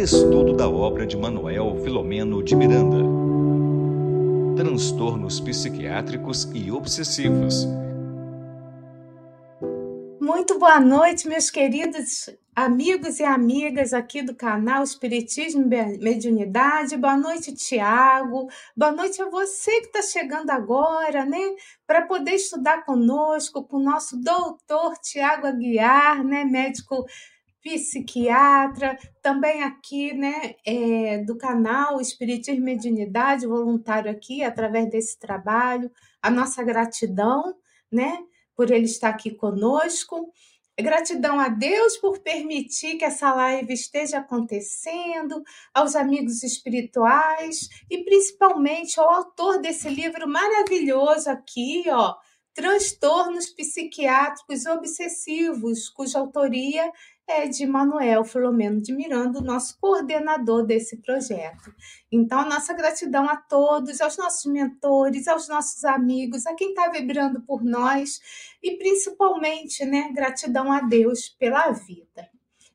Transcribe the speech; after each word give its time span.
Estudo 0.00 0.54
da 0.54 0.66
obra 0.66 1.06
de 1.06 1.14
Manuel 1.14 1.76
Filomeno 1.84 2.42
de 2.42 2.56
Miranda. 2.56 3.04
Transtornos 4.56 5.38
psiquiátricos 5.40 6.50
e 6.54 6.72
obsessivos. 6.72 7.66
Muito 10.18 10.58
boa 10.58 10.80
noite, 10.80 11.28
meus 11.28 11.50
queridos 11.50 12.30
amigos 12.56 13.20
e 13.20 13.24
amigas 13.24 13.92
aqui 13.92 14.22
do 14.22 14.34
canal 14.34 14.82
Espiritismo 14.82 15.68
e 15.70 15.98
Mediunidade. 15.98 16.96
Boa 16.96 17.18
noite, 17.18 17.54
Tiago. 17.54 18.48
Boa 18.74 18.92
noite 18.92 19.20
a 19.20 19.28
você 19.28 19.82
que 19.82 19.88
está 19.88 20.00
chegando 20.00 20.48
agora, 20.48 21.26
né? 21.26 21.56
Para 21.86 22.06
poder 22.06 22.36
estudar 22.36 22.86
conosco, 22.86 23.64
com 23.64 23.76
o 23.76 23.82
nosso 23.82 24.16
doutor 24.16 24.96
Tiago 24.96 25.46
Aguiar, 25.46 26.24
né? 26.24 26.42
Médico 26.42 27.04
psiquiatra, 27.62 28.98
também 29.22 29.62
aqui, 29.62 30.14
né, 30.14 30.54
é, 30.64 31.18
do 31.18 31.36
canal 31.36 32.00
Espiritismo 32.00 32.62
e 32.62 32.64
Mediunidade, 32.64 33.46
voluntário 33.46 34.10
aqui, 34.10 34.42
através 34.42 34.90
desse 34.90 35.18
trabalho, 35.18 35.90
a 36.22 36.30
nossa 36.30 36.62
gratidão, 36.62 37.54
né, 37.90 38.18
por 38.54 38.70
ele 38.70 38.86
estar 38.86 39.10
aqui 39.10 39.30
conosco. 39.30 40.32
Gratidão 40.78 41.38
a 41.38 41.48
Deus 41.48 41.98
por 41.98 42.20
permitir 42.20 42.96
que 42.96 43.04
essa 43.04 43.34
live 43.34 43.72
esteja 43.72 44.18
acontecendo, 44.18 45.42
aos 45.74 45.94
amigos 45.94 46.42
espirituais 46.42 47.68
e 47.90 48.02
principalmente 48.02 48.98
ao 48.98 49.10
autor 49.10 49.60
desse 49.60 49.88
livro 49.90 50.26
maravilhoso 50.26 51.28
aqui, 51.28 51.84
ó, 51.88 52.14
Transtornos 52.54 53.48
Psiquiátricos 53.50 54.66
Obsessivos, 54.66 55.88
cuja 55.88 56.18
autoria 56.18 56.90
é 57.30 57.46
de 57.46 57.64
Manuel 57.64 58.24
Filomeno 58.24 58.80
de 58.80 58.92
Miranda, 58.92 59.40
nosso 59.40 59.78
coordenador 59.80 60.64
desse 60.66 60.96
projeto. 60.96 61.72
Então, 62.10 62.48
nossa 62.48 62.74
gratidão 62.74 63.28
a 63.28 63.36
todos, 63.36 64.00
aos 64.00 64.16
nossos 64.16 64.50
mentores, 64.50 65.28
aos 65.28 65.48
nossos 65.48 65.84
amigos, 65.84 66.46
a 66.46 66.54
quem 66.54 66.70
está 66.70 66.88
vibrando 66.88 67.40
por 67.42 67.62
nós 67.62 68.20
e 68.62 68.76
principalmente, 68.76 69.84
né, 69.84 70.10
gratidão 70.12 70.72
a 70.72 70.80
Deus 70.80 71.28
pela 71.28 71.70
vida. 71.70 72.28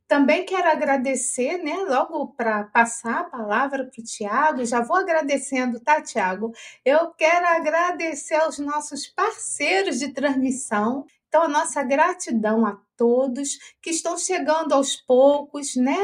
Também 0.08 0.46
quero 0.46 0.70
agradecer, 0.70 1.58
né, 1.58 1.78
logo 1.88 2.28
para 2.28 2.66
passar 2.66 3.22
a 3.22 3.24
palavra 3.24 3.86
para 3.86 4.02
o 4.02 4.04
Tiago, 4.04 4.64
já 4.64 4.80
vou 4.80 4.98
agradecendo, 4.98 5.80
tá, 5.80 6.02
Tiago? 6.02 6.54
Eu 6.86 7.10
quero 7.10 7.46
agradecer 7.48 8.36
aos 8.36 8.60
nossos 8.60 9.08
parceiros 9.08 10.00
de 10.00 10.10
transmissão, 10.10 11.06
então, 11.28 11.44
a 11.44 11.50
nossa 11.50 11.84
gratidão 11.84 12.66
a 12.66 12.80
todos 12.98 13.58
que 13.82 13.90
estão 13.90 14.18
chegando 14.18 14.74
aos 14.74 14.96
poucos, 14.96 15.76
né? 15.76 15.98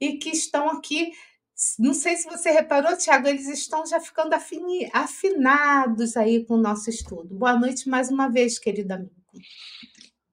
E 0.00 0.18
que 0.18 0.30
estão 0.30 0.68
aqui. 0.70 1.12
Não 1.78 1.92
sei 1.92 2.16
se 2.16 2.28
você 2.28 2.50
reparou, 2.50 2.96
Tiago, 2.96 3.26
eles 3.26 3.48
estão 3.48 3.84
já 3.86 4.00
ficando 4.00 4.32
afini, 4.32 4.88
afinados 4.92 6.16
aí 6.16 6.44
com 6.44 6.54
o 6.54 6.60
nosso 6.60 6.88
estudo. 6.88 7.34
Boa 7.34 7.58
noite 7.58 7.88
mais 7.88 8.10
uma 8.10 8.28
vez, 8.28 8.58
querido 8.58 8.94
amigo. 8.94 9.12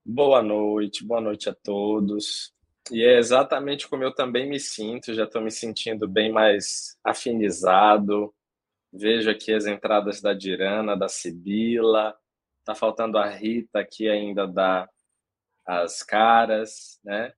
Boa 0.06 0.44
noite, 0.44 1.04
boa 1.04 1.22
noite 1.22 1.50
a 1.50 1.54
todos. 1.54 2.54
E 2.92 3.04
é 3.04 3.18
exatamente 3.18 3.88
como 3.88 4.04
eu 4.04 4.14
também 4.14 4.48
me 4.48 4.60
sinto, 4.60 5.16
já 5.16 5.24
estou 5.24 5.42
me 5.42 5.50
sentindo 5.50 6.08
bem 6.08 6.32
mais 6.32 6.96
afinizado. 7.04 8.32
Vejo 8.94 9.30
aqui 9.30 9.52
as 9.52 9.66
entradas 9.66 10.22
da 10.22 10.34
Dirana, 10.34 10.96
da 10.96 11.10
Sibila, 11.10 12.16
Tá 12.66 12.74
faltando 12.74 13.20
a 13.20 13.30
Rita 13.30 13.80
aqui 13.80 14.10
ainda 14.10 14.48
dar 14.48 14.90
as 15.66 16.04
caras, 16.04 17.00
né? 17.04 17.34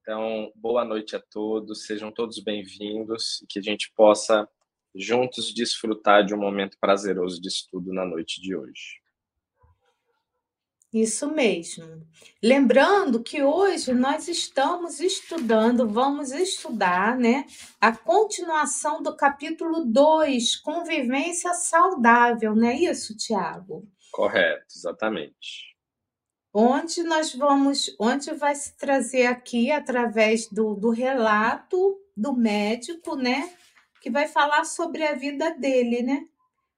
Então, 0.00 0.50
boa 0.56 0.84
noite 0.84 1.14
a 1.14 1.20
todos, 1.20 1.86
sejam 1.86 2.10
todos 2.10 2.38
bem-vindos 2.40 3.40
e 3.42 3.46
que 3.46 3.58
a 3.58 3.62
gente 3.62 3.92
possa 3.94 4.48
juntos 4.94 5.54
desfrutar 5.54 6.24
de 6.24 6.34
um 6.34 6.38
momento 6.38 6.76
prazeroso 6.80 7.40
de 7.40 7.48
estudo 7.48 7.92
na 7.92 8.04
noite 8.04 8.40
de 8.40 8.56
hoje. 8.56 9.00
Isso 10.92 11.32
mesmo. 11.32 12.06
Lembrando 12.42 13.22
que 13.22 13.42
hoje 13.42 13.94
nós 13.94 14.28
estamos 14.28 15.00
estudando, 15.00 15.88
vamos 15.88 16.32
estudar, 16.32 17.16
né, 17.16 17.46
a 17.80 17.96
continuação 17.96 19.02
do 19.02 19.16
capítulo 19.16 19.86
2, 19.86 20.56
convivência 20.56 21.54
saudável, 21.54 22.54
não 22.54 22.68
é 22.68 22.74
isso, 22.74 23.16
Tiago? 23.16 23.88
Correto, 24.10 24.66
exatamente. 24.76 25.71
Onde 26.54 27.02
nós 27.02 27.34
vamos, 27.34 27.94
onde 27.98 28.32
vai 28.34 28.54
se 28.54 28.76
trazer 28.76 29.26
aqui 29.26 29.70
através 29.70 30.48
do, 30.48 30.74
do 30.74 30.90
relato 30.90 31.98
do 32.16 32.34
médico, 32.34 33.16
né? 33.16 33.50
Que 34.00 34.10
vai 34.10 34.28
falar 34.28 34.64
sobre 34.64 35.02
a 35.06 35.14
vida 35.14 35.50
dele, 35.50 36.02
né? 36.02 36.24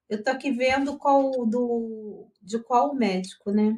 Eu 0.08 0.22
tô 0.22 0.30
aqui 0.30 0.52
vendo 0.52 0.96
qual 0.96 1.44
do 1.46 2.28
de 2.40 2.58
qual 2.62 2.94
médico, 2.94 3.50
né? 3.50 3.76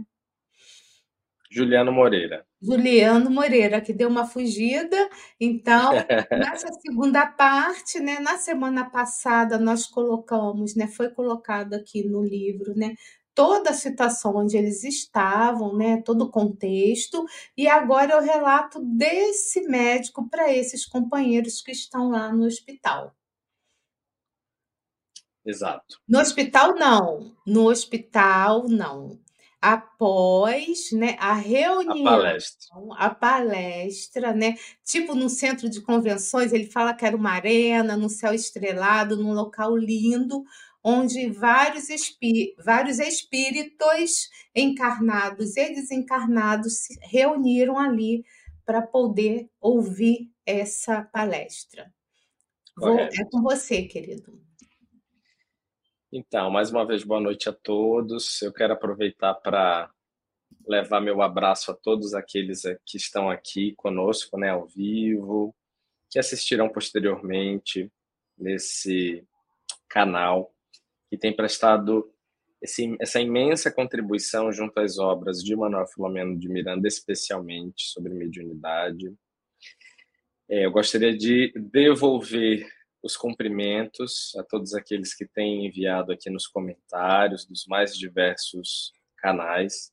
Juliano 1.50 1.92
Moreira. 1.92 2.44
Juliano 2.60 3.30
Moreira, 3.30 3.80
que 3.80 3.92
deu 3.92 4.08
uma 4.08 4.26
fugida. 4.26 5.08
Então, 5.40 5.92
nessa 6.30 6.68
segunda 6.80 7.26
parte, 7.26 8.00
né, 8.00 8.18
na 8.18 8.36
semana 8.36 8.90
passada 8.90 9.58
nós 9.58 9.86
colocamos, 9.86 10.74
né, 10.74 10.86
foi 10.88 11.08
colocado 11.10 11.74
aqui 11.74 12.06
no 12.06 12.22
livro, 12.22 12.74
né, 12.74 12.94
toda 13.36 13.70
a 13.70 13.74
situação 13.74 14.34
onde 14.34 14.56
eles 14.56 14.82
estavam, 14.82 15.76
né, 15.76 16.00
todo 16.00 16.22
o 16.22 16.30
contexto, 16.30 17.26
e 17.54 17.68
agora 17.68 18.14
eu 18.14 18.22
relato 18.22 18.80
desse 18.80 19.60
médico 19.68 20.26
para 20.28 20.50
esses 20.50 20.86
companheiros 20.86 21.60
que 21.60 21.70
estão 21.70 22.08
lá 22.08 22.32
no 22.32 22.46
hospital. 22.46 23.14
Exato. 25.44 26.00
No 26.08 26.18
hospital 26.18 26.74
não, 26.74 27.36
no 27.46 27.68
hospital 27.68 28.66
não. 28.68 29.20
Após, 29.60 30.92
né, 30.92 31.16
a 31.18 31.34
reunião, 31.34 32.06
a 32.06 32.10
palestra. 32.10 32.76
a 32.96 33.10
palestra, 33.10 34.32
né, 34.32 34.54
tipo 34.84 35.14
no 35.14 35.28
centro 35.28 35.68
de 35.68 35.80
convenções, 35.80 36.52
ele 36.52 36.66
fala 36.70 36.94
que 36.94 37.04
era 37.04 37.16
uma 37.16 37.30
arena, 37.30 37.96
no 37.96 38.08
céu 38.08 38.32
estrelado, 38.32 39.16
num 39.16 39.32
local 39.32 39.76
lindo, 39.76 40.44
onde 40.88 41.28
vários, 41.30 41.90
espí 41.90 42.54
vários 42.64 43.00
espíritos 43.00 44.30
encarnados 44.54 45.56
e 45.56 45.74
desencarnados 45.74 46.84
se 46.84 46.96
reuniram 47.02 47.76
ali 47.76 48.24
para 48.64 48.80
poder 48.80 49.50
ouvir 49.60 50.30
essa 50.46 51.02
palestra. 51.02 51.92
Vou, 52.76 53.00
é 53.00 53.24
com 53.32 53.42
você, 53.42 53.82
querido. 53.82 54.40
Então, 56.12 56.50
mais 56.50 56.70
uma 56.70 56.86
vez, 56.86 57.02
boa 57.02 57.20
noite 57.20 57.48
a 57.48 57.52
todos. 57.52 58.40
Eu 58.40 58.52
quero 58.52 58.74
aproveitar 58.74 59.34
para 59.34 59.90
levar 60.68 61.00
meu 61.00 61.20
abraço 61.20 61.72
a 61.72 61.74
todos 61.74 62.14
aqueles 62.14 62.62
que 62.84 62.96
estão 62.96 63.28
aqui 63.28 63.74
conosco, 63.74 64.38
né, 64.38 64.50
ao 64.50 64.68
vivo, 64.68 65.52
que 66.08 66.20
assistirão 66.20 66.68
posteriormente 66.68 67.90
nesse 68.38 69.26
canal 69.88 70.52
que 71.08 71.16
tem 71.16 71.34
prestado 71.34 72.12
esse, 72.60 72.96
essa 73.00 73.20
imensa 73.20 73.70
contribuição 73.70 74.50
junto 74.50 74.78
às 74.80 74.98
obras 74.98 75.42
de 75.42 75.54
Manuel 75.54 75.86
Filomeno 75.86 76.38
de 76.38 76.48
Miranda, 76.48 76.88
especialmente 76.88 77.84
sobre 77.84 78.12
mediunidade. 78.14 79.14
É, 80.48 80.64
eu 80.66 80.70
gostaria 80.70 81.16
de 81.16 81.52
devolver 81.56 82.66
os 83.02 83.16
cumprimentos 83.16 84.34
a 84.36 84.42
todos 84.42 84.74
aqueles 84.74 85.14
que 85.14 85.26
têm 85.26 85.66
enviado 85.66 86.12
aqui 86.12 86.28
nos 86.30 86.46
comentários 86.46 87.44
dos 87.44 87.66
mais 87.66 87.96
diversos 87.96 88.92
canais. 89.18 89.92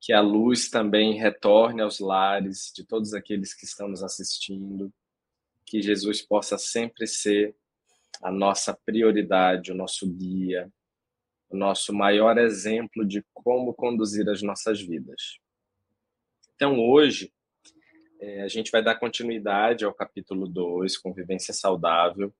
Que 0.00 0.12
a 0.12 0.20
luz 0.20 0.68
também 0.68 1.14
retorne 1.14 1.80
aos 1.80 2.00
lares 2.00 2.72
de 2.74 2.84
todos 2.84 3.14
aqueles 3.14 3.54
que 3.54 3.64
estão 3.64 3.88
nos 3.88 4.02
assistindo. 4.02 4.92
Que 5.64 5.80
Jesus 5.80 6.20
possa 6.20 6.58
sempre 6.58 7.06
ser 7.06 7.54
a 8.20 8.30
nossa 8.30 8.78
prioridade, 8.84 9.72
o 9.72 9.74
nosso 9.74 10.08
guia, 10.08 10.70
o 11.48 11.56
nosso 11.56 11.92
maior 11.92 12.38
exemplo 12.38 13.06
de 13.06 13.24
como 13.32 13.74
conduzir 13.74 14.28
as 14.28 14.42
nossas 14.42 14.80
vidas. 14.80 15.38
Então, 16.54 16.80
hoje, 16.80 17.32
é, 18.20 18.42
a 18.42 18.48
gente 18.48 18.70
vai 18.70 18.82
dar 18.82 18.94
continuidade 18.94 19.84
ao 19.84 19.92
capítulo 19.92 20.48
2, 20.48 20.96
Convivência 20.96 21.52
Saudável. 21.52 22.32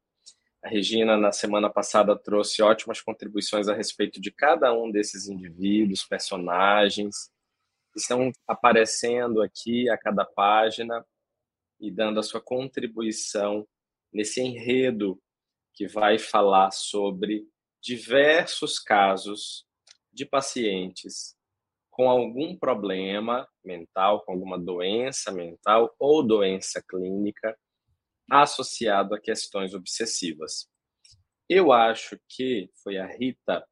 A 0.63 0.69
Regina, 0.69 1.17
na 1.17 1.33
semana 1.33 1.69
passada, 1.69 2.17
trouxe 2.17 2.63
ótimas 2.63 3.01
contribuições 3.01 3.69
a 3.69 3.75
respeito 3.75 4.21
de 4.21 4.31
cada 4.31 4.73
um 4.73 4.91
desses 4.91 5.27
indivíduos, 5.27 6.05
personagens, 6.05 7.33
que 7.93 7.99
estão 7.99 8.31
aparecendo 8.47 9.43
aqui 9.43 9.91
a 9.91 9.99
cada 9.99 10.25
página 10.25 11.05
e 11.81 11.91
dando 11.91 12.21
a 12.21 12.23
sua 12.23 12.41
contribuição 12.41 13.67
nesse 14.13 14.41
enredo 14.41 15.21
que 15.75 15.87
vai 15.87 16.19
falar 16.19 16.71
sobre 16.71 17.47
diversos 17.81 18.79
casos 18.79 19.67
de 20.13 20.25
pacientes 20.25 21.37
com 21.91 22.09
algum 22.09 22.57
problema 22.57 23.47
mental, 23.65 24.25
com 24.25 24.33
alguma 24.33 24.59
doença 24.59 25.31
mental 25.31 25.95
ou 25.99 26.27
doença 26.27 26.83
clínica, 26.83 27.59
associado 28.31 29.15
a 29.15 29.21
questões 29.21 29.75
obsessivas. 29.75 30.69
Eu 31.49 31.71
acho 31.71 32.19
que 32.29 32.71
foi 32.83 32.97
a 32.97 33.07
Rita. 33.07 33.67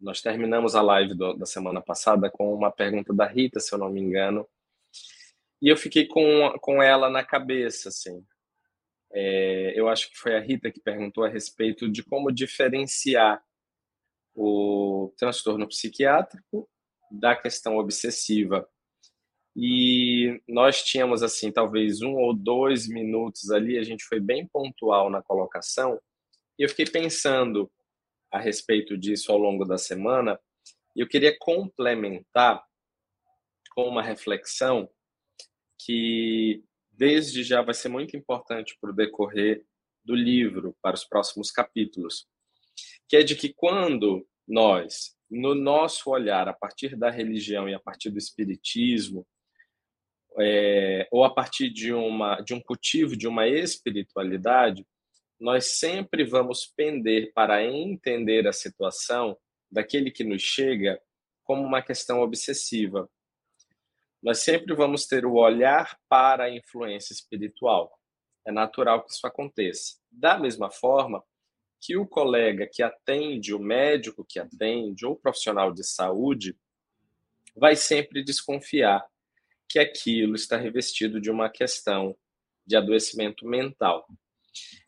Nós 0.00 0.20
terminamos 0.20 0.76
a 0.76 0.82
live 0.82 1.14
do, 1.14 1.34
da 1.34 1.44
semana 1.44 1.82
passada 1.82 2.30
com 2.30 2.54
uma 2.54 2.70
pergunta 2.70 3.12
da 3.12 3.26
Rita, 3.26 3.58
se 3.58 3.74
eu 3.74 3.78
não 3.78 3.90
me 3.90 4.00
engano, 4.00 4.48
e 5.60 5.68
eu 5.68 5.76
fiquei 5.76 6.06
com, 6.06 6.56
com 6.60 6.80
ela 6.80 7.10
na 7.10 7.24
cabeça, 7.24 7.88
assim. 7.88 8.24
É, 9.12 9.72
eu 9.78 9.88
acho 9.88 10.10
que 10.10 10.18
foi 10.18 10.36
a 10.36 10.40
Rita 10.40 10.70
que 10.70 10.80
perguntou 10.80 11.24
a 11.24 11.28
respeito 11.28 11.88
de 11.90 12.02
como 12.02 12.30
diferenciar 12.30 13.42
o 14.34 15.12
transtorno 15.16 15.66
psiquiátrico 15.66 16.68
da 17.10 17.34
questão 17.34 17.78
obsessiva. 17.78 18.68
E 19.56 20.40
nós 20.46 20.84
tínhamos, 20.84 21.22
assim, 21.22 21.50
talvez 21.50 22.00
um 22.00 22.14
ou 22.14 22.32
dois 22.32 22.86
minutos 22.86 23.50
ali, 23.50 23.76
a 23.78 23.82
gente 23.82 24.04
foi 24.04 24.20
bem 24.20 24.46
pontual 24.46 25.10
na 25.10 25.22
colocação, 25.22 26.00
e 26.58 26.62
eu 26.62 26.68
fiquei 26.68 26.86
pensando 26.86 27.70
a 28.30 28.38
respeito 28.38 28.96
disso 28.96 29.32
ao 29.32 29.38
longo 29.38 29.64
da 29.64 29.78
semana, 29.78 30.38
e 30.94 31.00
eu 31.00 31.08
queria 31.08 31.36
complementar 31.40 32.62
com 33.74 33.88
uma 33.88 34.02
reflexão 34.02 34.88
que 35.80 36.62
desde 36.98 37.44
já 37.44 37.62
vai 37.62 37.74
ser 37.74 37.88
muito 37.88 38.16
importante 38.16 38.76
para 38.80 38.90
o 38.90 38.94
decorrer 38.94 39.64
do 40.04 40.16
livro, 40.16 40.76
para 40.82 40.96
os 40.96 41.04
próximos 41.04 41.50
capítulos, 41.52 42.26
que 43.08 43.16
é 43.16 43.22
de 43.22 43.36
que 43.36 43.54
quando 43.54 44.26
nós, 44.46 45.14
no 45.30 45.54
nosso 45.54 46.10
olhar, 46.10 46.48
a 46.48 46.52
partir 46.52 46.96
da 46.96 47.08
religião 47.08 47.68
e 47.68 47.74
a 47.74 47.78
partir 47.78 48.10
do 48.10 48.18
espiritismo, 48.18 49.24
é, 50.40 51.06
ou 51.12 51.24
a 51.24 51.32
partir 51.32 51.70
de, 51.70 51.92
uma, 51.92 52.40
de 52.40 52.52
um 52.52 52.60
cultivo 52.60 53.16
de 53.16 53.28
uma 53.28 53.46
espiritualidade, 53.46 54.84
nós 55.38 55.78
sempre 55.78 56.24
vamos 56.24 56.66
pender 56.76 57.32
para 57.32 57.64
entender 57.64 58.46
a 58.48 58.52
situação 58.52 59.38
daquele 59.70 60.10
que 60.10 60.24
nos 60.24 60.42
chega 60.42 61.00
como 61.44 61.62
uma 61.62 61.80
questão 61.80 62.20
obsessiva 62.20 63.08
nós 64.22 64.40
sempre 64.40 64.74
vamos 64.74 65.06
ter 65.06 65.24
o 65.24 65.34
olhar 65.34 65.98
para 66.08 66.44
a 66.44 66.50
influência 66.50 67.12
espiritual. 67.12 67.92
É 68.46 68.52
natural 68.52 69.04
que 69.04 69.12
isso 69.12 69.26
aconteça. 69.26 69.96
Da 70.10 70.38
mesma 70.38 70.70
forma 70.70 71.22
que 71.80 71.96
o 71.96 72.06
colega 72.06 72.68
que 72.70 72.82
atende, 72.82 73.54
o 73.54 73.58
médico 73.58 74.24
que 74.28 74.40
atende, 74.40 75.06
ou 75.06 75.12
o 75.12 75.18
profissional 75.18 75.72
de 75.72 75.84
saúde, 75.84 76.56
vai 77.54 77.76
sempre 77.76 78.24
desconfiar 78.24 79.06
que 79.68 79.78
aquilo 79.78 80.34
está 80.34 80.56
revestido 80.56 81.20
de 81.20 81.30
uma 81.30 81.48
questão 81.48 82.16
de 82.66 82.76
adoecimento 82.76 83.46
mental. 83.46 84.06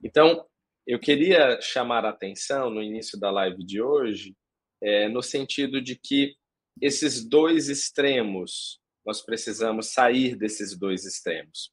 Então, 0.02 0.44
eu 0.86 0.98
queria 0.98 1.60
chamar 1.60 2.04
a 2.04 2.10
atenção 2.10 2.70
no 2.70 2.82
início 2.82 3.18
da 3.18 3.30
live 3.30 3.64
de 3.64 3.80
hoje, 3.80 4.34
é, 4.82 5.08
no 5.08 5.22
sentido 5.22 5.80
de 5.80 5.94
que 5.96 6.34
esses 6.80 7.24
dois 7.28 7.68
extremos 7.68 8.79
nós 9.04 9.22
precisamos 9.22 9.92
sair 9.92 10.36
desses 10.36 10.76
dois 10.76 11.04
extremos. 11.04 11.72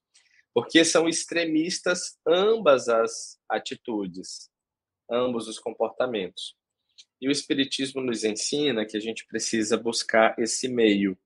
Porque 0.54 0.84
são 0.84 1.08
extremistas 1.08 2.18
ambas 2.28 2.90
as 2.90 3.40
atitudes, 3.50 4.50
ambos 5.10 5.48
os 5.48 5.60
comportamentos. 5.60 6.56
E 7.22 7.28
o 7.28 7.32
Espiritismo 7.32 8.02
nos 8.02 8.24
ensina 8.24 8.86
que 8.86 8.98
a 8.98 9.00
gente 9.00 9.26
precisa 9.28 9.78
buscar 9.78 10.38
esse 10.40 10.68
meio, 10.68 11.18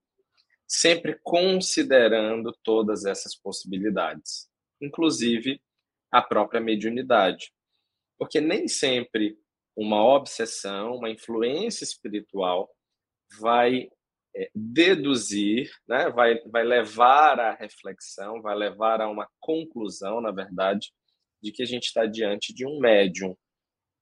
sempre 0.67 1.19
considerando 1.23 2.51
todas 2.63 3.05
essas 3.05 3.35
possibilidades, 3.35 4.49
inclusive 4.81 5.61
a 6.11 6.21
própria 6.21 6.61
mediunidade. 6.61 7.53
Porque 8.17 8.39
nem 8.39 8.67
sempre 8.67 9.37
uma 9.75 10.03
obsessão, 10.03 10.95
uma 10.95 11.09
influência 11.09 11.83
espiritual 11.83 12.69
vai 13.39 13.89
é, 14.35 14.49
deduzir, 14.55 15.69
né? 15.87 16.09
vai, 16.09 16.39
vai 16.45 16.63
levar 16.63 17.39
à 17.39 17.53
reflexão, 17.53 18.41
vai 18.41 18.55
levar 18.55 19.01
a 19.01 19.09
uma 19.09 19.27
conclusão, 19.39 20.21
na 20.21 20.31
verdade, 20.31 20.91
de 21.41 21.51
que 21.51 21.63
a 21.63 21.65
gente 21.65 21.85
está 21.85 22.05
diante 22.05 22.53
de 22.53 22.65
um 22.65 22.79
médium. 22.79 23.35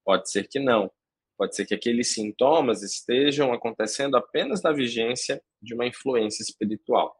Pode 0.05 0.29
ser 0.29 0.47
que 0.47 0.59
não. 0.59 0.91
Pode 1.37 1.55
ser 1.55 1.65
que 1.65 1.73
aqueles 1.73 2.13
sintomas 2.13 2.83
estejam 2.83 3.53
acontecendo 3.53 4.17
apenas 4.17 4.61
na 4.61 4.71
vigência 4.71 5.41
de 5.61 5.73
uma 5.73 5.85
influência 5.85 6.43
espiritual. 6.43 7.15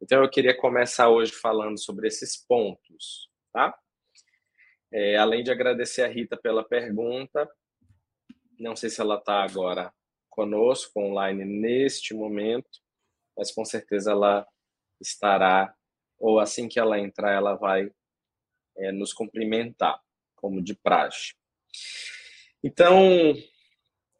Então, 0.00 0.22
eu 0.22 0.30
queria 0.30 0.56
começar 0.56 1.08
hoje 1.08 1.32
falando 1.32 1.76
sobre 1.78 2.06
esses 2.06 2.36
pontos, 2.36 3.28
tá? 3.52 3.76
É, 4.92 5.16
além 5.16 5.42
de 5.42 5.50
agradecer 5.50 6.02
a 6.02 6.08
Rita 6.08 6.36
pela 6.36 6.62
pergunta, 6.62 7.50
não 8.58 8.76
sei 8.76 8.88
se 8.88 9.00
ela 9.00 9.16
está 9.16 9.42
agora 9.42 9.92
conosco 10.38 11.00
online 11.00 11.44
neste 11.44 12.14
momento, 12.14 12.78
mas 13.36 13.50
com 13.50 13.64
certeza 13.64 14.12
ela 14.12 14.46
estará, 15.00 15.74
ou 16.16 16.38
assim 16.38 16.68
que 16.68 16.78
ela 16.78 16.96
entrar, 16.96 17.32
ela 17.32 17.56
vai 17.56 17.90
é, 18.76 18.92
nos 18.92 19.12
cumprimentar, 19.12 20.00
como 20.36 20.62
de 20.62 20.76
praxe. 20.76 21.34
Então. 22.62 23.34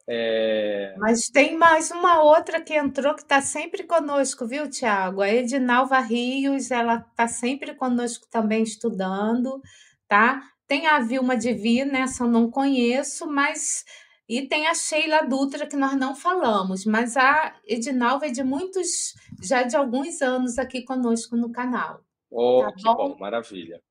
É... 0.09 0.93
Mas 0.97 1.29
tem 1.29 1.57
mais 1.57 1.89
uma 1.89 2.21
outra 2.21 2.61
que 2.61 2.73
entrou 2.73 3.15
que 3.15 3.21
está 3.21 3.41
sempre 3.41 3.83
conosco, 3.83 4.45
viu, 4.45 4.69
Tiago? 4.69 5.21
A 5.21 5.29
Edinalva 5.29 5.99
Rios, 5.99 6.69
ela 6.69 7.05
está 7.09 7.29
sempre 7.29 7.73
conosco 7.75 8.27
também 8.29 8.63
estudando, 8.63 9.61
tá? 10.05 10.41
Tem 10.67 10.85
a 10.87 10.99
Vilma 10.99 11.37
Divina, 11.37 11.99
essa 11.99 12.23
eu 12.23 12.27
não 12.27 12.51
conheço, 12.51 13.25
mas 13.25 13.85
e 14.29 14.47
tem 14.47 14.67
a 14.67 14.75
Sheila 14.75 15.23
Dutra, 15.23 15.65
que 15.65 15.75
nós 15.75 15.97
não 15.97 16.15
falamos, 16.15 16.85
mas 16.85 17.17
a 17.17 17.59
Edinalva 17.65 18.27
é 18.27 18.29
de 18.29 18.43
muitos, 18.43 19.15
já 19.41 19.63
de 19.63 19.75
alguns 19.75 20.21
anos 20.21 20.59
aqui 20.59 20.83
conosco 20.83 21.35
no 21.35 21.51
canal. 21.51 22.05
Oh, 22.29 22.61
tá 22.61 22.71
que 22.73 22.83
bom? 22.83 22.95
bom, 22.95 23.17
maravilha. 23.17 23.81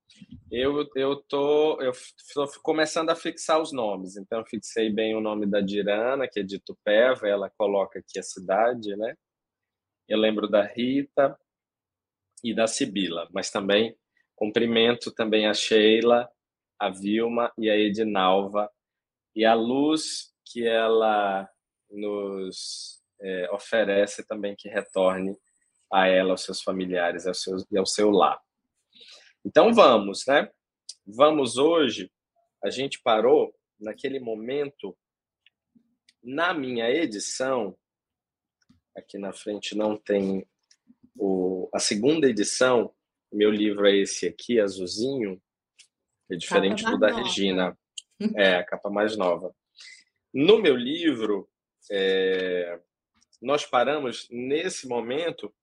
Eu 0.49 0.88
eu 0.94 1.17
tô 1.17 1.82
eu 1.82 1.90
estou 1.90 2.49
começando 2.62 3.11
a 3.11 3.17
fixar 3.17 3.61
os 3.61 3.73
nomes, 3.73 4.17
então 4.17 4.44
fixei 4.44 4.88
bem 4.90 5.17
o 5.17 5.20
nome 5.20 5.44
da 5.44 5.61
Dirana, 5.61 6.29
que 6.29 6.38
é 6.38 6.43
de 6.44 6.61
Tupéva, 6.61 7.26
ela 7.26 7.50
coloca 7.50 7.99
aqui 7.99 8.19
a 8.19 8.23
cidade, 8.23 8.96
né? 8.96 9.17
Eu 10.08 10.19
lembro 10.19 10.49
da 10.49 10.62
Rita 10.62 11.37
e 12.44 12.55
da 12.55 12.69
Sibila, 12.69 13.29
mas 13.32 13.50
também 13.50 13.96
cumprimento 14.37 15.11
também 15.11 15.49
a 15.49 15.52
Sheila, 15.52 16.30
a 16.78 16.90
Vilma 16.90 17.52
e 17.59 17.68
a 17.68 17.76
Edinalva 17.76 18.71
e 19.35 19.44
a 19.44 19.54
luz 19.54 20.32
que 20.44 20.66
ela 20.66 21.49
nos 21.90 23.02
é, 23.20 23.50
oferece 23.50 24.26
também 24.26 24.54
que 24.56 24.68
retorne 24.68 25.37
a 25.92 26.06
ela, 26.06 26.32
aos 26.32 26.42
seus 26.44 26.62
familiares 26.62 27.26
ao 27.26 27.35
seu, 27.35 27.56
e 27.70 27.78
ao 27.78 27.87
seu 27.87 28.11
lar. 28.11 28.40
Então 29.44 29.73
vamos, 29.73 30.25
né? 30.26 30.50
Vamos 31.06 31.56
hoje. 31.56 32.11
A 32.62 32.70
gente 32.70 33.00
parou 33.02 33.54
naquele 33.78 34.20
momento 34.20 34.97
na 36.23 36.52
minha 36.52 36.90
edição. 36.90 37.76
Aqui 38.97 39.16
na 39.16 39.32
frente 39.32 39.76
não 39.76 39.97
tem 39.97 40.47
o, 41.16 41.68
a 41.73 41.78
segunda 41.78 42.28
edição. 42.28 42.94
Meu 43.32 43.50
livro 43.50 43.87
é 43.87 43.97
esse 43.97 44.26
aqui, 44.26 44.61
azulzinho, 44.61 45.40
é 46.30 46.37
diferente 46.37 46.85
do 46.85 46.99
da 46.99 47.14
Regina. 47.14 47.78
É, 48.37 48.57
a 48.57 48.65
capa 48.65 48.91
mais 48.91 49.17
nova. 49.17 49.55
No 50.35 50.59
meu 50.61 50.77
livro, 50.77 51.49
é, 51.91 52.81
nós 53.41 53.65
paramos 53.65 54.27
nesse 54.31 54.89
momento 54.89 55.55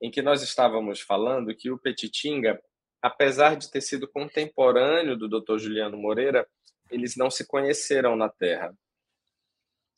em 0.00 0.10
que 0.10 0.22
nós 0.22 0.42
estávamos 0.42 1.00
falando 1.00 1.54
que 1.56 1.70
o 1.70 1.78
Petitinga, 1.78 2.62
apesar 3.00 3.56
de 3.56 3.70
ter 3.70 3.80
sido 3.80 4.06
contemporâneo 4.08 5.16
do 5.16 5.28
Dr. 5.28 5.58
Juliano 5.58 5.96
Moreira, 5.96 6.46
eles 6.90 7.16
não 7.16 7.30
se 7.30 7.46
conheceram 7.46 8.14
na 8.14 8.28
Terra. 8.28 8.76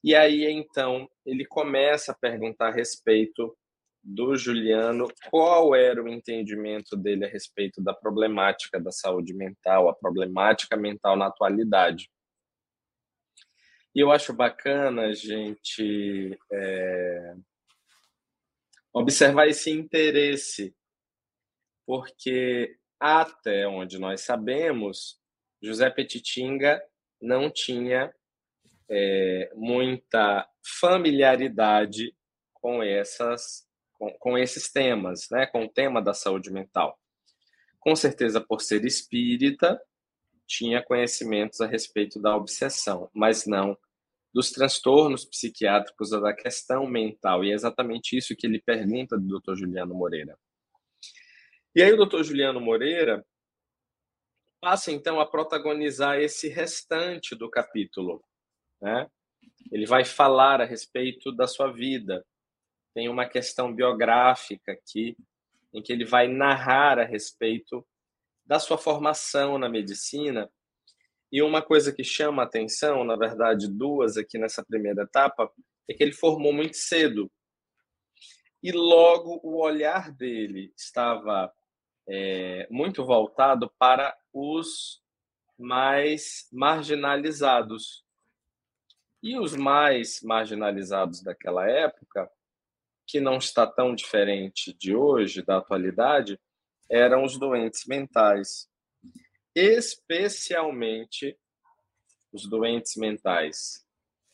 E 0.02 0.14
aí, 0.14 0.44
então, 0.44 1.10
ele 1.24 1.44
começa 1.44 2.12
a 2.12 2.14
perguntar 2.14 2.68
a 2.68 2.72
respeito 2.72 3.56
do 4.06 4.36
Juliano 4.36 5.08
qual 5.30 5.74
era 5.74 6.00
o 6.00 6.08
entendimento 6.08 6.96
dele 6.96 7.24
a 7.24 7.28
respeito 7.28 7.82
da 7.82 7.92
problemática 7.92 8.78
da 8.78 8.92
saúde 8.92 9.34
mental, 9.34 9.88
a 9.88 9.94
problemática 9.94 10.76
mental 10.76 11.16
na 11.16 11.26
atualidade. 11.26 12.08
E 13.92 13.98
eu 13.98 14.12
acho 14.12 14.32
bacana 14.32 15.06
a 15.06 15.12
gente 15.12 16.38
é, 16.52 17.34
observar 18.92 19.48
esse 19.48 19.70
interesse, 19.70 20.72
porque 21.84 22.76
até 23.00 23.66
onde 23.66 23.98
nós 23.98 24.20
sabemos, 24.20 25.20
José 25.60 25.90
Petitinga 25.90 26.80
não 27.20 27.50
tinha 27.50 28.14
é, 28.88 29.50
muita 29.56 30.48
familiaridade 30.80 32.14
com 32.54 32.82
essas 32.82 33.65
com, 33.98 34.10
com 34.18 34.38
esses 34.38 34.70
temas, 34.70 35.28
né, 35.30 35.46
com 35.46 35.64
o 35.64 35.68
tema 35.68 36.00
da 36.02 36.14
saúde 36.14 36.50
mental. 36.50 36.98
com 37.80 37.94
certeza 37.94 38.40
por 38.40 38.60
ser 38.60 38.84
espírita, 38.84 39.80
tinha 40.46 40.82
conhecimentos 40.82 41.60
a 41.60 41.66
respeito 41.66 42.20
da 42.20 42.34
obsessão, 42.34 43.08
mas 43.14 43.46
não 43.46 43.78
dos 44.36 44.50
transtornos 44.50 45.24
psiquiátricos 45.24 46.10
da 46.10 46.34
questão 46.34 46.86
mental. 46.86 47.42
E 47.42 47.50
é 47.50 47.54
exatamente 47.54 48.16
isso 48.18 48.36
que 48.36 48.46
ele 48.46 48.60
pergunta 48.60 49.16
do 49.16 49.40
Dr. 49.40 49.54
Juliano 49.54 49.94
Moreira. 49.94 50.38
E 51.74 51.82
aí 51.82 51.90
o 51.92 52.04
Dr. 52.04 52.22
Juliano 52.22 52.60
Moreira 52.60 53.24
passa 54.60 54.92
então 54.92 55.20
a 55.20 55.24
protagonizar 55.24 56.18
esse 56.18 56.48
restante 56.48 57.34
do 57.34 57.48
capítulo, 57.48 58.22
né? 58.80 59.08
Ele 59.72 59.86
vai 59.86 60.04
falar 60.04 60.60
a 60.60 60.64
respeito 60.64 61.32
da 61.32 61.46
sua 61.46 61.72
vida. 61.72 62.22
Tem 62.96 63.10
uma 63.10 63.26
questão 63.26 63.74
biográfica 63.74 64.72
aqui 64.72 65.18
em 65.70 65.82
que 65.82 65.92
ele 65.92 66.06
vai 66.06 66.28
narrar 66.28 66.98
a 66.98 67.04
respeito 67.04 67.86
da 68.46 68.58
sua 68.58 68.78
formação 68.78 69.58
na 69.58 69.68
medicina. 69.68 70.50
E 71.30 71.42
uma 71.42 71.60
coisa 71.60 71.92
que 71.92 72.02
chama 72.02 72.42
a 72.42 72.46
atenção, 72.46 73.04
na 73.04 73.14
verdade, 73.14 73.68
duas 73.68 74.16
aqui 74.16 74.38
nessa 74.38 74.64
primeira 74.64 75.02
etapa, 75.02 75.52
é 75.86 75.92
que 75.92 76.02
ele 76.02 76.14
formou 76.14 76.54
muito 76.54 76.78
cedo. 76.78 77.30
E 78.62 78.72
logo 78.72 79.40
o 79.42 79.62
olhar 79.62 80.10
dele 80.10 80.72
estava 80.74 81.52
é, 82.08 82.66
muito 82.70 83.04
voltado 83.04 83.70
para 83.78 84.16
os 84.32 85.02
mais 85.58 86.48
marginalizados. 86.50 88.06
E 89.22 89.38
os 89.38 89.54
mais 89.54 90.22
marginalizados 90.22 91.22
daquela 91.22 91.70
época, 91.70 92.30
que 93.06 93.20
não 93.20 93.38
está 93.38 93.66
tão 93.66 93.94
diferente 93.94 94.72
de 94.74 94.94
hoje, 94.94 95.42
da 95.42 95.58
atualidade, 95.58 96.38
eram 96.90 97.24
os 97.24 97.38
doentes 97.38 97.84
mentais, 97.86 98.68
especialmente 99.54 101.36
os 102.32 102.48
doentes 102.48 102.96
mentais 102.96 103.86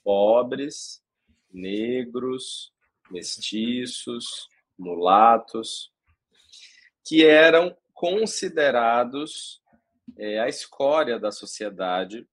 pobres, 0.02 1.02
negros, 1.50 2.72
mestiços, 3.10 4.48
mulatos, 4.78 5.92
que 7.04 7.24
eram 7.24 7.76
considerados 7.92 9.62
é, 10.16 10.40
a 10.40 10.48
escória 10.48 11.18
da 11.18 11.30
sociedade. 11.30 12.26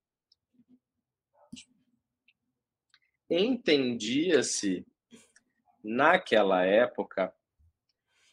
Entendia-se, 3.30 4.86
naquela 5.84 6.66
época, 6.66 7.34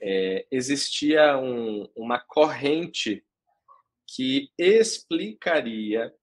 é, 0.00 0.46
existia 0.50 1.38
um, 1.38 1.88
uma 1.96 2.18
corrente 2.18 3.24
que 4.06 4.50
explicaria 4.58 6.14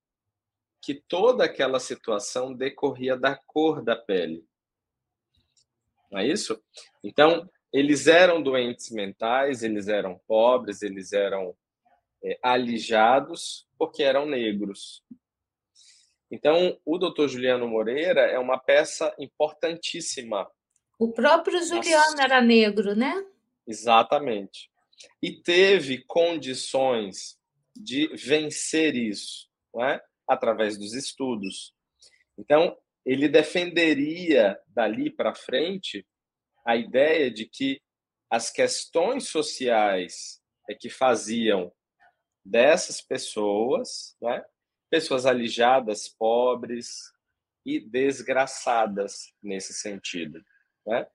que 0.82 0.94
toda 0.94 1.46
aquela 1.46 1.80
situação 1.80 2.54
decorria 2.54 3.16
da 3.16 3.36
cor 3.36 3.82
da 3.82 3.96
pele. 3.96 4.46
Não 6.12 6.20
é 6.20 6.28
isso? 6.28 6.62
Então, 7.04 7.50
eles 7.72 8.06
eram 8.06 8.42
doentes 8.42 8.92
mentais, 8.92 9.64
eles 9.64 9.88
eram 9.88 10.20
pobres, 10.28 10.82
eles 10.82 11.12
eram 11.12 11.56
é, 12.24 12.38
alijados 12.44 13.68
porque 13.78 14.04
eram 14.04 14.26
negros. 14.26 15.04
Então, 16.30 16.80
o 16.86 16.98
doutor 16.98 17.28
Juliano 17.28 17.68
Moreira 17.68 18.22
é 18.22 18.38
uma 18.38 18.58
peça 18.58 19.14
importantíssima. 19.20 20.50
O 21.04 21.12
próprio 21.12 21.62
Juliano 21.62 22.12
Nossa. 22.12 22.24
era 22.24 22.42
negro, 22.42 22.96
né? 22.96 23.14
Exatamente. 23.68 24.72
E 25.22 25.34
teve 25.34 26.02
condições 26.08 27.38
de 27.76 28.08
vencer 28.16 28.96
isso, 28.96 29.50
não 29.74 29.84
é? 29.84 30.02
através 30.26 30.78
dos 30.78 30.94
estudos. 30.94 31.74
Então, 32.38 32.78
ele 33.06 33.28
defenderia 33.28 34.58
dali 34.66 35.10
para 35.10 35.36
frente 35.36 36.08
a 36.66 36.78
ideia 36.78 37.30
de 37.30 37.48
que 37.48 37.82
as 38.30 38.50
questões 38.50 39.28
sociais 39.28 40.42
é 40.70 40.74
que 40.74 40.90
faziam 40.90 41.70
dessas 42.46 43.02
pessoas, 43.02 44.16
né, 44.22 44.42
pessoas 44.90 45.26
alijadas, 45.26 46.08
pobres 46.08 47.12
e 47.66 47.78
desgraçadas 47.78 49.34
nesse 49.44 49.74
sentido. 49.74 50.42
Né? 50.86 51.08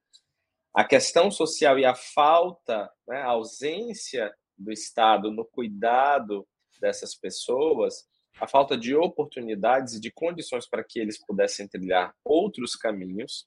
A 0.75 0.85
questão 0.85 1.31
social 1.31 1.79
e 1.79 1.85
a 1.85 1.95
falta, 1.95 2.91
né, 3.07 3.21
a 3.21 3.31
ausência 3.31 4.35
do 4.57 4.73
Estado 4.73 5.31
no 5.31 5.45
cuidado 5.45 6.47
dessas 6.81 7.15
pessoas, 7.15 8.07
a 8.41 8.47
falta 8.47 8.77
de 8.77 8.95
oportunidades 8.95 9.95
e 9.95 10.01
de 10.01 10.11
condições 10.11 10.69
para 10.69 10.85
que 10.85 10.99
eles 10.99 11.19
pudessem 11.19 11.67
trilhar 11.67 12.15
outros 12.25 12.77
caminhos, 12.77 13.47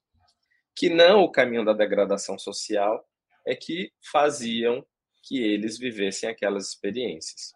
que 0.75 0.89
não 0.89 1.23
o 1.23 1.31
caminho 1.31 1.63
da 1.63 1.73
degradação 1.73 2.37
social, 2.37 3.05
é 3.45 3.55
que 3.55 3.91
faziam 4.11 4.85
que 5.23 5.41
eles 5.41 5.77
vivessem 5.77 6.29
aquelas 6.29 6.67
experiências. 6.69 7.53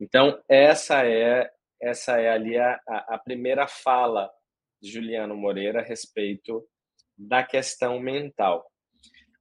Então, 0.00 0.42
essa 0.48 1.06
é 1.06 1.50
essa 1.80 2.18
é 2.18 2.30
ali 2.30 2.56
a, 2.58 2.80
a 2.86 3.18
primeira 3.18 3.68
fala 3.68 4.32
de 4.80 4.90
Juliano 4.90 5.36
Moreira 5.36 5.80
a 5.80 5.84
respeito 5.84 6.66
da 7.16 7.42
questão 7.42 7.98
mental. 8.00 8.70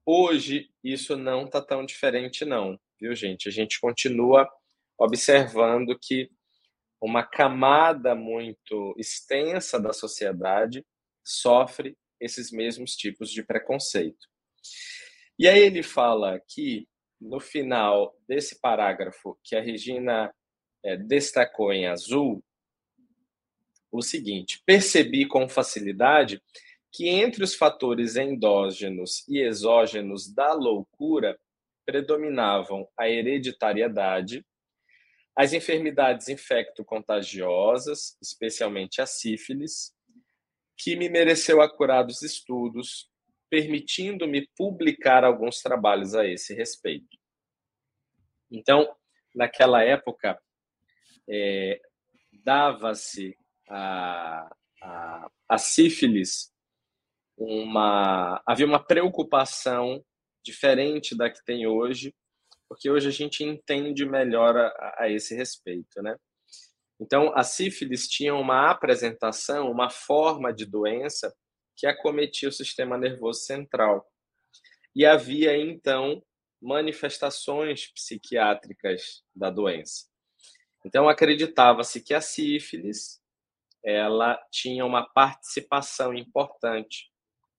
Hoje, 0.05 0.69
isso 0.83 1.17
não 1.17 1.45
está 1.45 1.61
tão 1.61 1.85
diferente, 1.85 2.45
não, 2.45 2.79
viu, 2.99 3.15
gente? 3.15 3.49
A 3.49 3.51
gente 3.51 3.79
continua 3.79 4.47
observando 4.97 5.97
que 5.99 6.29
uma 7.01 7.23
camada 7.23 8.15
muito 8.15 8.95
extensa 8.97 9.79
da 9.79 9.91
sociedade 9.91 10.85
sofre 11.23 11.97
esses 12.19 12.51
mesmos 12.51 12.95
tipos 12.95 13.29
de 13.29 13.43
preconceito. 13.43 14.27
E 15.37 15.47
aí 15.47 15.59
ele 15.59 15.83
fala 15.83 16.35
aqui, 16.35 16.87
no 17.19 17.39
final 17.39 18.15
desse 18.27 18.59
parágrafo, 18.59 19.37
que 19.43 19.55
a 19.55 19.61
Regina 19.61 20.33
é, 20.83 20.95
destacou 20.95 21.73
em 21.73 21.87
azul, 21.87 22.43
o 23.91 24.01
seguinte: 24.01 24.61
percebi 24.65 25.27
com 25.27 25.49
facilidade 25.49 26.41
que 26.95 27.09
entre 27.09 27.43
os 27.43 27.53
fatores 27.53 28.15
endógenos 28.15 29.27
e 29.27 29.41
exógenos 29.41 30.33
da 30.33 30.53
loucura 30.53 31.37
predominavam 31.85 32.87
a 32.97 33.09
hereditariedade, 33.09 34.45
as 35.35 35.51
enfermidades 35.51 36.29
infecto-contagiosas, 36.29 38.17
especialmente 38.21 39.01
a 39.01 39.05
sífilis, 39.05 39.93
que 40.77 40.95
me 40.95 41.09
mereceu 41.09 41.61
acurados 41.61 42.21
estudos, 42.21 43.09
permitindo-me 43.49 44.47
publicar 44.55 45.25
alguns 45.25 45.61
trabalhos 45.61 46.15
a 46.15 46.25
esse 46.25 46.53
respeito. 46.53 47.17
Então, 48.49 48.89
naquela 49.35 49.83
época, 49.83 50.41
é, 51.27 51.81
dava-se 52.31 53.37
a, 53.67 54.49
a, 54.81 55.31
a 55.49 55.57
sífilis 55.57 56.54
uma 57.37 58.41
havia 58.45 58.65
uma 58.65 58.83
preocupação 58.83 60.03
diferente 60.43 61.17
da 61.17 61.29
que 61.29 61.43
tem 61.43 61.67
hoje, 61.67 62.13
porque 62.69 62.89
hoje 62.89 63.07
a 63.07 63.11
gente 63.11 63.43
entende 63.43 64.05
melhor 64.05 64.55
a, 64.55 64.95
a 64.99 65.09
esse 65.09 65.35
respeito, 65.35 66.01
né? 66.01 66.15
Então, 66.99 67.33
a 67.35 67.43
sífilis 67.43 68.07
tinha 68.07 68.33
uma 68.33 68.69
apresentação, 68.69 69.69
uma 69.69 69.89
forma 69.89 70.53
de 70.53 70.65
doença 70.65 71.35
que 71.75 71.85
acometia 71.85 72.47
o 72.47 72.53
sistema 72.53 72.97
nervoso 72.97 73.41
central. 73.41 74.09
E 74.95 75.05
havia, 75.05 75.57
então, 75.57 76.23
manifestações 76.61 77.91
psiquiátricas 77.91 79.23
da 79.35 79.49
doença. 79.49 80.05
Então, 80.85 81.09
acreditava-se 81.09 82.01
que 82.01 82.13
a 82.13 82.21
sífilis 82.21 83.19
ela 83.83 84.39
tinha 84.49 84.85
uma 84.85 85.03
participação 85.03 86.13
importante 86.13 87.11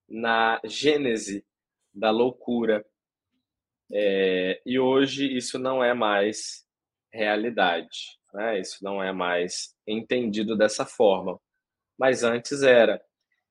na 0.08 0.60
gênese 0.64 1.44
da 1.92 2.10
loucura. 2.10 2.84
É, 3.92 4.60
e 4.66 4.78
hoje 4.78 5.36
isso 5.36 5.58
não 5.58 5.82
é 5.82 5.94
mais 5.94 6.66
realidade, 7.12 8.18
né? 8.34 8.60
isso 8.60 8.82
não 8.82 9.02
é 9.02 9.12
mais 9.12 9.74
entendido 9.86 10.56
dessa 10.56 10.84
forma. 10.84 11.40
Mas 11.98 12.22
antes 12.22 12.62
era. 12.62 13.00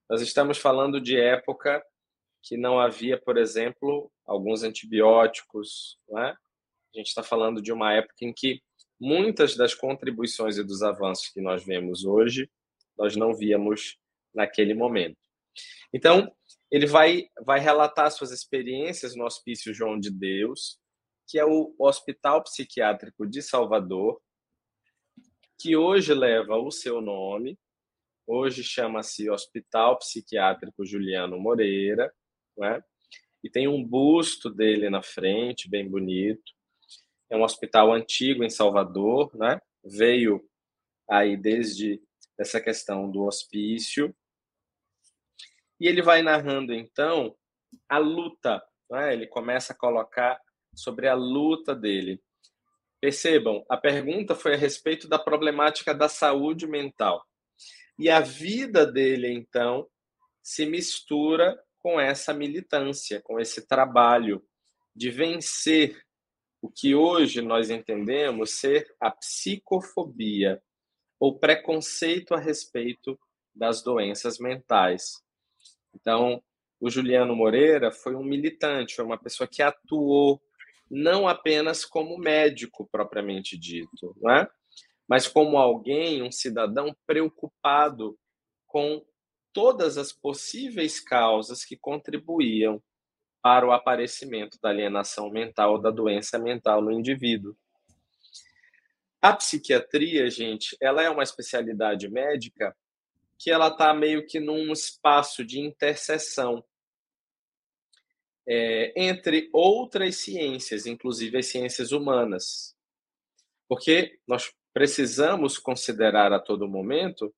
Nós 0.10 0.22
estamos 0.22 0.58
falando 0.58 1.02
de 1.02 1.20
época 1.20 1.84
que 2.44 2.56
não 2.56 2.80
havia, 2.80 3.18
por 3.18 3.38
exemplo, 3.38 4.12
alguns 4.26 4.62
antibióticos. 4.62 5.98
Né? 6.08 6.36
A 6.94 6.98
gente 6.98 7.08
está 7.08 7.24
falando 7.24 7.62
de 7.62 7.74
uma 7.74 7.94
época 7.94 8.14
em 8.22 8.32
que 8.32 8.62
muitas 9.00 9.56
das 9.56 9.74
contribuições 9.74 10.58
e 10.58 10.64
dos 10.64 10.84
avanços 10.84 11.30
que 11.30 11.42
nós 11.42 11.66
vemos 11.66 12.06
hoje, 12.06 12.50
nós 12.98 13.16
não 13.16 13.34
víamos 13.34 13.98
naquele 14.34 14.74
momento. 14.74 15.18
Então, 15.94 16.32
ele 16.72 16.86
vai, 16.86 17.28
vai 17.46 17.60
relatar 17.60 18.12
suas 18.12 18.32
experiências 18.32 19.16
no 19.16 19.26
Hospício 19.26 19.74
João 19.74 20.00
de 20.00 20.12
Deus, 20.12 20.80
que 21.28 21.40
é 21.40 21.46
o 21.46 21.74
Hospital 21.80 22.44
Psiquiátrico 22.44 23.26
de 23.26 23.42
Salvador, 23.42 24.22
que 25.60 25.76
hoje 25.76 26.14
leva 26.14 26.58
o 26.58 26.72
seu 26.72 27.02
nome, 27.02 27.58
hoje 28.28 28.64
chama-se 28.64 29.30
Hospital 29.30 29.98
Psiquiátrico 30.00 30.86
Juliano 30.86 31.40
Moreira, 31.40 32.14
né? 32.58 32.84
e 33.44 33.50
tem 33.50 33.68
um 33.68 33.84
busto 33.84 34.50
dele 34.50 34.90
na 34.90 35.04
frente, 35.04 35.70
bem 35.70 35.88
bonito. 35.88 36.52
É 37.30 37.38
um 37.38 37.44
hospital 37.44 37.94
antigo 37.94 38.44
em 38.44 38.50
Salvador, 38.50 39.36
né? 39.36 39.60
veio 39.84 40.44
aí 41.08 41.38
desde 41.38 42.02
essa 42.40 42.60
questão 42.60 43.10
do 43.10 43.24
hospício. 43.24 44.16
E 45.80 45.88
ele 45.88 46.02
vai 46.02 46.22
narrando, 46.22 46.74
então, 46.74 47.36
a 47.90 47.98
luta. 47.98 48.64
Né? 48.90 49.14
Ele 49.14 49.28
começa 49.28 49.74
a 49.74 49.78
colocar 49.78 50.40
sobre 50.74 51.08
a 51.08 51.14
luta 51.14 51.76
dele. 51.76 52.22
Percebam, 53.02 53.64
a 53.70 53.78
pergunta 53.78 54.36
foi 54.36 54.54
a 54.54 54.58
respeito 54.58 55.08
da 55.08 55.20
problemática 55.20 55.94
da 55.94 56.08
saúde 56.10 56.66
mental. 56.66 57.24
E 58.00 58.10
a 58.10 58.20
vida 58.20 58.86
dele, 58.86 59.32
então, 59.32 59.88
se 60.42 60.66
mistura 60.66 61.58
com 61.80 62.00
essa 62.00 62.34
militância, 62.34 63.22
com 63.22 63.40
esse 63.40 63.68
trabalho 63.68 64.44
de 64.96 65.10
vencer 65.10 66.02
o 66.62 66.70
que 66.70 66.96
hoje 66.96 67.42
nós 67.42 67.70
entendemos 67.70 68.60
ser 68.60 68.88
a 69.00 69.12
psicofobia, 69.12 70.62
ou 71.20 71.38
preconceito 71.38 72.34
a 72.34 72.40
respeito 72.40 73.20
das 73.54 73.84
doenças 73.84 74.40
mentais. 74.40 75.24
Então, 75.96 76.44
o 76.80 76.90
Juliano 76.90 77.36
Moreira 77.36 77.92
foi 77.92 78.16
um 78.16 78.24
militante, 78.24 78.96
foi 78.96 79.06
uma 79.06 79.18
pessoa 79.18 79.48
que 79.48 79.62
atuou 79.62 80.42
não 80.90 81.28
apenas 81.28 81.84
como 81.84 82.18
médico 82.18 82.88
propriamente 82.92 83.58
dito, 83.58 84.16
não 84.22 84.32
é? 84.32 84.48
mas 85.08 85.28
como 85.28 85.58
alguém, 85.58 86.24
um 86.24 86.32
cidadão 86.32 86.96
preocupado 87.06 88.18
com 88.66 89.04
todas 89.54 89.98
as 89.98 90.12
possíveis 90.12 91.00
causas 91.00 91.64
que 91.64 91.78
contribuíam 91.78 92.82
para 93.42 93.66
o 93.66 93.72
aparecimento 93.72 94.58
da 94.62 94.70
alienação 94.70 95.30
mental 95.30 95.80
da 95.80 95.92
doença 95.92 96.38
mental 96.40 96.82
no 96.82 96.92
indivíduo. 96.92 97.56
A 99.22 99.34
psiquiatria, 99.34 100.30
gente, 100.30 100.76
ela 100.82 101.04
é 101.04 101.10
uma 101.10 101.24
especialidade 101.24 102.10
médica 102.10 102.76
que 103.38 103.52
ela 103.52 103.68
está 103.68 103.94
meio 103.94 104.26
que 104.26 104.40
num 104.40 104.72
espaço 104.72 105.44
de 105.44 105.60
interseção 105.60 106.64
é, 108.48 108.94
entre 108.96 109.50
outras 109.52 110.18
ciências, 110.18 110.86
inclusive 110.86 111.38
as 111.38 111.48
ciências 111.48 111.92
humanas. 111.92 112.76
Porque 113.68 114.20
nós 114.28 114.54
precisamos 114.74 115.58
considerar 115.58 116.32
a 116.32 116.40
todo 116.40 116.68
momento 116.68 117.34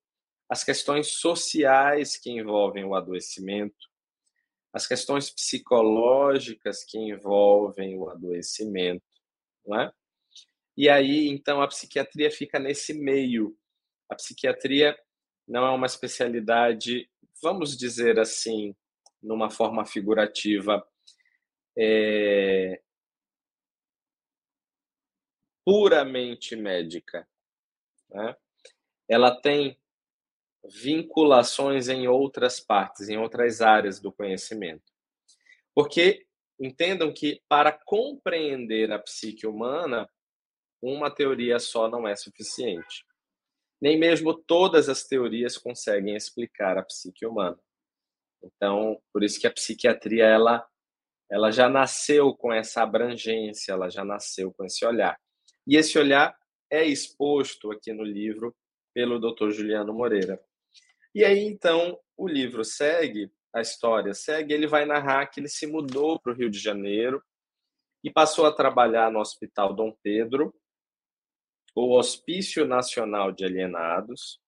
as 0.49 0.63
questões 0.63 1.13
sociais 1.13 2.17
que 2.17 2.31
envolvem 2.31 2.83
o 2.83 2.95
adoecimento, 2.95 3.87
as 4.73 4.87
questões 4.87 5.29
psicológicas 5.29 6.83
que 6.83 6.97
envolvem 6.97 7.97
o 7.97 8.09
adoecimento, 8.09 9.03
não 9.65 9.79
é? 9.79 9.91
E 10.75 10.89
aí, 10.89 11.27
então, 11.27 11.61
a 11.61 11.67
psiquiatria 11.67 12.29
fica 12.29 12.59
nesse 12.59 12.93
meio. 12.93 13.57
A 14.09 14.15
psiquiatria 14.15 14.97
não 15.47 15.65
é 15.65 15.71
uma 15.71 15.85
especialidade, 15.85 17.09
vamos 17.41 17.77
dizer 17.77 18.19
assim, 18.19 18.75
numa 19.21 19.49
forma 19.49 19.85
figurativa, 19.85 20.85
é, 21.77 22.81
puramente 25.65 26.55
médica. 26.55 27.27
Né? 28.09 28.35
Ela 29.07 29.39
tem 29.39 29.79
vinculações 30.65 31.87
em 31.87 32.07
outras 32.07 32.59
partes, 32.59 33.07
em 33.07 33.17
outras 33.17 33.61
áreas 33.61 33.99
do 33.99 34.11
conhecimento. 34.11 34.91
Porque 35.73 36.25
entendam 36.59 37.13
que 37.13 37.41
para 37.47 37.71
compreender 37.71 38.91
a 38.91 38.99
psique 38.99 39.45
humana, 39.45 40.09
uma 40.81 41.13
teoria 41.13 41.59
só 41.59 41.89
não 41.89 42.07
é 42.07 42.15
suficiente. 42.15 43.05
Nem 43.81 43.97
mesmo 43.97 44.33
todas 44.33 44.89
as 44.89 45.03
teorias 45.03 45.57
conseguem 45.57 46.15
explicar 46.15 46.77
a 46.77 46.83
psique 46.83 47.25
humana. 47.25 47.57
Então, 48.43 48.99
por 49.13 49.23
isso 49.23 49.39
que 49.39 49.47
a 49.47 49.51
psiquiatria 49.51 50.25
ela 50.25 50.67
ela 51.29 51.51
já 51.51 51.67
nasceu 51.67 52.33
com 52.33 52.53
essa 52.53 52.81
abrangência, 52.81 53.73
ela 53.73 53.89
já 53.89 54.03
nasceu 54.03 54.53
com 54.53 54.63
esse 54.63 54.85
olhar. 54.85 55.19
E 55.67 55.75
esse 55.75 55.99
olhar 55.99 56.35
é 56.71 56.85
exposto 56.85 57.71
aqui 57.71 57.91
no 57.91 58.03
livro 58.03 58.55
pelo 58.93 59.19
Dr. 59.19 59.51
Juliano 59.51 59.93
Moreira. 59.93 60.39
E 61.13 61.25
aí, 61.25 61.39
então, 61.39 61.99
o 62.15 62.27
livro 62.27 62.63
segue, 62.63 63.31
a 63.53 63.61
história 63.61 64.13
segue, 64.13 64.53
ele 64.53 64.67
vai 64.67 64.85
narrar 64.85 65.27
que 65.27 65.39
ele 65.39 65.49
se 65.49 65.67
mudou 65.67 66.19
para 66.19 66.31
o 66.31 66.35
Rio 66.35 66.49
de 66.49 66.59
Janeiro 66.59 67.21
e 68.03 68.11
passou 68.11 68.45
a 68.45 68.53
trabalhar 68.53 69.11
no 69.11 69.19
Hospital 69.19 69.73
Dom 69.73 69.93
Pedro, 70.01 70.53
o 71.85 71.95
Hospício 71.95 72.65
Nacional 72.65 73.31
de 73.31 73.45
Alienados. 73.45 74.41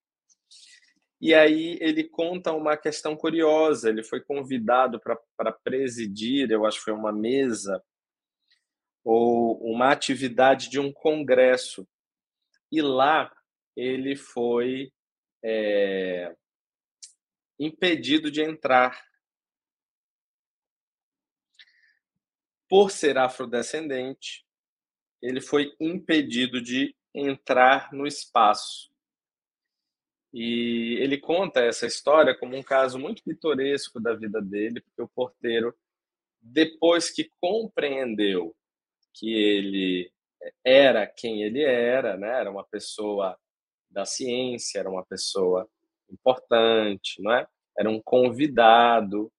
E 1.22 1.36
aí 1.36 1.78
ele 1.80 2.04
conta 2.04 2.54
uma 2.54 2.76
questão 2.76 3.16
curiosa. 3.16 3.90
Ele 3.90 4.04
foi 4.04 4.20
convidado 4.20 5.00
para 5.00 5.52
presidir, 5.52 6.50
eu 6.50 6.66
acho 6.66 6.80
que 6.80 6.86
foi 6.86 6.94
uma 6.94 7.12
mesa 7.12 7.84
ou 9.04 9.60
uma 9.62 9.92
atividade 9.92 10.70
de 10.70 10.80
um 10.80 10.92
congresso. 10.92 11.88
E 12.72 12.82
lá 12.82 13.32
ele 13.76 14.16
foi 14.16 14.92
é, 15.44 16.36
impedido 17.60 18.32
de 18.32 18.42
entrar. 18.42 19.00
Por 22.68 22.90
ser 22.90 23.18
afrodescendente, 23.18 24.46
ele 25.22 25.42
foi 25.42 25.76
impedido 25.80 26.62
de 26.62 26.96
entrar 27.14 27.92
no 27.94 28.06
espaço. 28.06 28.90
E 30.32 30.98
ele 31.00 31.18
conta 31.18 31.62
essa 31.62 31.88
história 31.88 32.38
como 32.38 32.56
um 32.56 32.64
caso 32.64 33.00
muito 33.00 33.24
pitoresco 33.24 34.00
da 34.00 34.14
vida 34.14 34.42
dele, 34.42 34.82
porque 34.82 35.02
o 35.02 35.08
porteiro, 35.08 35.76
depois 36.40 37.10
que 37.10 37.32
compreendeu 37.42 38.56
que 39.14 39.34
ele 39.34 40.12
era 40.64 41.08
quem 41.08 41.44
ele 41.44 41.64
era, 41.64 42.16
né? 42.16 42.30
era 42.30 42.52
uma 42.52 42.64
pessoa 42.64 43.38
da 43.90 44.06
ciência, 44.06 44.80
era 44.80 44.90
uma 44.90 45.06
pessoa 45.06 45.70
importante, 46.10 47.22
não 47.22 47.34
é? 47.34 47.48
Era 47.78 47.90
um 47.90 48.02
convidado. 48.02 49.32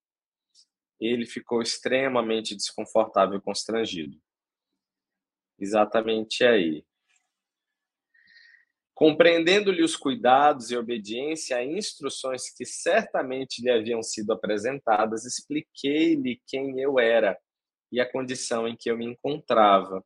Ele 0.98 1.24
ficou 1.24 1.62
extremamente 1.62 2.54
desconfortável 2.54 3.38
e 3.38 3.40
constrangido. 3.40 4.20
Exatamente 5.58 6.44
aí. 6.44 6.84
Compreendendo-lhe 9.00 9.82
os 9.82 9.96
cuidados 9.96 10.70
e 10.70 10.76
obediência 10.76 11.56
a 11.56 11.64
instruções 11.64 12.54
que 12.54 12.66
certamente 12.66 13.62
lhe 13.62 13.70
haviam 13.70 14.02
sido 14.02 14.30
apresentadas, 14.30 15.24
expliquei-lhe 15.24 16.38
quem 16.46 16.78
eu 16.78 16.98
era 16.98 17.34
e 17.90 17.98
a 17.98 18.04
condição 18.04 18.68
em 18.68 18.76
que 18.76 18.90
eu 18.90 18.98
me 18.98 19.06
encontrava, 19.06 20.04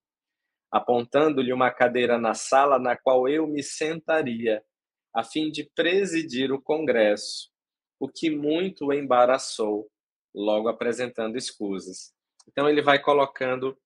apontando-lhe 0.70 1.52
uma 1.52 1.72
cadeira 1.72 2.20
na 2.20 2.34
sala 2.34 2.78
na 2.78 2.96
qual 2.96 3.28
eu 3.28 3.48
me 3.48 3.64
sentaria 3.64 4.64
a 5.12 5.24
fim 5.24 5.50
de 5.50 5.68
presidir 5.74 6.52
o 6.52 6.62
Congresso, 6.62 7.50
o 7.98 8.08
que 8.08 8.30
muito 8.30 8.86
o 8.86 8.92
embaraçou, 8.92 9.90
logo 10.32 10.68
apresentando 10.68 11.36
escusas. 11.36 12.14
Então, 12.46 12.68
ele 12.68 12.80
vai 12.80 13.02
colocando 13.02 13.76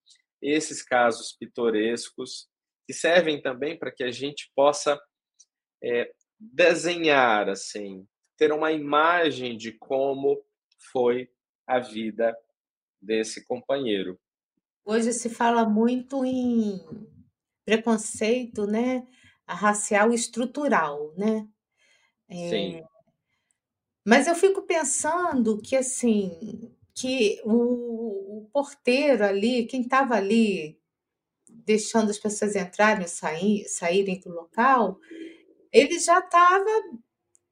esses 0.43 0.83
casos 0.83 1.33
pitorescos, 1.33 2.47
que 2.89 2.95
servem 2.95 3.39
também 3.39 3.79
para 3.79 3.93
que 3.93 4.03
a 4.03 4.11
gente 4.11 4.51
possa 4.57 4.99
é, 5.85 6.11
desenhar, 6.41 7.47
assim, 7.51 8.09
ter 8.35 8.51
uma 8.51 8.73
imagem 8.73 9.59
de 9.59 9.73
como 9.73 10.43
foi 10.91 11.31
a 11.67 11.79
vida 11.79 12.35
desse 12.99 13.45
companheiro. 13.45 14.19
Hoje 14.87 15.13
se 15.13 15.29
fala 15.29 15.69
muito 15.69 16.25
em 16.25 16.81
preconceito, 17.63 18.67
né? 18.67 19.07
racial 19.47 20.13
estrutural, 20.13 21.13
né? 21.17 21.47
É, 22.29 22.49
Sim. 22.49 22.85
Mas 24.07 24.27
eu 24.27 24.35
fico 24.35 24.63
pensando 24.63 25.61
que 25.61 25.77
assim 25.77 26.75
que 26.95 27.41
o, 27.45 28.41
o 28.41 28.49
porteiro 28.51 29.25
ali, 29.25 29.67
quem 29.67 29.83
estava 29.83 30.15
ali 30.15 30.78
deixando 31.69 32.11
as 32.11 32.19
pessoas 32.19 32.57
entrarem 32.57 33.05
e 33.05 33.09
sair, 33.09 33.69
saírem 33.69 34.19
do 34.21 34.31
local, 34.31 34.99
ele 35.71 35.99
já 35.99 36.19
estava 36.19 36.65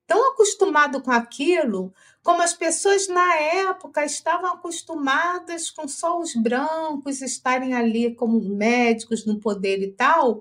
tão 0.06 0.32
acostumado 0.32 1.02
com 1.02 1.10
aquilo, 1.10 1.92
como 2.22 2.40
as 2.40 2.54
pessoas 2.54 3.08
na 3.08 3.36
época 3.36 4.06
estavam 4.06 4.54
acostumadas 4.54 5.70
com 5.70 5.86
só 5.86 6.18
os 6.18 6.34
brancos 6.34 7.20
estarem 7.20 7.74
ali 7.74 8.14
como 8.14 8.40
médicos 8.40 9.26
no 9.26 9.38
poder 9.38 9.82
e 9.82 9.92
tal, 9.92 10.40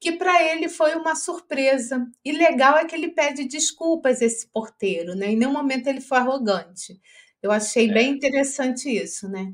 que 0.00 0.12
para 0.12 0.42
ele 0.42 0.70
foi 0.70 0.94
uma 0.94 1.14
surpresa. 1.14 2.06
E 2.24 2.32
legal 2.32 2.78
é 2.78 2.86
que 2.86 2.94
ele 2.94 3.08
pede 3.08 3.44
desculpas 3.44 4.22
esse 4.22 4.46
porteiro, 4.48 5.14
né? 5.14 5.32
Em 5.32 5.36
nenhum 5.36 5.52
momento 5.52 5.86
ele 5.86 6.00
foi 6.00 6.16
arrogante. 6.16 6.98
Eu 7.42 7.52
achei 7.52 7.90
é. 7.90 7.92
bem 7.92 8.12
interessante 8.12 8.88
isso, 8.88 9.28
né? 9.28 9.52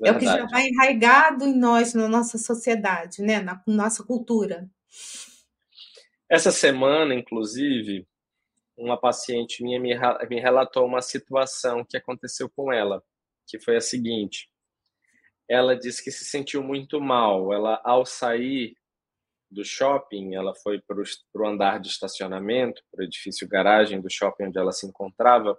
Verdade. 0.00 0.08
É 0.08 0.12
o 0.12 0.18
que 0.18 0.40
já 0.40 0.46
vai 0.46 0.66
enraigado 0.66 1.44
em 1.44 1.54
nós, 1.54 1.92
na 1.92 2.08
nossa 2.08 2.38
sociedade, 2.38 3.20
né? 3.20 3.40
na 3.40 3.62
nossa 3.66 4.02
cultura. 4.02 4.68
Essa 6.28 6.50
semana, 6.50 7.14
inclusive, 7.14 8.06
uma 8.76 8.98
paciente 8.98 9.62
minha 9.62 9.78
me, 9.78 9.94
me 10.28 10.40
relatou 10.40 10.86
uma 10.86 11.02
situação 11.02 11.84
que 11.84 11.96
aconteceu 11.96 12.48
com 12.48 12.72
ela, 12.72 13.02
que 13.46 13.58
foi 13.58 13.76
a 13.76 13.80
seguinte. 13.80 14.48
Ela 15.48 15.76
disse 15.76 16.02
que 16.02 16.10
se 16.10 16.24
sentiu 16.24 16.62
muito 16.62 17.00
mal. 17.00 17.52
Ela, 17.52 17.80
ao 17.84 18.06
sair 18.06 18.74
do 19.50 19.64
shopping, 19.64 20.34
ela 20.34 20.54
foi 20.54 20.80
para 20.80 20.96
o 20.96 21.46
andar 21.46 21.80
de 21.80 21.88
estacionamento, 21.88 22.80
para 22.90 23.02
o 23.02 23.04
edifício 23.04 23.48
garagem 23.48 24.00
do 24.00 24.08
shopping 24.08 24.44
onde 24.44 24.58
ela 24.58 24.72
se 24.72 24.86
encontrava. 24.86 25.58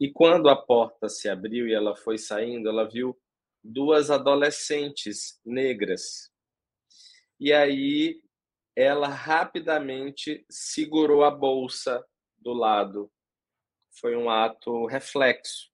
E 0.00 0.10
quando 0.10 0.48
a 0.48 0.56
porta 0.56 1.08
se 1.08 1.28
abriu 1.28 1.68
e 1.68 1.74
ela 1.74 1.94
foi 1.94 2.18
saindo, 2.18 2.68
ela 2.68 2.88
viu 2.88 3.16
duas 3.66 4.10
adolescentes 4.10 5.40
negras. 5.44 6.30
E 7.38 7.52
aí 7.52 8.20
ela 8.74 9.08
rapidamente 9.08 10.44
segurou 10.48 11.24
a 11.24 11.30
bolsa 11.30 12.04
do 12.38 12.52
lado. 12.52 13.10
Foi 14.00 14.14
um 14.16 14.30
ato 14.30 14.86
reflexo. 14.86 15.70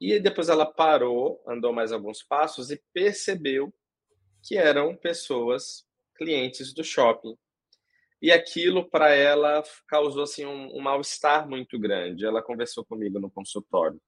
E 0.00 0.18
depois 0.18 0.48
ela 0.48 0.66
parou, 0.66 1.42
andou 1.46 1.72
mais 1.72 1.92
alguns 1.92 2.22
passos 2.22 2.70
e 2.70 2.82
percebeu 2.92 3.72
que 4.42 4.56
eram 4.56 4.96
pessoas 4.96 5.86
clientes 6.16 6.74
do 6.74 6.82
shopping. 6.82 7.36
E 8.20 8.32
aquilo 8.32 8.88
para 8.88 9.10
ela 9.14 9.62
causou 9.86 10.22
assim 10.22 10.44
um, 10.44 10.76
um 10.76 10.80
mal-estar 10.80 11.48
muito 11.48 11.78
grande. 11.78 12.24
Ela 12.24 12.42
conversou 12.42 12.84
comigo 12.84 13.20
no 13.20 13.30
consultório. 13.30 14.00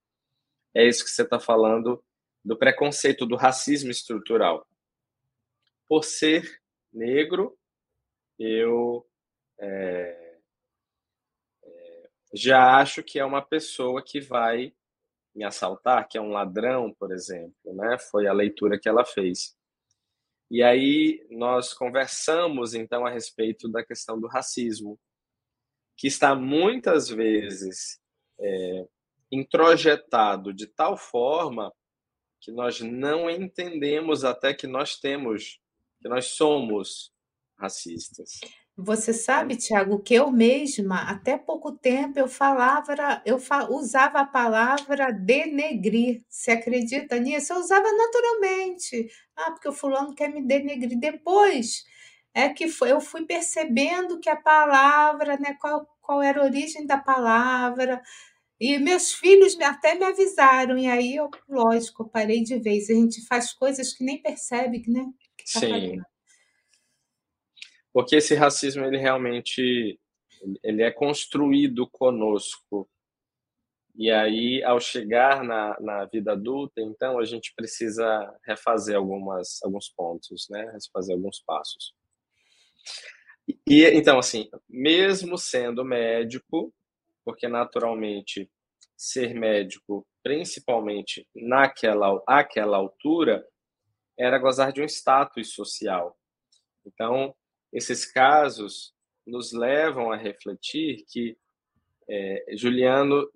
É 0.75 0.85
isso 0.87 1.05
que 1.05 1.11
você 1.11 1.23
está 1.23 1.39
falando 1.39 2.03
do 2.45 2.57
preconceito, 2.57 3.25
do 3.25 3.37
racismo 3.37 3.91
estrutural. 3.91 4.67
Por 5.89 6.05
ser 6.05 6.61
negro, 6.93 7.57
eu 8.39 9.07
é, 9.59 10.39
é, 11.63 12.11
já 12.35 12.77
acho 12.77 13.03
que 13.03 13.19
é 13.19 13.25
uma 13.25 13.41
pessoa 13.41 14.03
que 14.03 14.21
vai 14.21 14.75
me 15.35 15.45
assaltar, 15.45 16.07
que 16.09 16.19
é 16.19 16.21
um 16.21 16.31
ladrão, 16.31 16.93
por 16.95 17.13
exemplo, 17.13 17.75
né? 17.75 17.99
Foi 17.99 18.27
a 18.27 18.33
leitura 18.33 18.79
que 18.79 18.89
ela 18.89 19.05
fez. 19.05 19.57
E 20.51 20.63
aí 20.63 21.27
nós 21.31 21.73
conversamos 21.73 22.75
então 22.75 23.05
a 23.05 23.11
respeito 23.11 23.69
da 23.69 23.85
questão 23.85 24.21
do 24.21 24.29
racismo, 24.29 24.99
que 25.97 26.07
está 26.07 26.35
muitas 26.35 27.09
vezes 27.09 28.01
é, 28.39 28.87
introjetado 29.33 30.53
de 30.53 30.67
tal 30.67 30.97
forma 30.97 31.73
que 32.45 32.53
nós 32.53 32.79
não 32.81 33.31
entendemos 33.31 34.23
até 34.23 34.53
que 34.53 34.67
nós 34.67 34.97
temos 34.97 35.59
que 35.99 36.09
nós 36.09 36.27
somos 36.27 37.11
racistas. 37.59 38.41
Você 38.77 39.15
sabe, 39.15 39.57
Tiago, 39.57 40.01
que 40.01 40.15
eu 40.15 40.31
mesma, 40.31 41.09
até 41.09 41.39
pouco 41.39 41.73
tempo, 41.73 42.19
eu 42.19 42.29
falava, 42.29 43.23
eu 43.25 43.39
usava 43.71 44.19
a 44.19 44.27
palavra 44.27 45.11
denegrir. 45.11 46.23
Você 46.29 46.51
acredita 46.51 47.19
nisso? 47.19 47.55
Eu 47.55 47.61
usava 47.61 47.87
naturalmente. 47.91 49.09
Ah, 49.35 49.53
porque 49.53 49.69
o 49.69 49.73
fulano 49.73 50.15
quer 50.15 50.29
me 50.29 50.43
denegrir. 50.43 50.99
Depois 50.99 51.85
é 52.35 52.51
que 52.51 52.65
eu 52.83 53.01
fui 53.01 53.25
percebendo 53.25 54.21
que 54.21 54.29
a 54.29 54.37
palavra, 54.37 55.39
né, 55.39 55.57
qual, 55.59 55.89
qual 56.03 56.21
era 56.21 56.43
a 56.43 56.45
origem 56.45 56.85
da 56.85 56.99
palavra. 56.99 58.03
E 58.61 58.79
meus 58.79 59.13
filhos 59.13 59.59
até 59.61 59.95
me 59.95 60.05
avisaram, 60.05 60.79
e 60.79 60.87
aí 60.87 61.17
eu, 61.17 61.31
lógico, 61.49 62.09
parei 62.09 62.43
de 62.43 62.59
vez. 62.59 62.89
A 62.89 62.95
gente 62.95 63.27
faz 63.27 63.53
coisas 63.53 63.93
que 63.93 64.05
nem 64.05 64.23
percebe, 64.23 64.83
né? 64.87 65.05
Tá 65.53 65.61
Sim. 65.61 65.71
Fazendo. 65.71 66.05
Porque 67.93 68.17
esse 68.17 68.35
racismo, 68.35 68.85
ele 68.85 68.97
realmente 68.97 69.99
ele 70.63 70.83
é 70.83 70.91
construído 70.91 71.89
conosco. 71.89 72.89
E 73.97 74.11
aí, 74.11 74.63
ao 74.65 74.81
chegar 74.81 75.45
na, 75.45 75.79
na 75.81 76.05
vida 76.07 76.33
adulta, 76.33 76.81
então, 76.81 77.19
a 77.19 77.25
gente 77.25 77.55
precisa 77.55 78.35
refazer 78.45 78.97
algumas, 78.97 79.63
alguns 79.63 79.89
pontos, 79.89 80.49
né? 80.51 80.69
Refazer 80.73 81.15
alguns 81.15 81.41
passos. 81.41 81.95
E, 83.69 83.85
então, 83.91 84.19
assim, 84.19 84.51
mesmo 84.69 85.39
sendo 85.39 85.85
médico, 85.85 86.75
porque 87.25 87.49
naturalmente 87.49 88.51
ser 88.97 89.35
médico, 89.35 90.07
principalmente 90.23 91.27
naquela 91.35 92.23
aquela 92.27 92.77
altura, 92.77 93.47
era 94.19 94.39
gozar 94.39 94.73
de 94.73 94.81
um 94.81 94.85
status 94.85 95.53
social. 95.53 96.17
Então, 96.87 97.35
esses 97.73 98.05
casos 98.05 98.95
nos 99.27 99.53
levam 99.53 100.13
a 100.13 100.17
refletir 100.17 101.05
que 101.09 101.37
é, 102.09 102.45
Juliano 102.57 103.29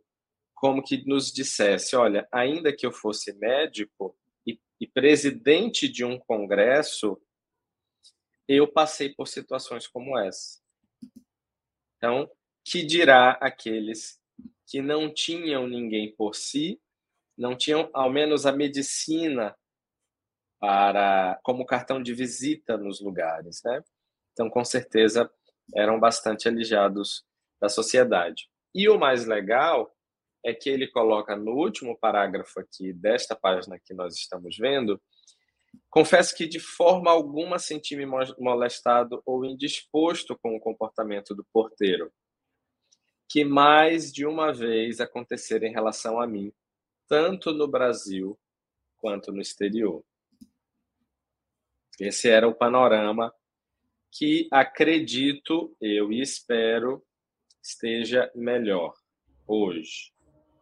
como 0.54 0.82
que 0.82 1.04
nos 1.06 1.32
dissesse, 1.32 1.94
olha, 1.94 2.28
ainda 2.32 2.74
que 2.74 2.84
eu 2.84 2.92
fosse 2.92 3.32
médico 3.38 4.16
e, 4.46 4.60
e 4.80 4.86
presidente 4.86 5.88
de 5.88 6.04
um 6.04 6.18
congresso, 6.18 7.20
eu 8.46 8.66
passei 8.66 9.14
por 9.14 9.28
situações 9.28 9.86
como 9.86 10.18
essa. 10.18 10.60
Então, 11.96 12.28
que 12.70 12.84
dirá 12.84 13.30
aqueles 13.40 14.20
que 14.66 14.82
não 14.82 15.12
tinham 15.12 15.66
ninguém 15.66 16.14
por 16.14 16.34
si, 16.34 16.78
não 17.36 17.56
tinham 17.56 17.88
ao 17.94 18.10
menos 18.10 18.44
a 18.44 18.52
medicina 18.52 19.56
para 20.60 21.40
como 21.42 21.64
cartão 21.64 22.02
de 22.02 22.12
visita 22.12 22.76
nos 22.76 23.00
lugares, 23.00 23.62
né? 23.64 23.82
Então, 24.32 24.50
com 24.50 24.64
certeza, 24.64 25.30
eram 25.74 25.98
bastante 25.98 26.46
alijados 26.46 27.24
da 27.60 27.68
sociedade. 27.68 28.50
E 28.74 28.88
o 28.88 28.98
mais 28.98 29.24
legal 29.24 29.94
é 30.44 30.52
que 30.52 30.68
ele 30.68 30.88
coloca 30.88 31.34
no 31.34 31.52
último 31.52 31.96
parágrafo 31.98 32.60
aqui 32.60 32.92
desta 32.92 33.34
página 33.34 33.80
que 33.82 33.94
nós 33.94 34.14
estamos 34.14 34.56
vendo, 34.58 35.00
confesso 35.88 36.36
que 36.36 36.46
de 36.46 36.60
forma 36.60 37.10
alguma 37.10 37.58
senti-me 37.58 38.04
molestado 38.38 39.22
ou 39.24 39.44
indisposto 39.44 40.38
com 40.38 40.54
o 40.54 40.60
comportamento 40.60 41.34
do 41.34 41.46
porteiro, 41.52 42.12
que 43.28 43.44
mais 43.44 44.12
de 44.12 44.24
uma 44.24 44.52
vez 44.52 45.00
acontecera 45.00 45.66
em 45.66 45.72
relação 45.72 46.20
a 46.20 46.26
mim, 46.26 46.52
tanto 47.06 47.52
no 47.52 47.68
Brasil 47.68 48.38
quanto 48.96 49.30
no 49.30 49.40
exterior. 49.40 50.02
Esse 52.00 52.28
era 52.28 52.48
o 52.48 52.54
panorama 52.54 53.34
que 54.10 54.48
acredito 54.50 55.76
eu 55.80 56.12
e 56.12 56.20
espero 56.20 57.04
esteja 57.62 58.30
melhor 58.34 58.94
hoje, 59.46 60.12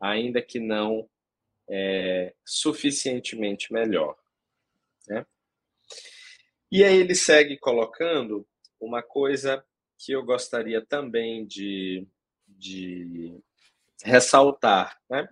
ainda 0.00 0.42
que 0.42 0.58
não 0.58 1.08
é, 1.68 2.34
suficientemente 2.44 3.72
melhor. 3.72 4.16
Né? 5.06 5.24
E 6.70 6.82
aí 6.82 6.96
ele 6.96 7.14
segue 7.14 7.56
colocando 7.58 8.46
uma 8.80 9.02
coisa 9.02 9.64
que 9.98 10.12
eu 10.12 10.24
gostaria 10.24 10.84
também 10.84 11.46
de, 11.46 12.06
de 12.56 13.40
ressaltar. 14.04 14.98
Né? 15.08 15.28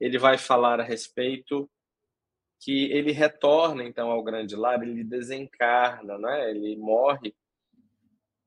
Ele 0.00 0.18
vai 0.18 0.38
falar 0.38 0.80
a 0.80 0.84
respeito 0.84 1.70
que 2.60 2.90
ele 2.92 3.12
retorna 3.12 3.84
então 3.84 4.10
ao 4.10 4.22
grande 4.22 4.56
lar, 4.56 4.82
ele 4.82 5.04
desencarna, 5.04 6.18
né? 6.18 6.50
ele 6.50 6.76
morre 6.76 7.34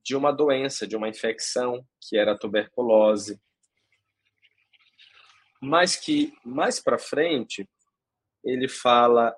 de 0.04 0.16
uma 0.16 0.32
doença, 0.32 0.88
de 0.88 0.96
uma 0.96 1.08
infecção, 1.08 1.86
que 2.02 2.18
era 2.18 2.34
a 2.34 2.38
tuberculose. 2.38 3.40
Mas 5.62 5.96
que 5.96 6.34
mais 6.44 6.80
para 6.80 6.98
frente 6.98 7.70
ele 8.44 8.68
fala 8.68 9.36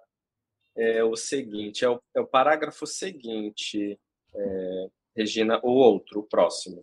é, 0.76 1.04
o 1.04 1.16
seguinte: 1.16 1.84
é 1.84 1.90
o, 1.90 2.02
é 2.16 2.22
o 2.22 2.28
parágrafo 2.28 2.88
seguinte, 2.88 4.00
é, 4.34 4.90
Regina, 5.16 5.60
o 5.64 5.70
outro, 5.70 6.22
o 6.22 6.28
próximo. 6.28 6.82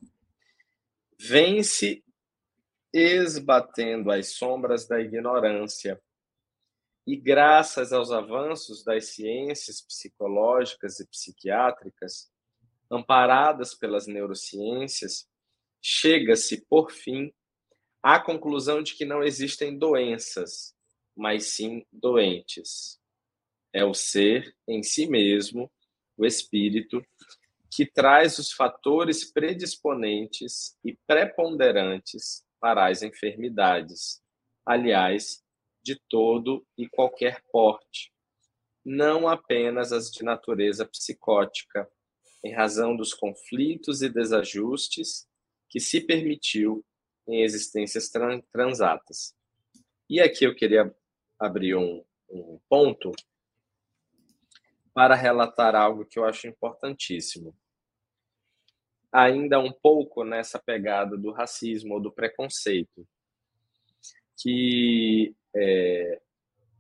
Vence 1.23 2.03
esbatendo 2.95 4.11
as 4.11 4.33
sombras 4.33 4.89
da 4.89 4.99
ignorância 4.99 6.01
e 7.07 7.15
graças 7.15 7.93
aos 7.93 8.11
avanços 8.11 8.83
das 8.83 9.11
ciências 9.11 9.83
psicológicas 9.83 10.99
e 10.99 11.07
psiquiátricas, 11.07 12.33
amparadas 12.91 13.75
pelas 13.75 14.07
neurociências, 14.07 15.29
chega-se, 15.83 16.65
por 16.67 16.91
fim, 16.91 17.31
à 18.03 18.19
conclusão 18.19 18.83
de 18.83 18.95
que 18.95 19.05
não 19.05 19.23
existem 19.23 19.77
doenças, 19.77 20.75
mas 21.15 21.49
sim 21.49 21.85
doentes. 21.93 22.99
É 23.75 23.85
o 23.85 23.93
ser 23.93 24.57
em 24.67 24.83
si 24.83 25.07
mesmo, 25.07 25.71
o 26.17 26.25
espírito, 26.25 27.05
que 27.71 27.87
traz 27.87 28.39
os 28.39 28.53
fatores 28.53 29.31
predisponentes 29.31 30.77
e 30.85 30.99
preponderantes 31.07 32.45
para 32.61 32.89
as 32.89 33.03
enfermidades, 33.03 34.21
aliás, 34.67 35.43
de 35.83 35.99
todo 36.09 36.67
e 36.77 36.89
qualquer 36.89 37.43
porte, 37.51 38.13
não 38.85 39.29
apenas 39.29 39.93
as 39.93 40.11
de 40.11 40.25
natureza 40.25 40.85
psicótica, 40.85 41.89
em 42.45 42.53
razão 42.53 42.97
dos 42.97 43.15
conflitos 43.15 44.03
e 44.03 44.09
desajustes 44.09 45.29
que 45.69 45.79
se 45.79 46.01
permitiu 46.01 46.85
em 47.29 47.43
existências 47.43 48.11
transatas. 48.53 49.35
E 50.09 50.21
aqui 50.21 50.45
eu 50.45 50.55
queria 50.55 50.95
abrir 51.39 51.77
um, 51.77 52.05
um 52.29 52.59
ponto 52.69 53.13
para 54.93 55.15
relatar 55.15 55.75
algo 55.75 56.05
que 56.05 56.19
eu 56.19 56.25
acho 56.25 56.47
importantíssimo. 56.47 57.57
Ainda 59.13 59.59
um 59.59 59.73
pouco 59.73 60.25
nessa 60.25 60.59
pegada 60.59 61.17
do 61.17 61.33
racismo 61.33 61.95
ou 61.95 62.01
do 62.01 62.13
preconceito, 62.13 63.07
que 64.37 65.35
é, 65.55 66.21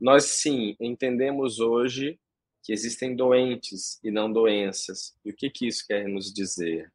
nós 0.00 0.24
sim 0.24 0.76
entendemos 0.80 1.60
hoje 1.60 2.18
que 2.62 2.72
existem 2.72 3.16
doentes 3.16 3.98
e 4.02 4.10
não 4.10 4.32
doenças. 4.32 5.16
E 5.24 5.30
o 5.30 5.34
que, 5.34 5.50
que 5.50 5.66
isso 5.66 5.86
quer 5.86 6.06
nos 6.06 6.32
dizer? 6.32 6.92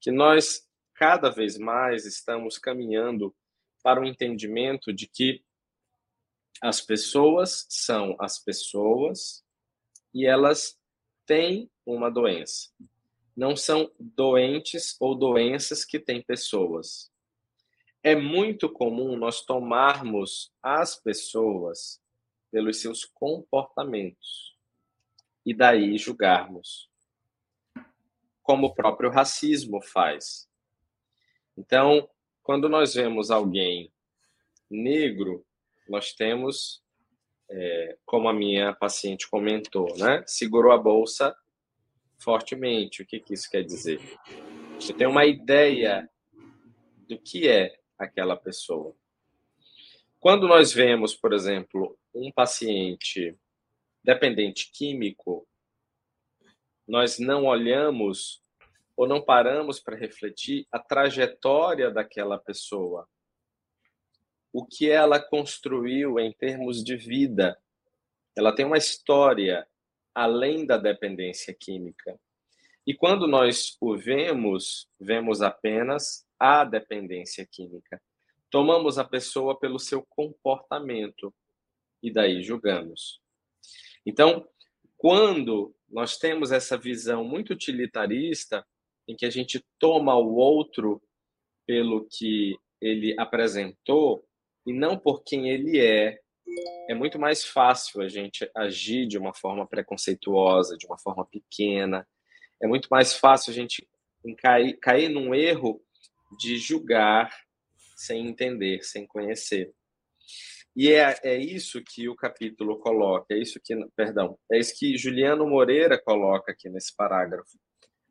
Que 0.00 0.10
nós 0.10 0.66
cada 0.94 1.30
vez 1.30 1.58
mais 1.58 2.04
estamos 2.04 2.58
caminhando 2.58 3.34
para 3.82 4.00
o 4.00 4.04
entendimento 4.04 4.92
de 4.92 5.06
que 5.06 5.42
as 6.60 6.80
pessoas 6.80 7.66
são 7.70 8.14
as 8.20 8.38
pessoas 8.38 9.42
e 10.12 10.26
elas 10.26 10.78
têm 11.26 11.70
uma 11.86 12.10
doença. 12.10 12.70
Não 13.36 13.56
são 13.56 13.90
doentes 13.98 14.96
ou 15.00 15.14
doenças 15.14 15.84
que 15.84 15.98
têm 15.98 16.22
pessoas. 16.22 17.10
É 18.02 18.16
muito 18.16 18.68
comum 18.68 19.16
nós 19.16 19.42
tomarmos 19.42 20.52
as 20.62 20.96
pessoas 20.96 22.00
pelos 22.50 22.80
seus 22.80 23.04
comportamentos 23.04 24.56
e 25.44 25.54
daí 25.54 25.96
julgarmos, 25.96 26.90
como 28.42 28.66
o 28.68 28.74
próprio 28.74 29.10
racismo 29.10 29.80
faz. 29.80 30.48
Então, 31.56 32.08
quando 32.42 32.68
nós 32.68 32.94
vemos 32.94 33.30
alguém 33.30 33.92
negro, 34.68 35.46
nós 35.88 36.12
temos 36.12 36.82
é, 37.50 37.98
como 38.06 38.28
a 38.28 38.32
minha 38.32 38.72
paciente 38.72 39.28
comentou, 39.28 39.96
né? 39.96 40.22
Segurou 40.26 40.72
a 40.72 40.78
bolsa 40.78 41.36
fortemente. 42.18 43.02
O 43.02 43.06
que, 43.06 43.18
que 43.18 43.34
isso 43.34 43.50
quer 43.50 43.64
dizer? 43.64 44.00
Você 44.74 44.92
tem 44.92 45.06
uma 45.06 45.26
ideia 45.26 46.08
do 47.08 47.18
que 47.18 47.48
é 47.48 47.76
aquela 47.98 48.36
pessoa. 48.36 48.94
Quando 50.20 50.46
nós 50.46 50.72
vemos, 50.72 51.14
por 51.14 51.32
exemplo, 51.32 51.98
um 52.14 52.30
paciente 52.30 53.36
dependente 54.02 54.70
químico, 54.72 55.46
nós 56.86 57.18
não 57.18 57.46
olhamos 57.46 58.42
ou 58.96 59.08
não 59.08 59.20
paramos 59.20 59.80
para 59.80 59.96
refletir 59.96 60.66
a 60.70 60.78
trajetória 60.78 61.90
daquela 61.90 62.38
pessoa 62.38 63.08
o 64.52 64.64
que 64.64 64.90
ela 64.90 65.20
construiu 65.20 66.18
em 66.18 66.32
termos 66.32 66.82
de 66.82 66.96
vida. 66.96 67.58
Ela 68.36 68.54
tem 68.54 68.64
uma 68.64 68.78
história 68.78 69.66
além 70.14 70.66
da 70.66 70.76
dependência 70.76 71.54
química. 71.54 72.18
E 72.86 72.94
quando 72.94 73.26
nós 73.26 73.76
o 73.80 73.96
vemos, 73.96 74.88
vemos 74.98 75.42
apenas 75.42 76.26
a 76.38 76.64
dependência 76.64 77.46
química. 77.46 78.02
Tomamos 78.50 78.98
a 78.98 79.04
pessoa 79.04 79.58
pelo 79.58 79.78
seu 79.78 80.02
comportamento 80.02 81.32
e 82.02 82.10
daí 82.10 82.42
julgamos. 82.42 83.20
Então, 84.04 84.48
quando 84.96 85.74
nós 85.88 86.18
temos 86.18 86.50
essa 86.50 86.76
visão 86.76 87.24
muito 87.24 87.52
utilitarista, 87.52 88.66
em 89.06 89.14
que 89.14 89.26
a 89.26 89.30
gente 89.30 89.64
toma 89.78 90.14
o 90.16 90.34
outro 90.34 91.02
pelo 91.66 92.06
que 92.10 92.56
ele 92.80 93.14
apresentou, 93.18 94.24
e 94.66 94.72
não 94.72 94.98
por 94.98 95.22
quem 95.22 95.48
ele 95.48 95.78
é, 95.78 96.18
é 96.88 96.94
muito 96.94 97.18
mais 97.18 97.44
fácil 97.44 98.02
a 98.02 98.08
gente 98.08 98.50
agir 98.54 99.06
de 99.06 99.16
uma 99.16 99.32
forma 99.32 99.66
preconceituosa, 99.66 100.76
de 100.76 100.86
uma 100.86 100.98
forma 100.98 101.24
pequena. 101.26 102.06
É 102.62 102.66
muito 102.66 102.88
mais 102.90 103.14
fácil 103.14 103.50
a 103.50 103.54
gente 103.54 103.88
cair, 104.38 104.76
cair 104.78 105.08
num 105.08 105.34
erro 105.34 105.80
de 106.38 106.58
julgar 106.58 107.30
sem 107.96 108.26
entender, 108.26 108.82
sem 108.82 109.06
conhecer. 109.06 109.72
E 110.74 110.90
é, 110.92 111.18
é 111.24 111.36
isso 111.36 111.82
que 111.82 112.08
o 112.08 112.14
capítulo 112.14 112.78
coloca, 112.78 113.34
é 113.34 113.38
isso 113.38 113.60
que, 113.62 113.74
perdão, 113.96 114.38
é 114.50 114.58
isso 114.58 114.74
que 114.78 114.96
Juliano 114.96 115.46
Moreira 115.46 116.00
coloca 116.00 116.52
aqui 116.52 116.68
nesse 116.68 116.94
parágrafo. 116.94 117.58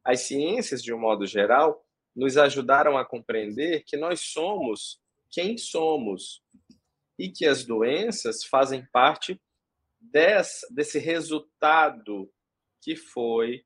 As 0.03 0.21
ciências, 0.21 0.83
de 0.83 0.93
um 0.93 0.99
modo 0.99 1.25
geral, 1.25 1.83
nos 2.15 2.37
ajudaram 2.37 2.97
a 2.97 3.05
compreender 3.05 3.83
que 3.85 3.95
nós 3.95 4.21
somos 4.21 4.99
quem 5.31 5.57
somos 5.57 6.41
e 7.17 7.29
que 7.29 7.45
as 7.45 7.65
doenças 7.65 8.43
fazem 8.43 8.85
parte 8.91 9.39
desse, 9.99 10.73
desse 10.73 10.99
resultado 10.99 12.31
que 12.81 12.95
foi 12.95 13.65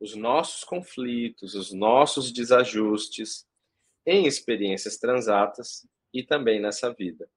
os 0.00 0.14
nossos 0.14 0.64
conflitos, 0.64 1.54
os 1.54 1.72
nossos 1.72 2.32
desajustes 2.32 3.46
em 4.06 4.26
experiências 4.26 4.98
transatas 4.98 5.86
e 6.12 6.24
também 6.24 6.60
nessa 6.60 6.92
vida. 6.92 7.28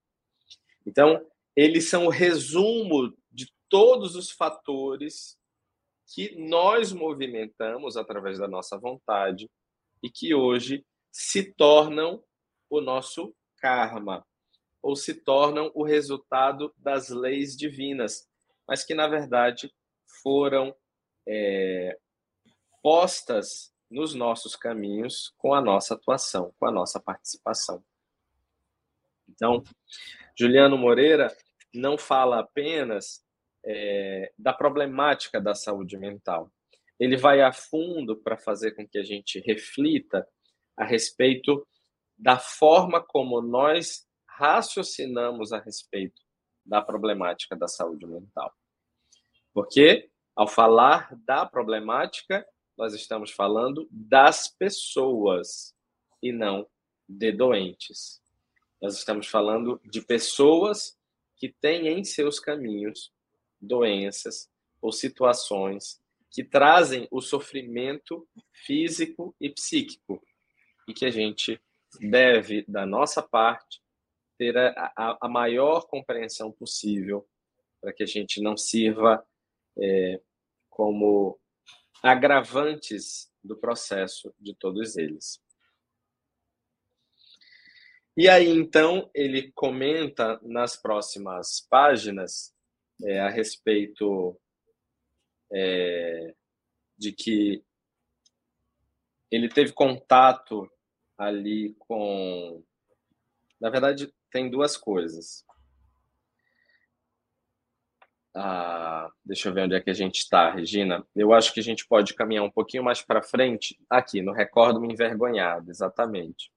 Então, 0.86 1.26
eles 1.56 1.90
são 1.90 2.06
o 2.06 2.10
resumo 2.10 3.16
de 3.32 3.52
todos 3.70 4.16
os 4.16 4.32
fatores 4.32 5.38
que 6.08 6.36
nós 6.36 6.92
movimentamos 6.92 7.98
através 7.98 8.38
da 8.38 8.48
nossa 8.48 8.78
vontade 8.78 9.50
e 10.04 10.10
que 10.10 10.34
hoje 10.36 10.86
se 11.12 11.54
tornam 11.54 12.24
o 12.70 12.82
nosso 12.82 13.36
karma, 13.66 14.24
ou 14.80 14.96
se 14.96 15.16
tornam 15.16 15.72
o 15.74 15.84
resultado 15.84 16.72
das 16.78 17.10
leis 17.10 17.58
divinas, 17.58 18.30
mas 18.68 18.86
que, 18.86 18.94
na 18.94 19.08
verdade, 19.08 19.74
foram 20.22 20.76
é, 21.28 21.98
postas 22.84 23.74
nos 23.90 24.14
nossos 24.14 24.56
caminhos 24.56 25.34
com 25.40 25.52
a 25.52 25.62
nossa 25.62 25.96
atuação, 25.96 26.54
com 26.60 26.68
a 26.68 26.72
nossa 26.72 27.00
participação. 27.00 27.84
Então, 29.28 29.64
Juliano 30.38 30.78
Moreira 30.78 31.36
não 31.74 31.98
fala 31.98 32.42
apenas 32.42 33.26
é, 33.66 34.32
da 34.38 34.54
problemática 34.54 35.42
da 35.42 35.56
saúde 35.56 35.98
mental. 35.98 36.52
Ele 37.00 37.18
vai 37.18 37.42
a 37.42 37.52
fundo 37.52 38.16
para 38.16 38.38
fazer 38.38 38.74
com 38.76 38.88
que 38.88 39.00
a 39.00 39.04
gente 39.04 39.40
reflita 39.40 40.28
a 40.78 40.86
respeito 40.86 41.68
da 42.18 42.38
forma 42.38 43.02
como 43.02 43.42
nós 43.42 44.08
raciocinamos 44.28 45.54
a 45.54 45.60
respeito 45.60 46.22
da 46.66 46.82
problemática 46.82 47.56
da 47.56 47.68
saúde 47.68 48.06
mental. 48.06 48.54
Porque, 49.54 50.10
ao 50.36 50.48
falar 50.48 51.16
da 51.26 51.46
problemática, 51.46 52.46
nós 52.78 52.94
estamos 52.94 53.32
falando 53.32 53.88
das 53.90 54.48
pessoas 54.48 55.74
e 56.22 56.32
não 56.32 56.68
de 57.08 57.32
doentes. 57.32 58.22
Nós 58.82 58.98
estamos 58.98 59.28
falando 59.28 59.80
de 59.86 60.02
pessoas 60.02 60.98
que 61.38 61.50
têm 61.50 61.88
em 61.88 62.04
seus 62.04 62.40
caminhos 62.40 63.14
doenças 63.62 64.50
ou 64.82 64.92
situações 64.92 66.02
que 66.30 66.44
trazem 66.44 67.08
o 67.10 67.22
sofrimento 67.22 68.28
físico 68.52 69.34
e 69.40 69.50
psíquico 69.50 70.22
e 70.88 70.94
que 70.94 71.06
a 71.06 71.10
gente 71.10 71.62
deve, 72.00 72.66
da 72.68 72.86
nossa 72.86 73.22
parte, 73.22 73.82
ter 74.38 74.58
a, 74.58 74.94
a, 74.96 75.18
a 75.22 75.30
maior 75.30 75.88
compreensão 75.88 76.52
possível 76.52 77.28
para 77.82 77.94
que 77.94 78.04
a 78.04 78.08
gente 78.08 78.42
não 78.42 78.58
sirva 78.58 79.26
é, 79.78 80.22
como 80.70 81.40
agravantes 82.02 83.32
do 83.44 83.56
processo 83.56 84.34
de 84.40 84.56
todos 84.56 84.98
eles. 84.98 85.42
E 88.18 88.30
aí, 88.30 88.50
então, 88.50 89.10
ele 89.14 89.52
comenta 89.52 90.40
nas 90.42 90.78
próximas 90.78 91.60
páginas 91.70 92.56
é, 93.04 93.20
a 93.20 93.30
respeito 93.30 94.40
é, 95.52 96.34
de 96.98 97.12
que 97.12 97.64
ele 99.30 99.50
teve 99.50 99.74
contato 99.74 100.72
ali 101.18 101.76
com. 101.80 102.64
Na 103.60 103.70
verdade, 103.70 104.14
tem 104.32 104.50
duas 104.50 104.76
coisas. 104.78 105.46
Ah, 108.38 109.10
deixa 109.24 109.48
eu 109.48 109.54
ver 109.54 109.62
onde 109.62 109.76
é 109.76 109.80
que 109.80 109.90
a 109.90 109.94
gente 109.94 110.18
está, 110.18 110.52
Regina. 110.52 111.06
Eu 111.16 111.34
acho 111.34 111.54
que 111.54 111.60
a 111.62 111.64
gente 111.64 111.88
pode 111.88 112.14
caminhar 112.14 112.44
um 112.44 112.52
pouquinho 112.52 112.84
mais 112.84 113.02
para 113.02 113.24
frente, 113.24 113.80
aqui, 113.90 114.22
no 114.22 114.34
Recordo-me 114.34 114.92
Envergonhado, 114.92 115.72
exatamente. 115.72 116.52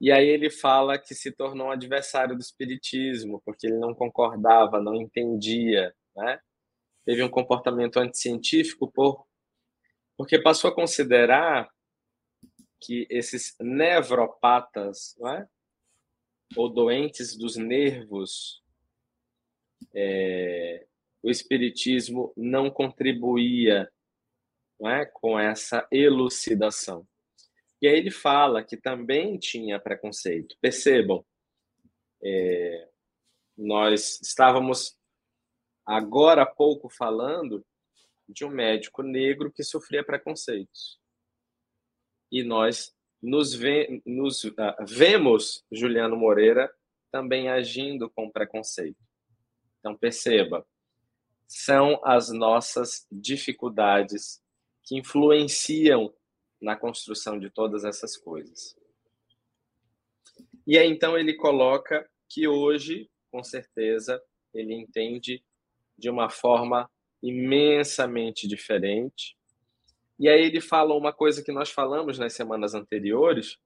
E 0.00 0.12
aí 0.12 0.28
ele 0.28 0.50
fala 0.50 0.96
que 0.96 1.14
se 1.14 1.32
tornou 1.32 1.68
um 1.68 1.70
adversário 1.72 2.36
do 2.36 2.40
Espiritismo, 2.40 3.42
porque 3.44 3.66
ele 3.66 3.78
não 3.78 3.92
concordava, 3.94 4.80
não 4.80 4.94
entendia, 4.94 5.92
né? 6.14 6.38
Teve 7.04 7.22
um 7.22 7.28
comportamento 7.28 7.98
anticientífico 7.98 8.90
por, 8.92 9.26
porque 10.16 10.38
passou 10.38 10.70
a 10.70 10.74
considerar 10.74 11.68
que 12.84 13.06
esses 13.08 13.56
nevropatas, 13.60 15.16
é? 15.26 15.46
ou 16.56 16.68
doentes 16.68 17.36
dos 17.36 17.56
nervos, 17.56 18.62
é, 19.94 20.86
o 21.22 21.30
espiritismo 21.30 22.32
não 22.36 22.70
contribuía 22.70 23.90
não 24.78 24.90
é, 24.90 25.06
com 25.06 25.38
essa 25.38 25.86
elucidação. 25.90 27.06
E 27.80 27.86
aí 27.86 27.96
ele 27.96 28.10
fala 28.10 28.62
que 28.62 28.76
também 28.76 29.38
tinha 29.38 29.78
preconceito. 29.78 30.56
Percebam, 30.60 31.24
é, 32.22 32.88
nós 33.56 34.20
estávamos 34.20 34.96
agora 35.86 36.42
há 36.42 36.46
pouco 36.46 36.88
falando 36.88 37.64
de 38.28 38.44
um 38.44 38.50
médico 38.50 39.02
negro 39.02 39.52
que 39.52 39.62
sofria 39.62 40.04
preconceitos. 40.04 40.98
E 42.34 42.42
nós 42.42 42.92
nos, 43.22 43.54
ve 43.54 44.02
nos 44.04 44.42
uh, 44.42 44.52
vemos 44.84 45.64
Juliano 45.70 46.16
Moreira 46.16 46.68
também 47.08 47.48
agindo 47.48 48.10
com 48.10 48.28
preconceito. 48.28 48.98
Então, 49.78 49.96
perceba, 49.96 50.66
são 51.46 52.04
as 52.04 52.30
nossas 52.30 53.06
dificuldades 53.12 54.42
que 54.82 54.98
influenciam 54.98 56.12
na 56.60 56.74
construção 56.74 57.38
de 57.38 57.50
todas 57.50 57.84
essas 57.84 58.16
coisas. 58.16 58.76
E 60.66 60.76
aí, 60.76 60.90
então, 60.90 61.16
ele 61.16 61.34
coloca 61.34 62.10
que 62.28 62.48
hoje, 62.48 63.08
com 63.30 63.44
certeza, 63.44 64.20
ele 64.52 64.74
entende 64.74 65.40
de 65.96 66.10
uma 66.10 66.28
forma 66.28 66.90
imensamente 67.22 68.48
diferente 68.48 69.36
e 70.18 70.28
aí 70.28 70.42
ele 70.42 70.60
fala 70.60 70.94
uma 70.94 71.12
coisa 71.12 71.42
que 71.42 71.52
nós 71.52 71.70
falamos 71.70 72.18
nas 72.18 72.34
semanas 72.34 72.74
anteriores, 72.74 73.58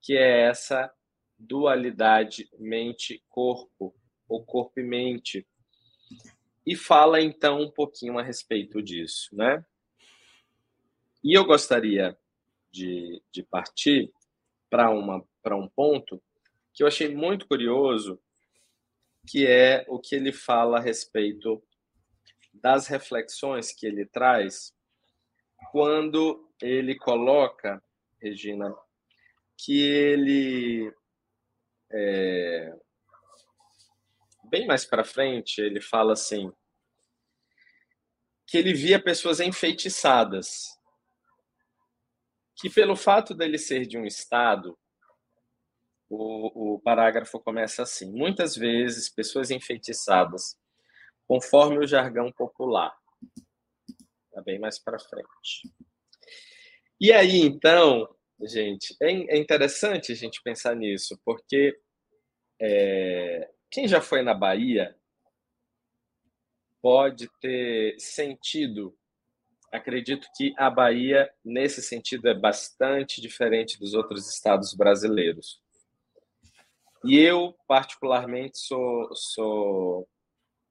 que 0.00 0.16
é 0.16 0.42
essa 0.42 0.92
dualidade 1.38 2.50
mente-corpo, 2.58 3.94
ou 4.28 4.44
corpo 4.44 4.78
e 4.78 4.82
mente. 4.82 5.46
E 6.66 6.76
fala 6.76 7.20
então 7.20 7.62
um 7.62 7.70
pouquinho 7.70 8.18
a 8.18 8.22
respeito 8.22 8.82
disso, 8.82 9.34
né? 9.34 9.64
E 11.24 11.36
eu 11.36 11.44
gostaria 11.44 12.16
de, 12.70 13.22
de 13.32 13.42
partir 13.42 14.12
para 14.68 14.90
um 14.90 15.68
ponto 15.68 16.22
que 16.72 16.82
eu 16.82 16.86
achei 16.86 17.14
muito 17.14 17.48
curioso, 17.48 18.20
que 19.26 19.46
é 19.46 19.84
o 19.88 19.98
que 19.98 20.14
ele 20.14 20.32
fala 20.32 20.78
a 20.78 20.80
respeito 20.80 21.62
das 22.52 22.86
reflexões 22.86 23.72
que 23.72 23.86
ele 23.86 24.06
traz 24.06 24.74
quando 25.70 26.48
ele 26.60 26.96
coloca, 26.96 27.82
Regina, 28.20 28.74
que 29.56 29.82
ele 29.82 30.92
é, 31.92 32.76
bem 34.44 34.66
mais 34.66 34.84
para 34.84 35.04
frente 35.04 35.60
ele 35.60 35.80
fala 35.80 36.12
assim 36.12 36.52
que 38.50 38.58
ele 38.58 38.74
via 38.74 39.00
pessoas 39.00 39.38
enfeitiçadas, 39.38 40.76
que 42.56 42.68
pelo 42.68 42.96
fato 42.96 43.32
dele 43.32 43.56
ser 43.56 43.86
de 43.86 43.96
um 43.96 44.04
estado, 44.04 44.76
o, 46.08 46.74
o 46.74 46.80
parágrafo 46.80 47.38
começa 47.38 47.84
assim: 47.84 48.10
muitas 48.10 48.56
vezes 48.56 49.08
pessoas 49.08 49.52
enfeitiçadas, 49.52 50.58
conforme 51.28 51.78
o 51.78 51.86
jargão 51.86 52.32
popular, 52.32 52.92
Tá 54.40 54.44
bem 54.44 54.58
mais 54.58 54.78
para 54.78 54.98
frente. 54.98 55.70
E 56.98 57.12
aí, 57.12 57.40
então, 57.40 58.08
gente, 58.40 58.96
é, 58.98 59.34
é 59.34 59.36
interessante 59.36 60.12
a 60.12 60.14
gente 60.14 60.42
pensar 60.42 60.74
nisso, 60.74 61.20
porque 61.26 61.78
é, 62.58 63.50
quem 63.70 63.86
já 63.86 64.00
foi 64.00 64.22
na 64.22 64.32
Bahia 64.32 64.96
pode 66.80 67.28
ter 67.38 68.00
sentido. 68.00 68.96
Acredito 69.70 70.26
que 70.34 70.54
a 70.56 70.70
Bahia, 70.70 71.30
nesse 71.44 71.82
sentido, 71.82 72.28
é 72.28 72.34
bastante 72.34 73.20
diferente 73.20 73.78
dos 73.78 73.92
outros 73.92 74.26
estados 74.26 74.72
brasileiros. 74.72 75.60
E 77.04 77.18
eu, 77.18 77.54
particularmente, 77.68 78.58
sou, 78.58 79.14
sou 79.14 80.08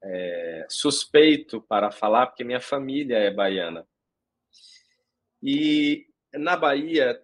é, 0.02 0.66
suspeito 0.68 1.60
para 1.60 1.90
falar, 1.90 2.26
porque 2.26 2.44
minha 2.44 2.60
família 2.60 3.16
é 3.16 3.30
baiana. 3.30 3.86
E 5.42 6.06
na 6.34 6.56
Bahia 6.56 7.20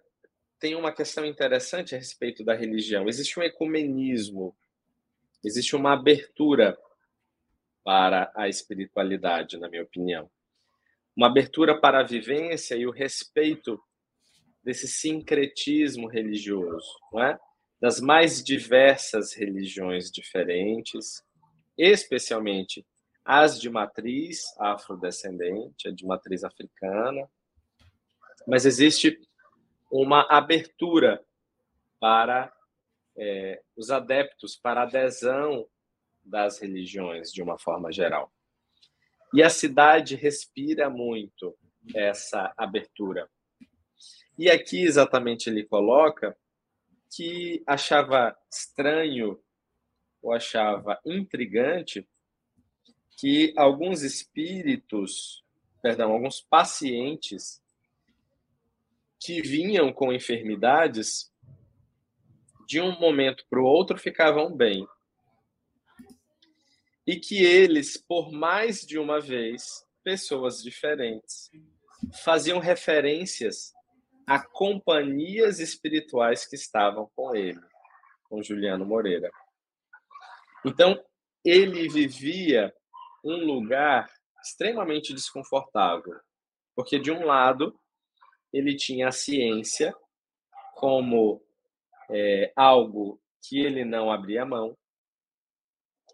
tem 0.59 0.75
uma 0.75 0.91
questão 0.91 1.25
interessante 1.25 1.95
a 1.95 1.97
respeito 1.97 2.43
da 2.43 2.53
religião. 2.53 3.07
Existe 3.07 3.39
um 3.39 3.43
ecumenismo, 3.43 4.55
existe 5.43 5.75
uma 5.75 5.93
abertura 5.93 6.77
para 7.83 8.31
a 8.35 8.49
espiritualidade, 8.49 9.57
na 9.57 9.69
minha 9.69 9.83
opinião. 9.83 10.29
Uma 11.15 11.27
abertura 11.27 11.79
para 11.79 11.99
a 11.99 12.03
vivência 12.03 12.75
e 12.75 12.85
o 12.85 12.91
respeito 12.91 13.81
desse 14.63 14.87
sincretismo 14.87 16.07
religioso, 16.07 16.91
não 17.13 17.23
é? 17.23 17.39
das 17.79 17.99
mais 17.99 18.43
diversas 18.43 19.33
religiões 19.33 20.11
diferentes, 20.11 21.23
especialmente 21.77 22.85
as 23.23 23.59
de 23.59 23.69
matriz 23.69 24.45
afrodescendente, 24.57 25.91
de 25.91 26.05
matriz 26.05 26.43
africana, 26.43 27.29
mas 28.47 28.65
existe 28.65 29.19
uma 29.91 30.21
abertura 30.29 31.23
para 31.99 32.53
é, 33.17 33.61
os 33.75 33.91
adeptos, 33.91 34.55
para 34.55 34.83
adesão 34.83 35.67
das 36.23 36.59
religiões 36.59 37.31
de 37.31 37.41
uma 37.41 37.57
forma 37.57 37.91
geral. 37.91 38.31
E 39.33 39.43
a 39.43 39.49
cidade 39.49 40.15
respira 40.15 40.89
muito 40.89 41.57
essa 41.93 42.53
abertura. 42.55 43.29
E 44.37 44.49
aqui 44.49 44.83
exatamente 44.83 45.49
ele 45.49 45.65
coloca 45.65 46.37
que 47.09 47.63
achava 47.65 48.37
estranho 48.51 49.41
ou 50.21 50.33
achava 50.33 50.99
intrigante 51.05 52.07
que 53.17 53.53
alguns 53.57 54.03
espíritos, 54.03 55.43
perdão, 55.81 56.11
alguns 56.11 56.39
pacientes 56.41 57.61
que 59.19 59.41
vinham 59.41 59.91
com 59.91 60.13
enfermidades, 60.13 61.31
de 62.67 62.79
um 62.81 62.99
momento 62.99 63.45
para 63.49 63.59
o 63.59 63.65
outro 63.65 63.97
ficavam 63.97 64.55
bem. 64.55 64.87
E 67.05 67.15
que 67.15 67.43
eles, 67.43 67.97
por 67.97 68.31
mais 68.31 68.81
de 68.81 68.99
uma 68.99 69.19
vez, 69.19 69.85
pessoas 70.03 70.61
diferentes, 70.61 71.49
faziam 72.23 72.59
referências 72.59 73.73
a 74.27 74.39
companhias 74.39 75.59
espirituais 75.59 76.45
que 76.45 76.55
estavam 76.55 77.09
com 77.15 77.33
ele, 77.33 77.61
com 78.29 78.43
Juliano 78.43 78.85
Moreira. 78.85 79.31
Então, 80.65 81.01
ele 81.43 81.87
vivia 81.87 82.73
um 83.23 83.37
lugar 83.45 84.09
extremamente 84.43 85.13
desconfortável, 85.13 86.19
porque, 86.75 86.99
de 86.99 87.11
um 87.11 87.25
lado, 87.25 87.77
ele 88.53 88.75
tinha 88.75 89.07
a 89.07 89.11
ciência 89.11 89.93
como 90.75 91.41
é, 92.09 92.51
algo 92.55 93.19
que 93.41 93.59
ele 93.59 93.83
não 93.83 94.11
abria 94.11 94.45
mão, 94.45 94.77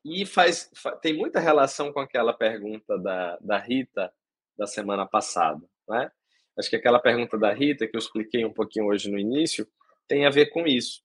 e 0.05 0.25
faz, 0.25 0.69
tem 1.01 1.15
muita 1.15 1.39
relação 1.39 1.93
com 1.93 1.99
aquela 1.99 2.33
pergunta 2.33 2.97
da, 2.99 3.37
da 3.37 3.57
Rita 3.57 4.13
da 4.57 4.67
semana 4.67 5.05
passada. 5.05 5.61
Né? 5.87 6.11
Acho 6.57 6.69
que 6.69 6.75
aquela 6.75 6.99
pergunta 6.99 7.37
da 7.37 7.53
Rita, 7.53 7.87
que 7.87 7.95
eu 7.95 7.99
expliquei 7.99 8.43
um 8.43 8.53
pouquinho 8.53 8.87
hoje 8.87 9.09
no 9.09 9.17
início, 9.17 9.67
tem 10.07 10.25
a 10.25 10.29
ver 10.29 10.47
com 10.47 10.67
isso. 10.67 11.01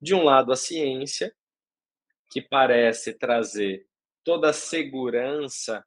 De 0.00 0.14
um 0.14 0.24
lado, 0.24 0.52
a 0.52 0.56
ciência, 0.56 1.34
que 2.30 2.40
parece 2.40 3.14
trazer 3.14 3.86
toda 4.24 4.50
a 4.50 4.52
segurança 4.52 5.84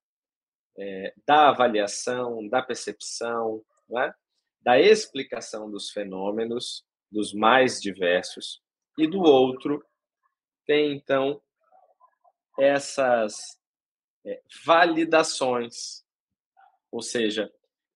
é, 0.78 1.14
da 1.28 1.50
avaliação, 1.50 2.48
da 2.48 2.62
percepção, 2.62 3.64
né? 3.90 4.14
da 4.62 4.80
explicação 4.80 5.70
dos 5.70 5.90
fenômenos, 5.90 6.86
dos 7.12 7.34
mais 7.34 7.82
diversos, 7.82 8.62
e 8.98 9.08
do 9.08 9.20
outro 9.22 9.84
tem 10.66 10.94
então 10.94 11.42
essas 12.60 13.60
é, 14.26 14.42
validações, 14.66 16.06
ou 16.92 17.02
seja, 17.02 17.52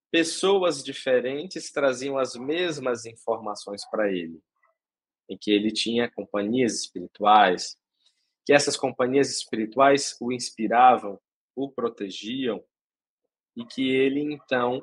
pessoas 0.10 0.84
diferentes 0.84 1.72
traziam 1.72 2.18
as 2.18 2.36
mesmas 2.36 3.06
informações 3.06 3.88
para 3.90 4.12
ele, 4.12 4.42
em 5.30 5.38
que 5.38 5.52
ele 5.52 5.72
tinha 5.72 6.10
companhias 6.10 6.74
espirituais, 6.82 7.78
que 8.46 8.54
essas 8.54 8.76
companhias 8.76 9.30
espirituais 9.30 10.18
o 10.20 10.32
inspiravam, 10.32 11.20
o 11.56 11.70
protegiam, 11.70 12.64
e 13.56 13.66
que 13.66 13.90
ele 13.90 14.22
então 14.22 14.82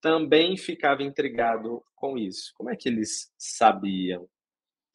também 0.00 0.56
ficava 0.56 1.02
intrigado 1.02 1.84
com 1.94 2.18
isso. 2.18 2.52
Como 2.56 2.70
é 2.70 2.76
que 2.76 2.88
eles 2.88 3.32
sabiam? 3.38 4.28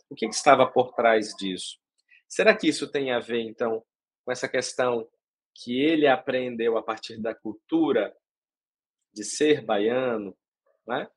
O 0.09 0.15
que, 0.15 0.27
que 0.27 0.35
estava 0.35 0.67
por 0.67 0.93
trás 0.93 1.33
disso? 1.35 1.79
Será 2.27 2.55
que 2.55 2.67
isso 2.67 2.89
tem 2.89 3.11
a 3.11 3.19
ver, 3.19 3.41
então, 3.41 3.83
com 4.23 4.31
essa 4.31 4.47
questão 4.47 5.07
que 5.53 5.81
ele 5.81 6.07
aprendeu 6.07 6.77
a 6.77 6.83
partir 6.83 7.17
da 7.17 7.35
cultura 7.35 8.15
de 9.13 9.23
ser 9.23 9.61
baiano, 9.65 10.37
né? 10.87 11.09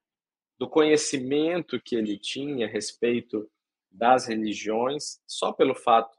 do 0.58 0.68
conhecimento 0.68 1.80
que 1.80 1.96
ele 1.96 2.18
tinha 2.18 2.66
a 2.66 2.70
respeito 2.70 3.50
das 3.90 4.26
religiões, 4.26 5.20
só 5.26 5.52
pelo 5.52 5.74
fato 5.74 6.16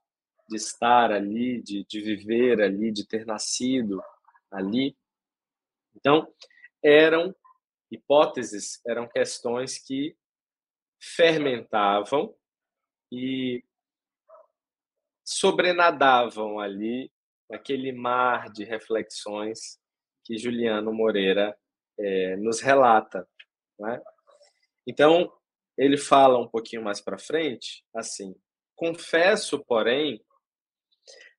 de 0.47 0.55
estar 0.55 1.11
ali, 1.11 1.61
de, 1.61 1.85
de 1.85 2.01
viver 2.01 2.61
ali, 2.61 2.91
de 2.91 3.07
ter 3.07 3.25
nascido 3.25 4.01
ali. 4.51 4.95
Então, 5.95 6.31
eram 6.83 7.35
hipóteses, 7.91 8.81
eram 8.85 9.07
questões 9.07 9.77
que 9.77 10.15
fermentavam 11.01 12.35
e 13.11 13.63
sobrenadavam 15.23 16.59
ali 16.59 17.11
naquele 17.49 17.91
mar 17.91 18.51
de 18.51 18.63
reflexões 18.63 19.79
que 20.23 20.37
Juliano 20.37 20.93
Moreira 20.93 21.57
é, 21.99 22.35
nos 22.37 22.61
relata. 22.61 23.27
Né? 23.79 24.01
Então, 24.87 25.31
ele 25.77 25.97
fala 25.97 26.39
um 26.39 26.47
pouquinho 26.47 26.83
mais 26.83 27.01
para 27.01 27.17
frente, 27.17 27.83
assim: 27.95 28.35
confesso, 28.75 29.63
porém, 29.65 30.23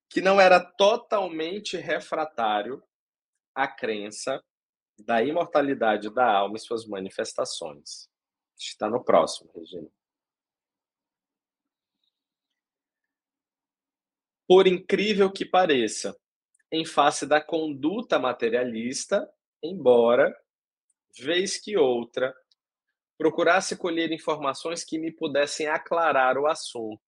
que 0.09 0.21
não 0.21 0.41
era 0.41 0.61
totalmente 0.61 1.77
refratário 1.77 2.83
à 3.55 3.67
crença 3.67 4.43
da 4.99 5.23
imortalidade 5.23 6.09
da 6.11 6.31
alma 6.31 6.57
e 6.57 6.61
suas 6.61 6.87
manifestações. 6.87 8.09
Está 8.59 8.89
no 8.89 9.05
próximo, 9.05 9.51
Regina. 9.55 9.89
Por 14.49 14.67
incrível 14.67 15.31
que 15.31 15.45
pareça, 15.45 16.17
em 16.71 16.85
face 16.85 17.27
da 17.27 17.41
conduta 17.41 18.19
materialista, 18.19 19.29
embora, 19.63 20.35
vez 21.19 21.59
que 21.59 21.77
outra, 21.77 22.35
procurasse 23.19 23.77
colher 23.77 24.13
informações 24.13 24.85
que 24.85 24.99
me 24.99 25.11
pudessem 25.11 25.67
aclarar 25.67 26.39
o 26.39 26.47
assunto, 26.47 27.03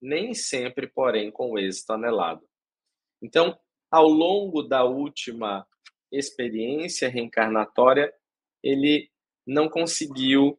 nem 0.00 0.34
sempre, 0.34 0.86
porém, 0.86 1.30
com 1.30 1.58
êxito 1.58 1.92
anelado. 1.92 2.46
Então, 3.22 3.58
ao 3.90 4.06
longo 4.06 4.62
da 4.62 4.84
última 4.84 5.66
experiência 6.12 7.08
reencarnatória, 7.08 8.12
ele 8.62 9.10
não 9.46 9.68
conseguiu 9.68 10.58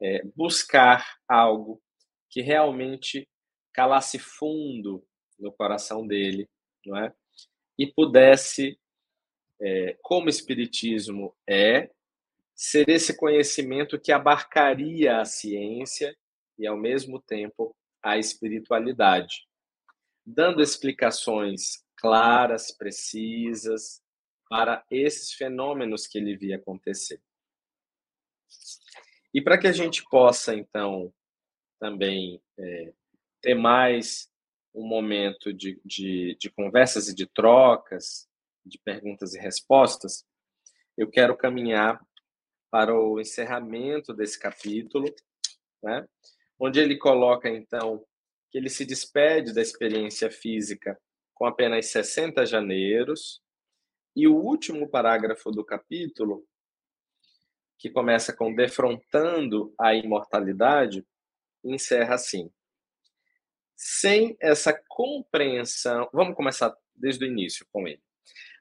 é, 0.00 0.24
buscar 0.34 1.18
algo 1.28 1.82
que 2.28 2.40
realmente 2.40 3.28
calasse 3.72 4.18
fundo 4.18 5.04
no 5.38 5.52
coração 5.52 6.06
dele, 6.06 6.48
não 6.84 6.96
é? 6.96 7.12
E 7.78 7.86
pudesse, 7.86 8.78
é, 9.60 9.96
como 10.02 10.26
o 10.26 10.30
Espiritismo 10.30 11.34
é, 11.48 11.90
ser 12.54 12.88
esse 12.88 13.16
conhecimento 13.16 13.98
que 13.98 14.12
abarcaria 14.12 15.20
a 15.20 15.24
ciência 15.24 16.14
e, 16.58 16.66
ao 16.66 16.76
mesmo 16.76 17.20
tempo, 17.20 17.74
a 18.02 18.18
espiritualidade, 18.18 19.46
dando 20.24 20.62
explicações 20.62 21.84
claras, 21.96 22.70
precisas, 22.70 24.02
para 24.48 24.84
esses 24.90 25.32
fenômenos 25.32 26.06
que 26.06 26.18
ele 26.18 26.36
via 26.36 26.56
acontecer. 26.56 27.22
E 29.32 29.40
para 29.40 29.58
que 29.58 29.68
a 29.68 29.72
gente 29.72 30.02
possa, 30.10 30.54
então, 30.54 31.12
também 31.78 32.42
é, 32.58 32.92
ter 33.40 33.54
mais 33.54 34.28
um 34.74 34.86
momento 34.86 35.52
de, 35.52 35.80
de, 35.84 36.36
de 36.40 36.50
conversas 36.50 37.08
e 37.08 37.14
de 37.14 37.26
trocas, 37.26 38.28
de 38.64 38.78
perguntas 38.78 39.34
e 39.34 39.38
respostas, 39.38 40.24
eu 40.96 41.08
quero 41.08 41.36
caminhar 41.36 42.04
para 42.70 42.94
o 42.94 43.20
encerramento 43.20 44.12
desse 44.12 44.38
capítulo, 44.38 45.06
né? 45.82 46.06
Onde 46.60 46.78
ele 46.78 46.98
coloca, 46.98 47.48
então, 47.48 48.04
que 48.50 48.58
ele 48.58 48.68
se 48.68 48.84
despede 48.84 49.54
da 49.54 49.62
experiência 49.62 50.30
física 50.30 51.00
com 51.34 51.46
apenas 51.46 51.86
60 51.86 52.44
janeiros, 52.44 53.40
e 54.14 54.28
o 54.28 54.36
último 54.36 54.88
parágrafo 54.88 55.50
do 55.50 55.64
capítulo, 55.64 56.44
que 57.78 57.88
começa 57.88 58.36
com 58.36 58.54
defrontando 58.54 59.72
a 59.80 59.94
imortalidade, 59.94 61.06
encerra 61.64 62.16
assim: 62.16 62.50
sem 63.74 64.36
essa 64.38 64.78
compreensão, 64.88 66.10
vamos 66.12 66.36
começar 66.36 66.76
desde 66.94 67.24
o 67.24 67.28
início 67.28 67.66
com 67.72 67.88
ele. 67.88 68.02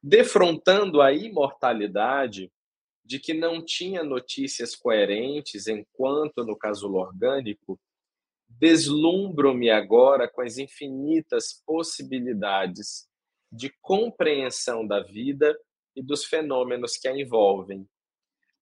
Defrontando 0.02 1.02
a 1.02 1.12
imortalidade 1.12 2.50
de 3.04 3.20
que 3.20 3.34
não 3.34 3.66
tinha 3.66 4.04
notícias 4.04 4.76
coerentes 4.76 5.68
enquanto 5.68 6.46
no 6.46 6.56
casulo 6.56 7.00
orgânico, 7.00 7.78
deslumbro-me 8.50 9.70
agora 9.70 10.28
com 10.28 10.42
as 10.42 10.58
infinitas 10.58 11.62
possibilidades 11.66 13.08
de 13.52 13.70
compreensão 13.82 14.86
da 14.86 15.02
vida 15.02 15.58
e 15.96 16.04
dos 16.04 16.26
fenômenos 16.26 16.98
que 16.98 17.08
a 17.08 17.18
envolvem, 17.18 17.88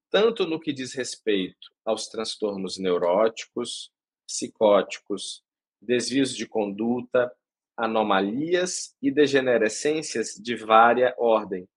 tanto 0.09 0.45
no 0.45 0.59
que 0.59 0.73
diz 0.73 0.93
respeito 0.93 1.67
aos 1.85 2.07
transtornos 2.07 2.77
neuróticos, 2.77 3.91
psicóticos, 4.25 5.43
desvios 5.81 6.35
de 6.35 6.47
conduta, 6.47 7.31
anomalias 7.75 8.95
e 9.01 9.11
degenerescências 9.11 10.33
de 10.33 10.55
vária 10.55 11.13
ordem, 11.17 11.67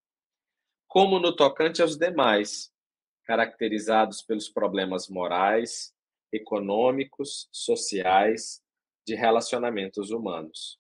como 0.88 1.18
no 1.18 1.34
tocante 1.34 1.82
aos 1.82 1.96
demais, 1.96 2.72
caracterizados 3.24 4.22
pelos 4.22 4.48
problemas 4.48 5.08
morais, 5.08 5.94
econômicos, 6.33 7.49
sociais, 7.53 8.62
de 9.07 9.14
relacionamentos 9.14 10.11
humanos. 10.11 10.78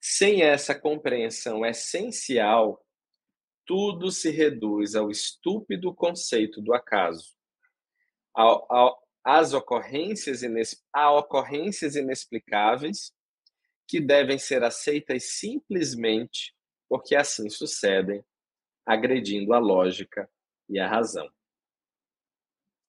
Sem 0.00 0.42
essa 0.42 0.74
compreensão 0.74 1.64
essencial, 1.64 2.84
tudo 3.66 4.10
se 4.10 4.30
reduz 4.30 4.94
ao 4.94 5.10
estúpido 5.10 5.94
conceito 5.94 6.60
do 6.60 6.74
acaso, 6.74 7.34
ao, 8.34 8.66
ao, 8.72 9.02
às 9.24 9.54
ocorrências, 9.54 10.42
a 10.92 11.12
ocorrências 11.12 11.96
inexplicáveis 11.96 13.12
que 13.88 14.00
devem 14.00 14.38
ser 14.38 14.62
aceitas 14.62 15.38
simplesmente 15.38 16.54
porque 16.88 17.16
assim 17.16 17.48
sucedem, 17.48 18.24
agredindo 18.86 19.52
a 19.52 19.58
lógica 19.58 20.30
e 20.68 20.78
a 20.78 20.88
razão. 20.88 21.28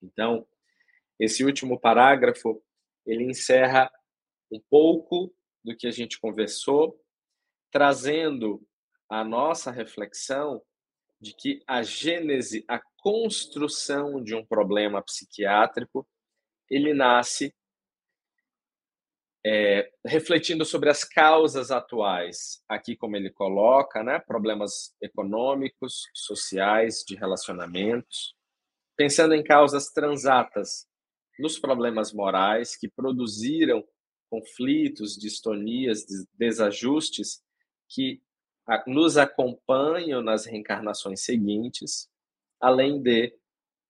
Então, 0.01 0.47
esse 1.19 1.43
último 1.43 1.79
parágrafo, 1.79 2.61
ele 3.05 3.23
encerra 3.23 3.91
um 4.51 4.59
pouco 4.69 5.33
do 5.63 5.75
que 5.75 5.87
a 5.87 5.91
gente 5.91 6.19
conversou 6.19 6.99
trazendo 7.71 8.65
a 9.09 9.23
nossa 9.23 9.71
reflexão 9.71 10.61
de 11.19 11.33
que 11.33 11.61
a 11.67 11.81
gênese, 11.83 12.63
a 12.67 12.79
construção 12.97 14.23
de 14.23 14.35
um 14.35 14.45
problema 14.45 15.01
psiquiátrico, 15.01 16.07
ele 16.69 16.93
nasce 16.93 17.53
é, 19.45 19.91
refletindo 20.03 20.65
sobre 20.65 20.89
as 20.89 21.03
causas 21.03 21.69
atuais, 21.69 22.63
aqui 22.67 22.95
como 22.95 23.15
ele 23.15 23.29
coloca, 23.29 24.03
né, 24.03 24.19
problemas 24.19 24.95
econômicos, 24.99 26.09
sociais, 26.13 27.03
de 27.07 27.15
relacionamentos, 27.15 28.35
pensando 28.97 29.35
em 29.35 29.43
causas 29.43 29.91
transatas, 29.91 30.87
nos 31.39 31.59
problemas 31.59 32.13
morais 32.13 32.75
que 32.75 32.87
produziram 32.87 33.83
conflitos, 34.29 35.15
distonias, 35.15 36.05
desajustes 36.33 37.43
que 37.87 38.21
nos 38.87 39.17
acompanham 39.17 40.21
nas 40.21 40.45
reencarnações 40.45 41.21
seguintes, 41.21 42.09
além 42.59 43.01
de 43.01 43.33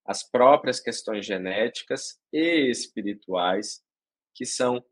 as 0.05 0.21
próprias 0.21 0.79
questões 0.79 1.25
genéticas 1.25 2.19
e 2.31 2.69
espirituais, 2.69 3.83
que 4.35 4.45
são 4.45 4.85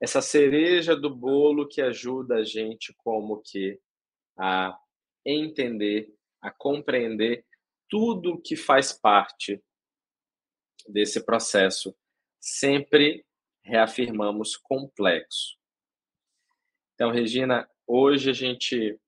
essa 0.00 0.22
cereja 0.22 0.94
do 0.94 1.14
bolo 1.14 1.66
que 1.66 1.80
ajuda 1.80 2.36
a 2.36 2.44
gente 2.44 2.94
como 2.98 3.42
que 3.42 3.80
a 4.38 4.78
entender, 5.24 6.14
a 6.40 6.50
compreender 6.50 7.44
tudo 7.88 8.40
que 8.40 8.56
faz 8.56 8.92
parte 8.92 9.62
desse 10.88 11.24
processo. 11.24 11.94
Sempre 12.40 13.24
reafirmamos 13.62 14.56
complexo. 14.56 15.56
Então, 16.94 17.10
Regina, 17.10 17.68
hoje 17.86 18.30
a 18.30 18.32
gente 18.32 18.98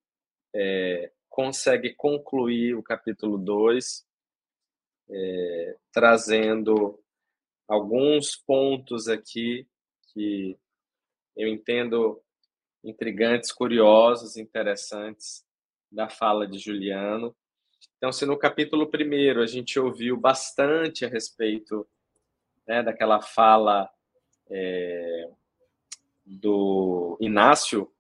é, 0.54 1.10
consegue 1.28 1.94
concluir 1.94 2.74
o 2.74 2.82
capítulo 2.82 3.38
2, 3.38 4.06
é, 5.10 5.76
trazendo 5.92 7.02
alguns 7.66 8.36
pontos 8.36 9.08
aqui 9.08 9.66
que 10.12 10.58
eu 11.36 11.48
entendo 11.48 12.22
intrigantes, 12.84 13.50
curiosos, 13.50 14.36
interessantes 14.36 15.44
da 15.90 16.08
fala 16.08 16.46
de 16.46 16.58
Juliano. 16.58 17.34
Então, 17.96 18.12
se 18.12 18.26
no 18.26 18.38
capítulo 18.38 18.90
primeiro 18.90 19.42
a 19.42 19.46
gente 19.46 19.78
ouviu 19.78 20.16
bastante 20.16 21.04
a 21.04 21.08
respeito 21.08 21.88
né, 22.72 22.82
daquela 22.82 23.20
fala 23.20 23.86
é, 24.48 25.28
do 26.24 27.18
Inácio, 27.20 27.92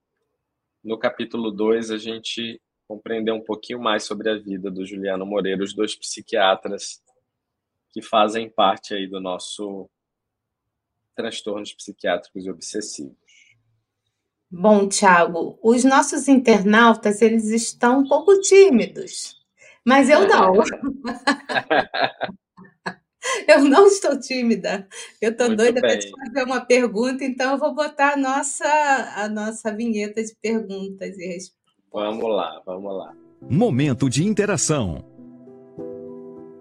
no 0.82 0.98
capítulo 0.98 1.50
2 1.50 1.90
a 1.90 1.98
gente 1.98 2.58
compreendeu 2.88 3.34
um 3.34 3.44
pouquinho 3.44 3.78
mais 3.78 4.04
sobre 4.04 4.30
a 4.30 4.38
vida 4.38 4.70
do 4.70 4.86
Juliano 4.86 5.26
Moreira, 5.26 5.62
os 5.62 5.74
dois 5.74 5.94
psiquiatras 5.94 7.02
que 7.90 8.00
fazem 8.00 8.48
parte 8.48 8.94
aí 8.94 9.06
do 9.06 9.20
nosso 9.20 9.90
transtornos 11.14 11.74
psiquiátricos 11.74 12.46
e 12.46 12.50
obsessivos. 12.50 13.14
Bom, 14.50 14.88
Tiago, 14.88 15.58
os 15.62 15.84
nossos 15.84 16.28
internautas 16.28 17.20
eles 17.20 17.50
estão 17.50 18.00
um 18.00 18.08
pouco 18.08 18.40
tímidos, 18.40 19.36
mas 19.84 20.08
eu 20.08 20.26
não. 20.26 20.54
eu 23.48 23.64
não 23.64 23.86
estou 23.86 24.18
tímida. 24.18 24.88
Eu 25.20 25.30
estou 25.30 25.54
doida 25.54 25.80
para 25.80 25.98
te 25.98 26.10
fazer 26.10 26.44
uma 26.44 26.60
pergunta, 26.60 27.24
então 27.24 27.52
eu 27.52 27.58
vou 27.58 27.74
botar 27.74 28.14
a 28.14 28.16
nossa, 28.16 28.66
a 29.16 29.28
nossa 29.28 29.74
vinheta 29.74 30.22
de 30.22 30.34
perguntas 30.40 31.16
e 31.18 31.26
respostas. 31.26 31.62
Vamos 31.92 32.30
lá, 32.30 32.62
vamos 32.64 32.96
lá. 32.96 33.14
Momento 33.42 34.08
de 34.08 34.24
interação. 34.24 35.04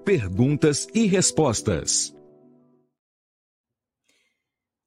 Perguntas 0.04 0.88
e 0.94 1.06
respostas. 1.06 2.16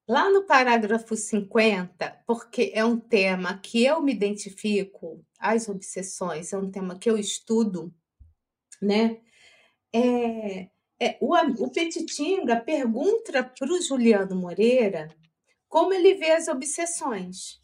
Lá 0.07 0.31
no 0.31 0.45
parágrafo 0.45 1.17
50, 1.17 2.25
porque 2.27 2.71
é 2.75 2.85
um 2.85 2.99
tema 3.01 3.59
que 3.59 3.85
eu 3.85 4.03
me 4.03 4.13
identifico, 4.13 5.25
as 5.39 5.67
obsessões, 5.67 6.53
é 6.53 6.59
um 6.59 6.71
tema 6.71 6.99
que 6.99 7.09
eu 7.09 7.17
estudo, 7.17 7.91
né? 8.83 9.19
É, 9.95 10.69
é, 11.01 11.17
o, 11.21 11.35
o 11.65 11.71
Petitinga 11.71 12.61
pergunta 12.61 13.43
para 13.43 13.73
o 13.73 13.81
Juliano 13.81 14.37
Moreira 14.37 15.09
como 15.69 15.93
ele 15.93 16.15
vê 16.15 16.31
as 16.31 16.47
obsessões. 16.47 17.61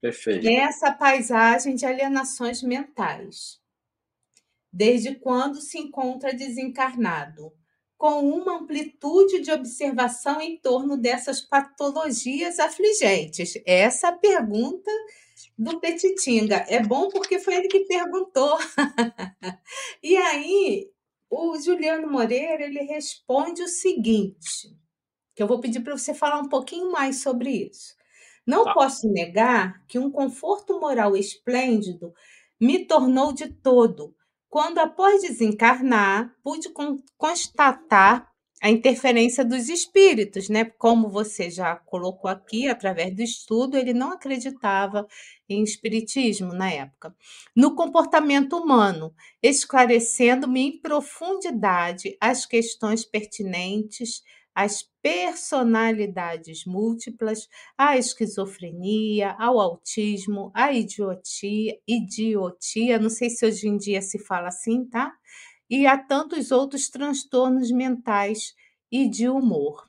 Perfeito. 0.00 0.44
Nessa 0.44 0.92
paisagem 0.92 1.74
de 1.74 1.86
alienações 1.86 2.62
mentais. 2.62 3.60
Desde 4.72 5.14
quando 5.14 5.60
se 5.60 5.78
encontra 5.78 6.34
desencarnado? 6.34 7.52
com 7.98 8.28
uma 8.28 8.58
amplitude 8.58 9.40
de 9.40 9.50
observação 9.50 10.40
em 10.40 10.58
torno 10.58 10.96
dessas 10.96 11.40
patologias 11.40 12.58
afligentes? 12.58 13.54
Essa 13.64 14.12
pergunta 14.12 14.90
do 15.58 15.80
Petitinga. 15.80 16.66
É 16.68 16.82
bom 16.82 17.08
porque 17.08 17.38
foi 17.38 17.54
ele 17.54 17.68
que 17.68 17.80
perguntou. 17.80 18.58
e 20.02 20.16
aí, 20.16 20.90
o 21.36 21.60
Juliano 21.60 22.10
Moreira 22.10 22.64
ele 22.64 22.80
responde 22.82 23.62
o 23.62 23.68
seguinte, 23.68 24.74
que 25.34 25.42
eu 25.42 25.46
vou 25.46 25.60
pedir 25.60 25.80
para 25.80 25.96
você 25.96 26.14
falar 26.14 26.40
um 26.40 26.48
pouquinho 26.48 26.90
mais 26.90 27.20
sobre 27.20 27.50
isso. 27.50 27.94
Não 28.46 28.64
tá. 28.64 28.72
posso 28.74 29.08
negar 29.10 29.84
que 29.86 29.98
um 29.98 30.10
conforto 30.10 30.80
moral 30.80 31.16
esplêndido 31.16 32.14
me 32.60 32.86
tornou 32.86 33.32
de 33.32 33.48
todo 33.48 34.14
quando, 34.48 34.78
após 34.78 35.20
desencarnar, 35.20 36.34
pude 36.42 36.72
constatar 37.18 38.32
a 38.62 38.70
interferência 38.70 39.44
dos 39.44 39.68
espíritos, 39.68 40.48
né? 40.48 40.64
Como 40.64 41.08
você 41.10 41.50
já 41.50 41.76
colocou 41.76 42.30
aqui, 42.30 42.68
através 42.68 43.14
do 43.14 43.22
estudo, 43.22 43.76
ele 43.76 43.92
não 43.92 44.12
acreditava 44.12 45.06
em 45.48 45.62
espiritismo 45.62 46.52
na 46.54 46.70
época. 46.72 47.14
No 47.54 47.74
comportamento 47.74 48.56
humano, 48.56 49.14
esclarecendo-me 49.42 50.60
em 50.60 50.80
profundidade 50.80 52.16
as 52.20 52.46
questões 52.46 53.04
pertinentes 53.04 54.22
às 54.54 54.82
personalidades 55.02 56.64
múltiplas, 56.64 57.46
à 57.76 57.98
esquizofrenia, 57.98 59.36
ao 59.38 59.60
autismo, 59.60 60.50
à 60.54 60.72
idiotia, 60.72 61.78
idiotia, 61.86 62.98
não 62.98 63.10
sei 63.10 63.28
se 63.28 63.44
hoje 63.44 63.68
em 63.68 63.76
dia 63.76 64.00
se 64.00 64.18
fala 64.18 64.48
assim, 64.48 64.84
tá? 64.86 65.12
E 65.68 65.86
a 65.86 65.98
tantos 65.98 66.50
outros 66.52 66.88
transtornos 66.88 67.70
mentais 67.70 68.54
e 68.90 69.08
de 69.08 69.28
humor. 69.28 69.88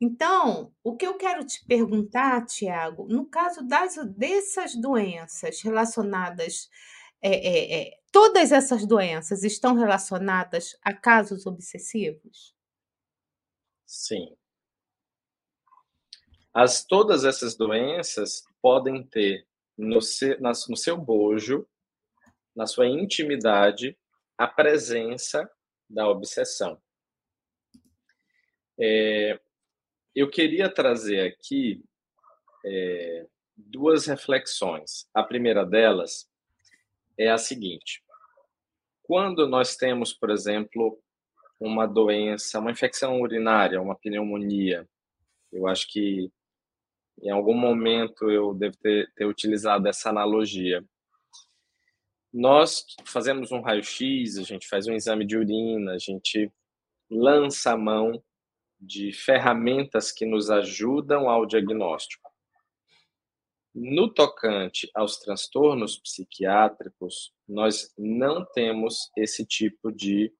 Então, 0.00 0.72
o 0.84 0.94
que 0.94 1.06
eu 1.06 1.14
quero 1.14 1.44
te 1.44 1.64
perguntar, 1.64 2.44
Tiago, 2.44 3.06
no 3.08 3.24
caso 3.26 3.66
das, 3.66 3.96
dessas 4.14 4.74
doenças 4.74 5.62
relacionadas, 5.62 6.68
é, 7.22 7.30
é, 7.30 7.80
é, 7.80 8.00
todas 8.12 8.52
essas 8.52 8.86
doenças 8.86 9.42
estão 9.42 9.74
relacionadas 9.74 10.76
a 10.82 10.92
casos 10.92 11.46
obsessivos? 11.46 12.54
Sim. 13.86 14.36
As, 16.52 16.84
todas 16.84 17.24
essas 17.24 17.56
doenças 17.56 18.44
podem 18.60 19.02
ter 19.02 19.46
no 19.76 19.98
no 19.98 20.76
seu 20.76 20.96
bojo, 20.96 21.66
na 22.54 22.66
sua 22.66 22.86
intimidade, 22.86 23.96
a 24.36 24.46
presença 24.46 25.50
da 25.88 26.08
obsessão. 26.08 26.80
É, 28.78 29.40
eu 30.14 30.28
queria 30.28 30.68
trazer 30.68 31.20
aqui 31.20 31.82
é, 32.64 33.26
duas 33.56 34.06
reflexões. 34.06 35.08
A 35.14 35.22
primeira 35.22 35.64
delas 35.64 36.28
é 37.18 37.30
a 37.30 37.38
seguinte: 37.38 38.02
quando 39.02 39.46
nós 39.48 39.76
temos, 39.76 40.12
por 40.12 40.30
exemplo, 40.30 41.00
uma 41.58 41.86
doença, 41.86 42.58
uma 42.58 42.70
infecção 42.70 43.20
urinária, 43.20 43.80
uma 43.80 43.96
pneumonia. 43.96 44.88
Eu 45.52 45.66
acho 45.66 45.90
que 45.90 46.30
em 47.22 47.30
algum 47.30 47.54
momento 47.54 48.30
eu 48.30 48.52
devo 48.52 48.76
ter, 48.76 49.10
ter 49.14 49.24
utilizado 49.24 49.88
essa 49.88 50.10
analogia. 50.10 50.84
Nós 52.36 52.84
fazemos 53.06 53.50
um 53.50 53.62
raio-x, 53.62 54.36
a 54.36 54.42
gente 54.42 54.68
faz 54.68 54.86
um 54.86 54.92
exame 54.92 55.24
de 55.24 55.38
urina, 55.38 55.92
a 55.92 55.98
gente 55.98 56.52
lança 57.10 57.72
a 57.72 57.78
mão 57.78 58.22
de 58.78 59.10
ferramentas 59.10 60.12
que 60.12 60.26
nos 60.26 60.50
ajudam 60.50 61.30
ao 61.30 61.46
diagnóstico. 61.46 62.30
No 63.74 64.12
tocante 64.12 64.90
aos 64.94 65.16
transtornos 65.16 65.98
psiquiátricos, 65.98 67.32
nós 67.48 67.94
não 67.96 68.44
temos 68.44 69.10
esse 69.16 69.46
tipo 69.46 69.90
de 69.90 70.30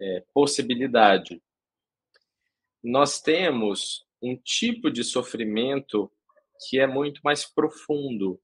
é, 0.00 0.24
possibilidade. 0.32 1.42
Nós 2.82 3.20
temos 3.20 4.06
um 4.22 4.38
tipo 4.38 4.90
de 4.90 5.04
sofrimento 5.04 6.10
que 6.66 6.80
é 6.80 6.86
muito 6.86 7.20
mais 7.22 7.44
profundo, 7.44 8.40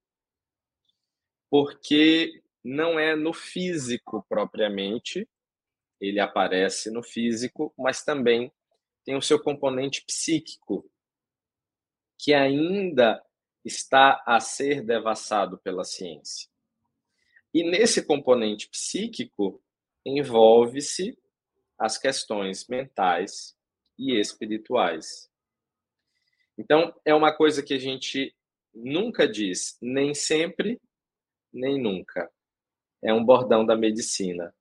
porque 1.48 2.42
não 2.66 2.98
é 2.98 3.14
no 3.14 3.32
físico 3.32 4.26
propriamente, 4.28 5.28
ele 6.00 6.18
aparece 6.18 6.90
no 6.90 7.00
físico, 7.00 7.72
mas 7.78 8.02
também 8.02 8.52
tem 9.04 9.14
o 9.14 9.22
seu 9.22 9.40
componente 9.40 10.04
psíquico, 10.04 10.90
que 12.18 12.34
ainda 12.34 13.24
está 13.64 14.20
a 14.26 14.40
ser 14.40 14.82
devassado 14.82 15.58
pela 15.58 15.84
ciência. 15.84 16.50
E 17.54 17.62
nesse 17.62 18.04
componente 18.04 18.68
psíquico 18.68 19.62
envolve-se 20.04 21.16
as 21.78 21.96
questões 21.96 22.66
mentais 22.66 23.56
e 23.96 24.18
espirituais. 24.18 25.30
Então, 26.58 26.92
é 27.04 27.14
uma 27.14 27.32
coisa 27.32 27.62
que 27.62 27.74
a 27.74 27.78
gente 27.78 28.34
nunca 28.74 29.28
diz, 29.28 29.78
nem 29.80 30.14
sempre, 30.14 30.80
nem 31.52 31.80
nunca. 31.80 32.30
É 33.02 33.12
um 33.12 33.24
bordão 33.24 33.64
da 33.64 33.76
medicina. 33.76 34.54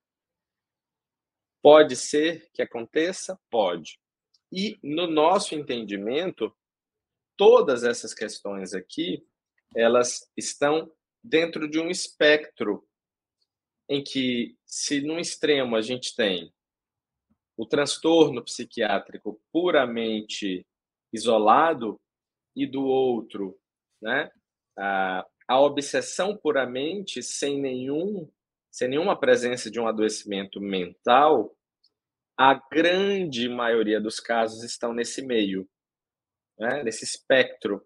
Pode 1.61 1.95
ser 1.95 2.49
que 2.53 2.61
aconteça? 2.61 3.39
Pode. 3.49 3.99
E 4.51 4.77
no 4.83 5.07
nosso 5.07 5.55
entendimento, 5.55 6.55
todas 7.35 7.83
essas 7.83 8.13
questões 8.13 8.73
aqui, 8.73 9.25
elas 9.75 10.31
estão 10.37 10.91
dentro 11.23 11.67
de 11.67 11.79
um 11.79 11.89
espectro 11.89 12.87
em 13.89 14.03
que, 14.03 14.57
se 14.65 15.01
num 15.01 15.19
extremo 15.19 15.75
a 15.75 15.81
gente 15.81 16.15
tem 16.15 16.53
o 17.57 17.65
transtorno 17.65 18.43
psiquiátrico 18.43 19.41
puramente 19.51 20.65
isolado 21.11 21.99
e 22.55 22.65
do 22.67 22.83
outro, 22.83 23.57
né, 24.01 24.29
a, 24.77 25.25
a 25.47 25.59
obsessão 25.59 26.35
puramente 26.35 27.21
sem 27.21 27.59
nenhum 27.59 28.29
sem 28.75 28.89
nenhuma 28.89 29.17
presença 29.17 29.71
de 29.71 29.79
um 29.79 29.87
adoecimento 29.87 30.59
mental, 30.59 31.55
a 32.37 32.55
grande 32.69 33.47
maioria 33.47 34.01
dos 34.01 34.19
casos 34.19 34.63
estão 34.63 34.93
nesse 34.93 35.21
meio, 35.21 35.65
né, 36.59 36.83
nesse 36.83 37.05
espectro, 37.05 37.81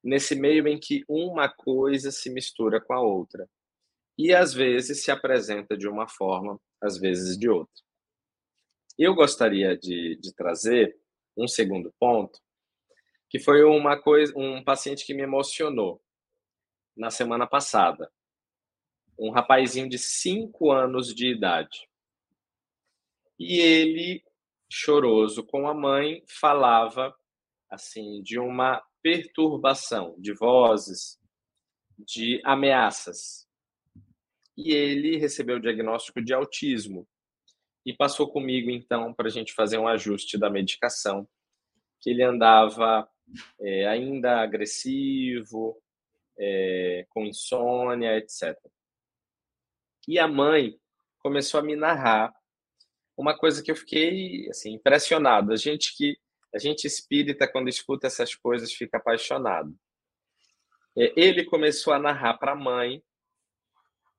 nesse 0.00 0.36
meio 0.36 0.68
em 0.68 0.78
que 0.78 1.04
uma 1.08 1.48
coisa 1.48 2.12
se 2.12 2.30
mistura 2.30 2.80
com 2.80 2.94
a 2.94 3.00
outra 3.00 3.50
e 4.16 4.32
às 4.32 4.54
vezes 4.54 5.02
se 5.02 5.10
apresenta 5.10 5.76
de 5.76 5.88
uma 5.88 6.06
forma, 6.06 6.60
às 6.80 6.96
vezes 6.96 7.36
de 7.36 7.48
outra. 7.48 7.82
Eu 8.96 9.16
gostaria 9.16 9.76
de, 9.76 10.14
de 10.14 10.32
trazer 10.32 10.96
um 11.36 11.48
segundo 11.48 11.92
ponto, 11.98 12.38
que 13.28 13.40
foi 13.40 13.64
uma 13.64 14.00
coisa, 14.00 14.32
um 14.36 14.62
paciente 14.62 15.04
que 15.04 15.12
me 15.12 15.22
emocionou 15.22 16.00
na 17.00 17.10
semana 17.10 17.46
passada. 17.46 18.12
Um 19.18 19.30
rapazinho 19.30 19.88
de 19.88 19.98
5 19.98 20.70
anos 20.70 21.14
de 21.14 21.32
idade. 21.32 21.88
E 23.38 23.58
ele, 23.58 24.22
choroso 24.70 25.42
com 25.42 25.66
a 25.66 25.72
mãe, 25.72 26.22
falava 26.28 27.16
assim 27.70 28.22
de 28.22 28.38
uma 28.38 28.82
perturbação 29.02 30.14
de 30.18 30.34
vozes, 30.34 31.18
de 31.98 32.38
ameaças. 32.44 33.48
E 34.54 34.72
ele 34.72 35.16
recebeu 35.16 35.56
o 35.56 35.60
diagnóstico 35.60 36.22
de 36.22 36.34
autismo 36.34 37.08
e 37.86 37.94
passou 37.94 38.30
comigo 38.30 38.70
então 38.70 39.14
para 39.14 39.28
a 39.28 39.30
gente 39.30 39.54
fazer 39.54 39.78
um 39.78 39.88
ajuste 39.88 40.36
da 40.36 40.50
medicação, 40.50 41.26
que 41.98 42.10
ele 42.10 42.22
andava 42.22 43.08
é, 43.58 43.86
ainda 43.86 44.42
agressivo, 44.42 45.80
é, 46.40 47.06
com 47.10 47.26
insônia, 47.26 48.16
etc. 48.16 48.56
E 50.08 50.18
a 50.18 50.26
mãe 50.26 50.80
começou 51.18 51.60
a 51.60 51.62
me 51.62 51.76
narrar 51.76 52.34
uma 53.16 53.36
coisa 53.36 53.62
que 53.62 53.70
eu 53.70 53.76
fiquei 53.76 54.48
assim 54.48 54.72
impressionado. 54.72 55.52
A 55.52 55.56
gente 55.56 55.94
que 55.94 56.16
a 56.54 56.58
gente 56.58 56.86
espírita 56.86 57.46
quando 57.46 57.68
escuta 57.68 58.06
essas 58.06 58.34
coisas 58.34 58.72
fica 58.72 58.96
apaixonado. 58.96 59.78
É, 60.98 61.12
ele 61.16 61.44
começou 61.44 61.92
a 61.92 61.98
narrar 61.98 62.38
para 62.38 62.52
a 62.52 62.56
mãe 62.56 63.02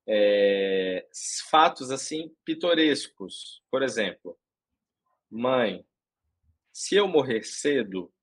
é, 0.08 1.08
fatos 1.50 1.92
assim 1.92 2.34
pitorescos. 2.46 3.62
Por 3.70 3.82
exemplo, 3.84 4.40
mãe, 5.30 5.86
se 6.72 6.96
eu 6.96 7.08
morrer 7.08 7.44
cedo, 7.44 8.14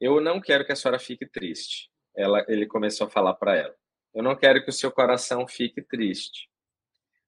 eu 0.00 0.20
não 0.20 0.40
quero 0.40 0.64
que 0.64 0.72
a 0.72 0.76
senhora 0.76 0.98
fique 0.98 1.26
triste. 1.26 1.90
Ela, 2.16 2.44
ele 2.48 2.66
começou 2.66 3.06
a 3.06 3.10
falar 3.10 3.34
para 3.34 3.56
ela. 3.56 3.76
Eu 4.14 4.22
não 4.22 4.34
quero 4.34 4.62
que 4.64 4.70
o 4.70 4.72
seu 4.72 4.90
coração 4.90 5.46
fique 5.46 5.82
triste, 5.82 6.50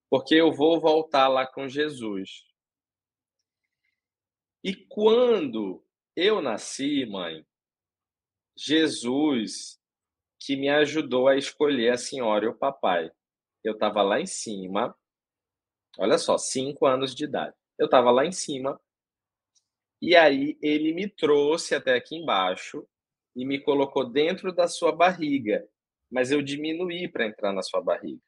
porque 0.08 0.34
eu 0.34 0.50
vou 0.50 0.80
voltar 0.80 1.28
lá 1.28 1.46
com 1.46 1.68
Jesus. 1.68 2.46
E 4.64 4.74
quando 4.74 5.84
eu 6.16 6.40
nasci, 6.40 7.04
mãe, 7.06 7.46
Jesus 8.56 9.78
que 10.38 10.56
me 10.56 10.68
ajudou 10.68 11.28
a 11.28 11.36
escolher 11.36 11.90
a 11.90 11.98
senhora 11.98 12.44
e 12.44 12.48
o 12.48 12.54
papai. 12.54 13.10
Eu 13.62 13.74
estava 13.74 14.02
lá 14.02 14.20
em 14.20 14.26
cima, 14.26 14.96
olha 15.98 16.16
só, 16.16 16.38
cinco 16.38 16.86
anos 16.86 17.14
de 17.14 17.24
idade. 17.24 17.54
Eu 17.76 17.86
estava 17.86 18.10
lá 18.10 18.24
em 18.24 18.32
cima, 18.32 18.80
e 20.00 20.14
aí 20.14 20.56
ele 20.62 20.92
me 20.92 21.08
trouxe 21.08 21.74
até 21.74 21.94
aqui 21.94 22.16
embaixo 22.16 22.86
e 23.34 23.44
me 23.44 23.60
colocou 23.60 24.08
dentro 24.08 24.52
da 24.52 24.66
sua 24.66 24.92
barriga, 24.92 25.66
mas 26.10 26.30
eu 26.30 26.42
diminuí 26.42 27.08
para 27.08 27.26
entrar 27.26 27.52
na 27.52 27.62
sua 27.62 27.80
barriga. 27.80 28.20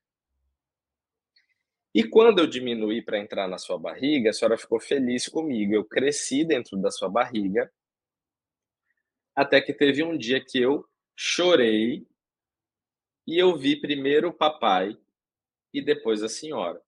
E 1.94 2.04
quando 2.04 2.38
eu 2.38 2.46
diminuí 2.46 3.02
para 3.02 3.18
entrar 3.18 3.48
na 3.48 3.58
sua 3.58 3.76
barriga, 3.76 4.30
a 4.30 4.32
senhora 4.32 4.56
ficou 4.56 4.78
feliz 4.78 5.26
comigo. 5.28 5.74
Eu 5.74 5.84
cresci 5.84 6.44
dentro 6.44 6.76
da 6.80 6.90
sua 6.90 7.08
barriga, 7.08 7.70
até 9.34 9.60
que 9.60 9.72
teve 9.72 10.04
um 10.04 10.16
dia 10.16 10.44
que 10.44 10.60
eu 10.60 10.86
chorei 11.16 12.06
e 13.26 13.38
eu 13.38 13.56
vi 13.56 13.80
primeiro 13.80 14.28
o 14.28 14.32
papai 14.32 14.96
e 15.72 15.82
depois 15.82 16.22
a 16.22 16.28
senhora. 16.28 16.80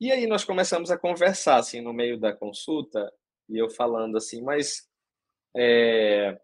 E 0.00 0.12
aí 0.12 0.26
nós 0.26 0.44
começamos 0.44 0.90
a 0.90 0.98
conversar 0.98 1.56
assim 1.56 1.80
no 1.80 1.92
meio 1.92 2.18
da 2.18 2.34
consulta 2.34 3.10
e 3.48 3.56
eu 3.56 3.70
falando 3.70 4.16
assim, 4.16 4.42
mas 4.42 4.88
é, 5.56 6.38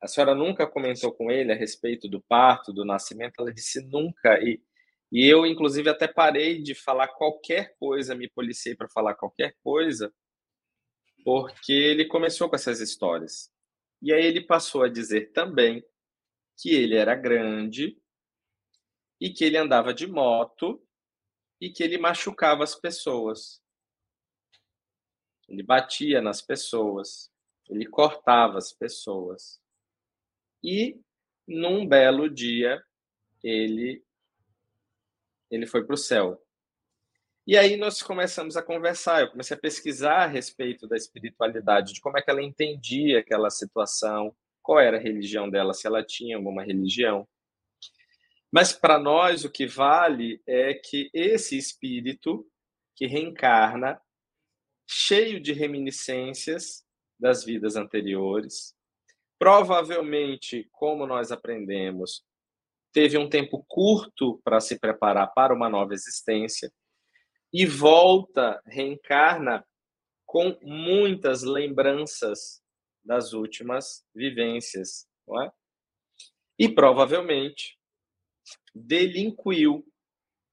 a, 0.00 0.06
senhora 0.06 0.34
nunca 0.34 0.66
comentou 0.66 1.12
com 1.12 1.30
ele 1.30 1.52
a 1.52 1.56
respeito 1.56 2.08
do 2.08 2.20
parto, 2.20 2.72
do 2.72 2.84
nascimento? 2.84 3.34
Ela 3.40 3.52
disse 3.52 3.80
nunca 3.86 4.38
e 4.42 4.60
e 5.10 5.26
eu, 5.26 5.46
inclusive, 5.46 5.88
até 5.88 6.06
parei 6.06 6.60
de 6.62 6.74
falar 6.74 7.08
qualquer 7.08 7.74
coisa, 7.78 8.14
me 8.14 8.28
policiei 8.28 8.74
para 8.74 8.88
falar 8.88 9.14
qualquer 9.14 9.56
coisa, 9.62 10.14
porque 11.24 11.72
ele 11.72 12.04
começou 12.06 12.48
com 12.48 12.56
essas 12.56 12.80
histórias. 12.80 13.50
E 14.02 14.12
aí 14.12 14.24
ele 14.24 14.42
passou 14.42 14.82
a 14.82 14.88
dizer 14.88 15.32
também 15.32 15.82
que 16.56 16.74
ele 16.74 16.94
era 16.94 17.14
grande 17.14 17.98
e 19.20 19.30
que 19.30 19.44
ele 19.44 19.56
andava 19.56 19.94
de 19.94 20.06
moto 20.06 20.82
e 21.60 21.70
que 21.70 21.82
ele 21.82 21.98
machucava 21.98 22.62
as 22.62 22.74
pessoas. 22.74 23.62
Ele 25.48 25.62
batia 25.62 26.20
nas 26.20 26.42
pessoas, 26.42 27.30
ele 27.68 27.86
cortava 27.86 28.58
as 28.58 28.72
pessoas. 28.72 29.58
E 30.62 31.00
num 31.46 31.86
belo 31.86 32.28
dia 32.28 32.82
ele 33.42 34.02
ele 35.50 35.66
foi 35.66 35.84
para 35.84 35.94
o 35.94 35.98
céu. 35.98 36.42
E 37.46 37.56
aí 37.56 37.78
nós 37.78 38.02
começamos 38.02 38.58
a 38.58 38.62
conversar, 38.62 39.22
eu 39.22 39.30
comecei 39.30 39.56
a 39.56 39.60
pesquisar 39.60 40.24
a 40.24 40.26
respeito 40.26 40.86
da 40.86 40.94
espiritualidade, 40.94 41.94
de 41.94 42.00
como 42.02 42.18
é 42.18 42.22
que 42.22 42.28
ela 42.30 42.42
entendia 42.42 43.20
aquela 43.20 43.48
situação, 43.48 44.36
qual 44.62 44.78
era 44.78 44.98
a 44.98 45.00
religião 45.00 45.48
dela, 45.48 45.72
se 45.72 45.86
ela 45.86 46.04
tinha 46.04 46.36
alguma 46.36 46.62
religião. 46.62 47.26
Mas 48.52 48.74
para 48.74 48.98
nós 48.98 49.46
o 49.46 49.50
que 49.50 49.66
vale 49.66 50.42
é 50.46 50.74
que 50.74 51.08
esse 51.14 51.56
espírito 51.56 52.46
que 52.94 53.06
reencarna, 53.06 53.98
cheio 54.86 55.40
de 55.40 55.54
reminiscências 55.54 56.84
das 57.18 57.44
vidas 57.44 57.76
anteriores, 57.76 58.74
provavelmente, 59.38 60.68
como 60.72 61.06
nós 61.06 61.30
aprendemos, 61.30 62.24
teve 62.92 63.16
um 63.16 63.28
tempo 63.28 63.64
curto 63.68 64.40
para 64.42 64.60
se 64.60 64.78
preparar 64.78 65.32
para 65.32 65.54
uma 65.54 65.68
nova 65.68 65.94
existência 65.94 66.72
e 67.52 67.64
volta, 67.64 68.60
reencarna 68.66 69.66
com 70.26 70.58
muitas 70.62 71.42
lembranças 71.42 72.62
das 73.02 73.32
últimas 73.32 74.04
vivências, 74.14 75.08
não 75.26 75.42
é? 75.42 75.52
E 76.58 76.68
provavelmente 76.68 77.78
delinquiu 78.74 79.86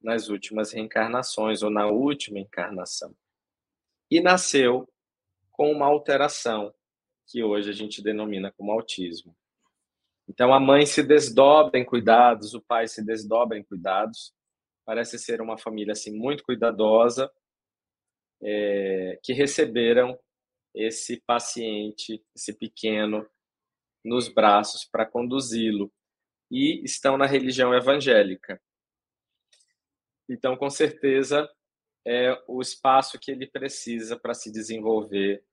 nas 0.01 0.29
últimas 0.29 0.71
reencarnações 0.71 1.63
ou 1.63 1.69
na 1.69 1.87
última 1.87 2.39
encarnação. 2.39 3.15
E 4.09 4.21
nasceu 4.21 4.87
com 5.51 5.71
uma 5.71 5.87
alteração 5.87 6.73
que 7.27 7.43
hoje 7.43 7.69
a 7.69 7.73
gente 7.73 8.01
denomina 8.01 8.51
como 8.51 8.71
autismo. 8.71 9.35
Então 10.27 10.53
a 10.53 10.59
mãe 10.59 10.85
se 10.85 11.03
desdobra 11.03 11.79
em 11.79 11.85
cuidados, 11.85 12.53
o 12.53 12.61
pai 12.61 12.87
se 12.87 13.03
desdobra 13.03 13.57
em 13.57 13.63
cuidados. 13.63 14.33
Parece 14.85 15.17
ser 15.17 15.41
uma 15.41 15.57
família 15.57 15.93
assim 15.93 16.11
muito 16.11 16.43
cuidadosa, 16.43 17.31
é, 18.41 19.19
que 19.23 19.33
receberam 19.33 20.17
esse 20.73 21.21
paciente, 21.25 22.23
esse 22.35 22.53
pequeno, 22.53 23.27
nos 24.03 24.27
braços 24.27 24.85
para 24.85 25.05
conduzi-lo 25.05 25.91
e 26.51 26.83
estão 26.83 27.17
na 27.17 27.25
religião 27.25 27.73
evangélica. 27.73 28.61
Então, 30.29 30.55
com 30.55 30.69
certeza, 30.69 31.49
é 32.05 32.39
o 32.47 32.61
espaço 32.61 33.19
que 33.19 33.31
ele 33.31 33.47
precisa 33.47 34.17
para 34.17 34.33
se 34.33 34.51
desenvolver 34.51 35.43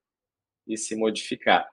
e 0.67 0.77
se 0.77 0.97
modificar. 0.97 1.69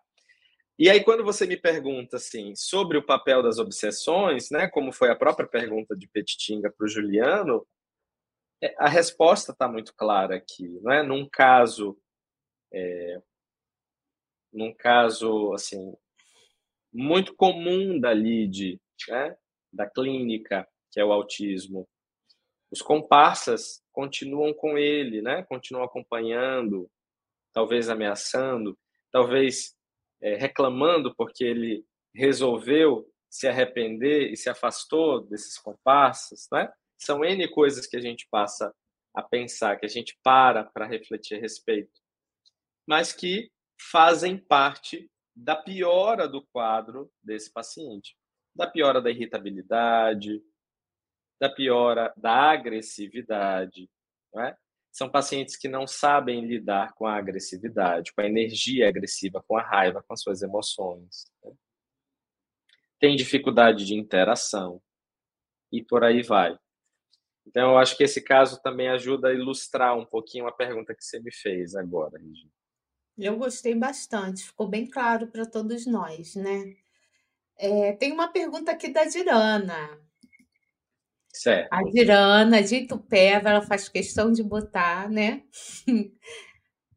E 0.77 0.89
aí, 0.89 1.03
quando 1.03 1.23
você 1.23 1.45
me 1.45 1.57
pergunta 1.57 2.17
assim 2.17 2.55
sobre 2.55 2.97
o 2.97 3.05
papel 3.05 3.43
das 3.43 3.59
obsessões, 3.59 4.49
né, 4.49 4.67
como 4.69 4.91
foi 4.93 5.09
a 5.11 5.15
própria 5.15 5.47
pergunta 5.47 5.95
de 5.95 6.07
Petitinga 6.07 6.71
para 6.71 6.85
o 6.85 6.87
Juliano, 6.89 7.65
É, 8.61 8.75
a 8.77 8.89
resposta 8.89 9.53
está 9.53 9.67
muito 9.69 9.93
clara 9.95 10.35
aqui, 10.35 10.67
não 10.81 10.91
é? 10.91 11.01
Num 11.01 11.27
caso, 11.29 11.97
é, 12.73 13.21
num 14.51 14.73
caso 14.73 15.53
assim 15.53 15.95
muito 16.91 17.33
comum 17.35 17.99
da 17.99 18.11
LID, 18.13 18.81
né? 19.07 19.37
da 19.71 19.89
clínica, 19.89 20.67
que 20.91 20.99
é 20.99 21.05
o 21.05 21.13
autismo, 21.13 21.87
os 22.71 22.81
comparsas 22.81 23.81
continuam 23.93 24.53
com 24.53 24.77
ele, 24.77 25.21
né? 25.21 25.43
Continuam 25.43 25.85
acompanhando, 25.85 26.89
talvez 27.53 27.89
ameaçando, 27.89 28.77
talvez 29.11 29.75
é, 30.21 30.35
reclamando 30.35 31.13
porque 31.15 31.43
ele 31.43 31.85
resolveu 32.13 33.09
se 33.29 33.47
arrepender 33.47 34.31
e 34.31 34.37
se 34.37 34.49
afastou 34.49 35.21
desses 35.21 35.57
comparsas, 35.57 36.47
né? 36.51 36.71
São 36.97 37.23
N 37.23 37.47
coisas 37.49 37.85
que 37.85 37.95
a 37.95 38.01
gente 38.01 38.27
passa 38.29 38.73
a 39.15 39.21
pensar, 39.21 39.77
que 39.77 39.85
a 39.85 39.89
gente 39.89 40.17
para 40.23 40.63
para 40.63 40.87
refletir 40.87 41.37
a 41.37 41.39
respeito, 41.39 42.01
mas 42.87 43.13
que 43.13 43.51
fazem 43.91 44.37
parte 44.37 45.09
da 45.35 45.55
piora 45.55 46.27
do 46.27 46.45
quadro 46.47 47.11
desse 47.23 47.51
paciente, 47.51 48.17
da 48.53 48.67
piora 48.67 49.01
da 49.01 49.09
irritabilidade, 49.09 50.41
da 51.39 51.49
piora 51.49 52.13
da 52.17 52.51
agressividade. 52.51 53.89
É? 54.35 54.55
São 54.91 55.09
pacientes 55.09 55.55
que 55.55 55.67
não 55.67 55.85
sabem 55.85 56.45
lidar 56.45 56.93
com 56.93 57.05
a 57.05 57.15
agressividade, 57.15 58.11
com 58.13 58.21
a 58.21 58.25
energia 58.25 58.89
agressiva, 58.89 59.43
com 59.47 59.57
a 59.57 59.61
raiva, 59.61 60.03
com 60.03 60.13
as 60.13 60.21
suas 60.21 60.41
emoções. 60.41 61.31
Né? 61.43 61.51
Tem 62.99 63.15
dificuldade 63.15 63.85
de 63.85 63.95
interação 63.95 64.81
e 65.71 65.83
por 65.83 66.03
aí 66.03 66.21
vai. 66.21 66.57
Então, 67.45 67.71
eu 67.71 67.77
acho 67.77 67.97
que 67.97 68.03
esse 68.03 68.21
caso 68.21 68.61
também 68.61 68.89
ajuda 68.89 69.29
a 69.29 69.33
ilustrar 69.33 69.97
um 69.97 70.05
pouquinho 70.05 70.47
a 70.47 70.51
pergunta 70.51 70.93
que 70.93 71.03
você 71.03 71.19
me 71.19 71.31
fez 71.31 71.75
agora, 71.75 72.19
Regina. 72.19 72.51
Eu 73.17 73.37
gostei 73.37 73.75
bastante, 73.75 74.45
ficou 74.45 74.67
bem 74.67 74.87
claro 74.87 75.27
para 75.27 75.45
todos 75.45 75.85
nós, 75.85 76.35
né? 76.35 76.75
É, 77.57 77.91
tem 77.93 78.13
uma 78.13 78.29
pergunta 78.29 78.71
aqui 78.71 78.87
da 78.87 79.03
Dirana. 79.03 79.99
Certo. 81.33 81.71
A 81.71 81.83
Dirana 81.83 82.61
de 82.61 82.77
Itupeva, 82.77 83.49
ela 83.49 83.61
faz 83.61 83.87
questão 83.87 84.31
de 84.31 84.43
botar, 84.43 85.09
né? 85.09 85.43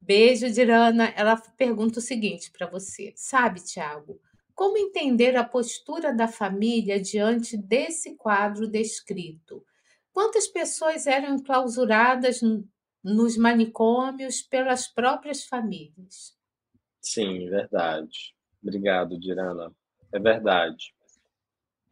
Beijo, 0.01 0.51
Dirana. 0.51 1.13
Ela 1.17 1.37
pergunta 1.57 1.99
o 1.99 2.03
seguinte 2.03 2.51
para 2.51 2.67
você: 2.67 3.13
Sabe, 3.15 3.63
Tiago, 3.63 4.21
como 4.55 4.79
entender 4.79 5.37
a 5.37 5.45
postura 5.45 6.13
da 6.13 6.27
família 6.27 7.01
diante 7.01 7.57
desse 7.57 8.17
quadro 8.17 8.67
descrito? 8.67 9.65
Quantas 10.13 10.49
pessoas 10.49 11.07
eram 11.07 11.37
enclausuradas 11.37 12.41
nos 13.03 13.37
manicômios 13.37 14.43
pelas 14.43 14.89
próprias 14.89 15.45
famílias? 15.45 16.37
Sim, 17.01 17.49
verdade. 17.49 18.35
Obrigado, 18.63 19.19
Dirana. 19.19 19.73
É 20.13 20.19
verdade 20.19 20.93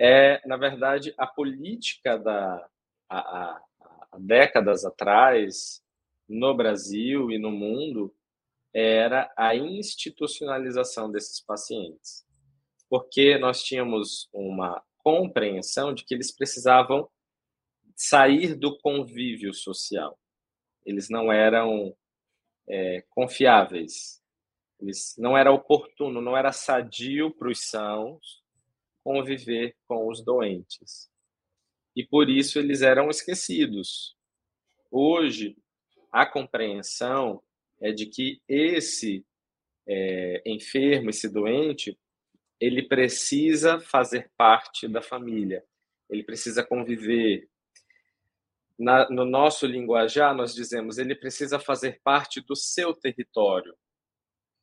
é, 0.00 0.40
na 0.48 0.56
verdade, 0.56 1.12
a 1.18 1.26
política 1.26 2.16
da 2.16 2.66
há, 3.10 3.60
décadas 4.18 4.82
atrás 4.82 5.82
no 6.26 6.56
Brasil 6.56 7.30
e 7.30 7.38
no 7.38 7.50
mundo 7.50 8.14
era 8.72 9.30
a 9.36 9.54
institucionalização 9.54 11.10
desses 11.10 11.44
pacientes, 11.44 12.24
porque 12.88 13.36
nós 13.36 13.62
tínhamos 13.62 14.26
uma 14.32 14.82
compreensão 14.98 15.92
de 15.92 16.02
que 16.04 16.14
eles 16.14 16.34
precisavam 16.34 17.06
sair 17.94 18.54
do 18.54 18.78
convívio 18.78 19.52
social. 19.52 20.18
Eles 20.86 21.10
não 21.10 21.30
eram 21.30 21.94
é, 22.66 23.04
confiáveis, 23.10 24.22
eles 24.80 25.14
não 25.18 25.36
era 25.36 25.52
oportuno, 25.52 26.22
não 26.22 26.34
era 26.34 26.52
sadio 26.52 27.30
para 27.32 27.50
os 27.50 27.68
sãos 27.68 28.39
conviver 29.02 29.76
com 29.86 30.08
os 30.08 30.22
doentes. 30.22 31.10
E 31.94 32.04
por 32.04 32.28
isso 32.28 32.58
eles 32.58 32.82
eram 32.82 33.08
esquecidos. 33.10 34.16
Hoje, 34.90 35.56
a 36.12 36.26
compreensão 36.26 37.42
é 37.80 37.92
de 37.92 38.06
que 38.06 38.40
esse 38.48 39.24
é, 39.86 40.42
enfermo, 40.46 41.10
esse 41.10 41.28
doente, 41.28 41.98
ele 42.60 42.82
precisa 42.82 43.80
fazer 43.80 44.30
parte 44.36 44.86
da 44.86 45.00
família, 45.00 45.64
ele 46.08 46.22
precisa 46.22 46.62
conviver. 46.62 47.48
Na, 48.78 49.08
no 49.10 49.24
nosso 49.24 49.66
linguajar, 49.66 50.34
nós 50.34 50.54
dizemos 50.54 50.96
ele 50.96 51.14
precisa 51.14 51.58
fazer 51.58 52.00
parte 52.02 52.40
do 52.40 52.56
seu 52.56 52.94
território, 52.94 53.76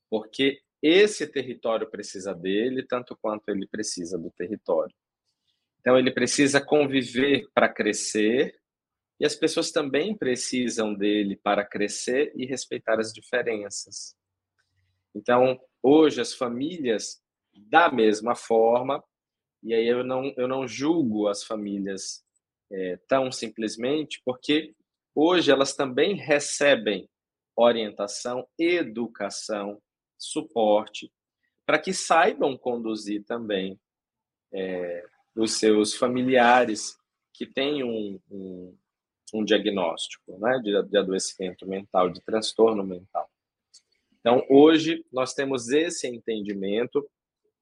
porque 0.09 0.61
esse 0.81 1.25
território 1.27 1.89
precisa 1.89 2.33
dele 2.33 2.85
tanto 2.85 3.17
quanto 3.21 3.49
ele 3.49 3.67
precisa 3.67 4.17
do 4.17 4.31
território. 4.31 4.95
Então, 5.79 5.97
ele 5.97 6.11
precisa 6.11 6.59
conviver 6.59 7.47
para 7.53 7.69
crescer 7.69 8.59
e 9.19 9.25
as 9.25 9.35
pessoas 9.35 9.71
também 9.71 10.15
precisam 10.15 10.93
dele 10.93 11.39
para 11.41 11.65
crescer 11.65 12.31
e 12.35 12.45
respeitar 12.45 12.99
as 12.99 13.11
diferenças. 13.11 14.15
Então, 15.15 15.59
hoje, 15.81 16.21
as 16.21 16.33
famílias, 16.33 17.19
da 17.55 17.91
mesma 17.91 18.35
forma, 18.35 19.03
e 19.63 19.73
aí 19.73 19.87
eu 19.87 20.03
não, 20.03 20.31
eu 20.37 20.47
não 20.47 20.67
julgo 20.67 21.27
as 21.27 21.43
famílias 21.43 22.23
é, 22.71 22.99
tão 23.07 23.31
simplesmente, 23.31 24.21
porque 24.23 24.75
hoje 25.15 25.51
elas 25.51 25.73
também 25.73 26.15
recebem 26.15 27.09
orientação, 27.55 28.47
educação 28.59 29.81
suporte, 30.17 31.11
para 31.65 31.79
que 31.79 31.93
saibam 31.93 32.57
conduzir 32.57 33.23
também 33.25 33.79
é, 34.51 35.05
os 35.35 35.53
seus 35.53 35.93
familiares 35.93 36.97
que 37.33 37.45
têm 37.45 37.83
um, 37.83 38.19
um, 38.31 38.77
um 39.33 39.43
diagnóstico 39.43 40.37
né, 40.39 40.59
de, 40.63 40.81
de 40.83 40.97
adoecimento 40.97 41.67
mental, 41.67 42.09
de 42.09 42.21
transtorno 42.21 42.83
mental. 42.83 43.29
Então, 44.19 44.45
hoje, 44.49 45.05
nós 45.11 45.33
temos 45.33 45.69
esse 45.69 46.07
entendimento 46.07 47.07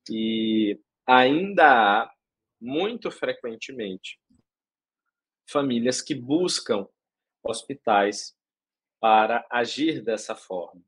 e 0.10 0.80
ainda 1.06 2.04
há, 2.04 2.16
muito 2.62 3.12
frequentemente, 3.12 4.20
famílias 5.48 6.02
que 6.02 6.16
buscam 6.16 6.88
hospitais 7.44 8.36
para 9.00 9.46
agir 9.52 10.02
dessa 10.02 10.36
forma 10.36 10.82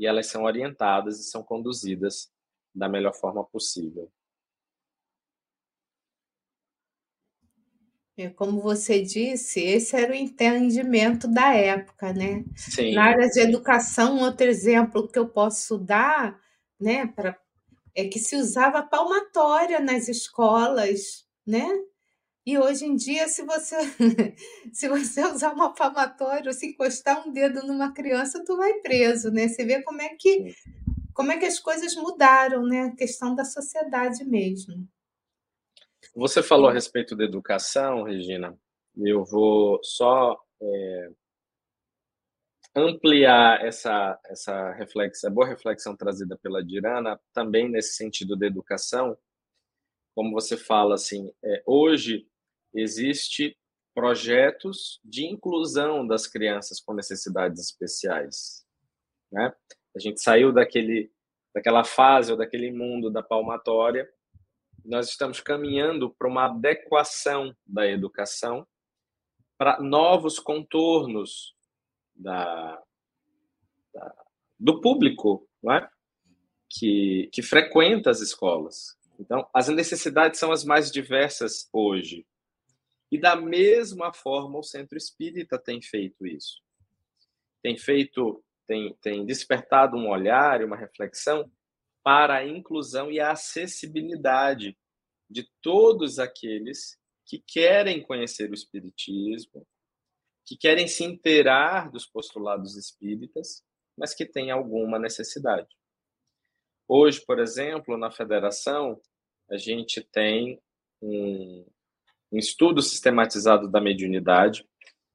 e 0.00 0.06
elas 0.06 0.28
são 0.28 0.44
orientadas 0.44 1.20
e 1.20 1.24
são 1.24 1.42
conduzidas 1.42 2.32
da 2.74 2.88
melhor 2.88 3.12
forma 3.12 3.44
possível. 3.44 4.10
É, 8.16 8.30
como 8.30 8.62
você 8.62 9.02
disse, 9.02 9.60
esse 9.60 9.94
era 9.94 10.12
o 10.12 10.14
entendimento 10.14 11.28
da 11.28 11.54
época, 11.54 12.14
né? 12.14 12.44
Sim. 12.56 12.94
Na 12.94 13.04
área 13.04 13.28
de 13.28 13.40
educação, 13.40 14.20
outro 14.20 14.46
exemplo 14.46 15.06
que 15.06 15.18
eu 15.18 15.28
posso 15.28 15.76
dar, 15.76 16.40
né, 16.78 17.06
pra, 17.06 17.38
é 17.94 18.08
que 18.08 18.18
se 18.18 18.36
usava 18.36 18.82
palmatória 18.82 19.80
nas 19.80 20.08
escolas, 20.08 21.26
né? 21.46 21.66
E 22.46 22.58
hoje 22.58 22.86
em 22.86 22.96
dia, 22.96 23.28
se 23.28 23.44
você 23.44 23.76
se 24.72 24.88
você 24.88 25.24
usar 25.24 25.52
uma 25.52 25.74
palmatória 25.74 26.48
ou 26.48 26.52
se 26.52 26.66
encostar 26.66 27.26
um 27.26 27.32
dedo 27.32 27.66
numa 27.66 27.92
criança, 27.92 28.42
tu 28.44 28.56
vai 28.56 28.74
preso, 28.80 29.30
né? 29.30 29.46
Você 29.46 29.64
vê 29.64 29.82
como 29.82 30.00
é 30.00 30.08
que 30.18 30.54
como 31.12 31.32
é 31.32 31.38
que 31.38 31.44
as 31.44 31.58
coisas 31.58 31.94
mudaram, 31.96 32.62
né? 32.64 32.84
A 32.84 32.96
questão 32.96 33.34
da 33.34 33.44
sociedade 33.44 34.24
mesmo. 34.24 34.88
Você 36.14 36.42
falou 36.42 36.70
a 36.70 36.72
respeito 36.72 37.14
da 37.14 37.24
educação, 37.24 38.04
Regina. 38.04 38.58
Eu 38.96 39.24
vou 39.24 39.78
só 39.82 40.40
é, 40.62 41.10
ampliar 42.74 43.64
essa 43.64 44.18
essa 44.24 44.72
reflexão, 44.72 45.30
boa 45.30 45.46
reflexão 45.46 45.94
trazida 45.94 46.38
pela 46.38 46.64
Dirana, 46.64 47.20
também 47.34 47.68
nesse 47.68 47.96
sentido 47.96 48.34
da 48.34 48.46
educação. 48.46 49.16
Como 50.14 50.32
você 50.32 50.56
fala 50.56 50.94
assim, 50.94 51.30
é, 51.44 51.62
hoje 51.66 52.29
existe 52.74 53.56
projetos 53.94 55.00
de 55.04 55.26
inclusão 55.26 56.06
das 56.06 56.26
crianças 56.26 56.80
com 56.80 56.94
necessidades 56.94 57.60
especiais, 57.60 58.64
né? 59.30 59.52
A 59.94 59.98
gente 59.98 60.20
saiu 60.20 60.52
daquele 60.52 61.12
daquela 61.52 61.82
fase 61.82 62.30
ou 62.30 62.38
daquele 62.38 62.70
mundo 62.70 63.10
da 63.10 63.24
palmatória, 63.24 64.08
nós 64.84 65.08
estamos 65.08 65.40
caminhando 65.40 66.10
para 66.10 66.28
uma 66.28 66.44
adequação 66.44 67.54
da 67.66 67.88
educação 67.88 68.64
para 69.58 69.80
novos 69.80 70.38
contornos 70.38 71.56
da, 72.14 72.80
da 73.92 74.14
do 74.58 74.80
público, 74.80 75.48
não 75.62 75.72
é? 75.72 75.90
que, 76.70 77.28
que 77.32 77.42
frequenta 77.42 78.10
as 78.10 78.20
escolas. 78.20 78.96
Então, 79.18 79.46
as 79.52 79.68
necessidades 79.68 80.38
são 80.38 80.52
as 80.52 80.64
mais 80.64 80.90
diversas 80.90 81.68
hoje. 81.72 82.24
E 83.10 83.18
da 83.18 83.34
mesma 83.34 84.12
forma 84.12 84.58
o 84.58 84.62
Centro 84.62 84.96
Espírita 84.96 85.58
tem 85.58 85.82
feito 85.82 86.26
isso. 86.26 86.62
Tem 87.62 87.76
feito, 87.76 88.42
tem, 88.66 88.94
tem 89.02 89.26
despertado 89.26 89.96
um 89.96 90.08
olhar 90.08 90.60
e 90.60 90.64
uma 90.64 90.76
reflexão 90.76 91.50
para 92.02 92.36
a 92.36 92.46
inclusão 92.46 93.10
e 93.10 93.20
a 93.20 93.32
acessibilidade 93.32 94.78
de 95.28 95.48
todos 95.60 96.18
aqueles 96.18 96.98
que 97.26 97.38
querem 97.46 98.02
conhecer 98.02 98.50
o 98.50 98.54
Espiritismo, 98.54 99.66
que 100.46 100.56
querem 100.56 100.88
se 100.88 101.04
inteirar 101.04 101.90
dos 101.90 102.06
postulados 102.06 102.76
espíritas, 102.76 103.64
mas 103.96 104.14
que 104.14 104.26
têm 104.26 104.50
alguma 104.50 104.98
necessidade. 104.98 105.68
Hoje, 106.88 107.24
por 107.24 107.38
exemplo, 107.38 107.96
na 107.96 108.10
federação, 108.10 109.00
a 109.48 109.56
gente 109.56 110.02
tem 110.02 110.60
um, 111.00 111.64
um 112.32 112.38
estudo 112.38 112.80
sistematizado 112.82 113.68
da 113.68 113.80
mediunidade 113.80 114.66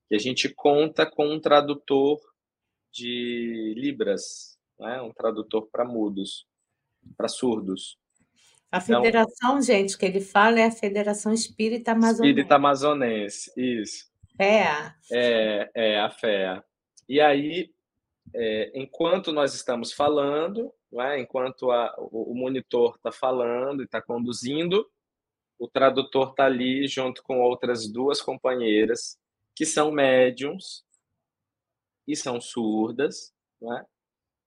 e 0.10 0.16
a 0.16 0.20
gente 0.20 0.50
conta 0.50 1.06
com 1.06 1.28
um 1.28 1.40
tradutor 1.40 2.20
de 2.92 3.74
Libras, 3.78 4.58
né? 4.80 5.02
um 5.02 5.12
tradutor 5.12 5.68
para 5.72 5.84
mudos, 5.84 6.46
para 7.18 7.28
surdos. 7.28 7.98
A 8.72 8.78
então 8.78 9.02
federação, 9.02 9.50
então, 9.52 9.62
gente, 9.62 9.98
que 9.98 10.06
ele 10.06 10.22
fala 10.22 10.60
é 10.60 10.66
a 10.66 10.72
Federação 10.72 11.32
Espírita 11.32 11.92
Amazonense. 11.92 12.30
Espírita 12.30 12.56
Amazonense, 12.56 13.52
isso. 13.56 14.12
FEA. 14.36 14.96
É, 15.12 15.72
é 15.74 16.00
a 16.00 16.10
FEA. 16.10 16.64
E 17.08 17.22
aí, 17.22 17.72
é, 18.34 18.72
enquanto 18.76 19.32
nós 19.32 19.54
estamos 19.54 19.94
falando, 19.94 20.74
é? 20.94 21.20
enquanto 21.20 21.72
a, 21.72 21.94
o, 21.98 22.34
monitor 22.34 22.96
está 22.96 23.12
falando 23.12 23.82
e 23.82 23.86
está 23.86 24.02
conduzindo, 24.02 24.86
o 25.58 25.68
tradutor 25.68 26.32
está 26.32 26.46
ali 26.46 26.88
junto 26.88 27.24
com 27.24 27.40
outras 27.40 27.88
duas 27.92 28.22
companheiras 28.22 29.18
que 29.56 29.66
são 29.66 29.92
médiums 29.92 30.84
e 32.08 32.16
são 32.16 32.40
surdas, 32.42 33.34
é? 33.64 33.86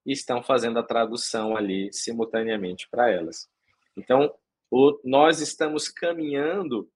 e 0.06 0.12
estão 0.12 0.42
fazendo 0.42 0.78
a 0.78 0.82
tradução 0.82 1.56
ali 1.56 1.92
simultaneamente 1.92 2.88
para 2.90 3.11
elas. 3.11 3.48
Então, 3.96 4.32
o, 4.70 4.98
nós 5.02 5.40
estamos 5.40 5.88
caminhando, 5.88 6.90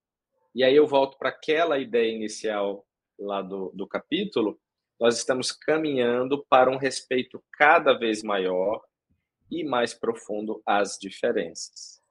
e 0.53 0.63
aí 0.63 0.75
eu 0.75 0.87
volto 0.87 1.17
para 1.17 1.29
aquela 1.29 1.79
ideia 1.79 2.13
inicial 2.13 2.85
lá 3.19 3.41
do, 3.41 3.71
do 3.73 3.87
capítulo, 3.87 4.59
nós 4.99 5.17
estamos 5.17 5.51
caminhando 5.51 6.45
para 6.47 6.71
um 6.71 6.77
respeito 6.77 7.43
cada 7.51 7.93
vez 7.93 8.23
maior 8.23 8.81
e 9.51 9.63
mais 9.63 9.93
profundo 9.93 10.61
às 10.65 10.97
diferenças. 10.99 12.02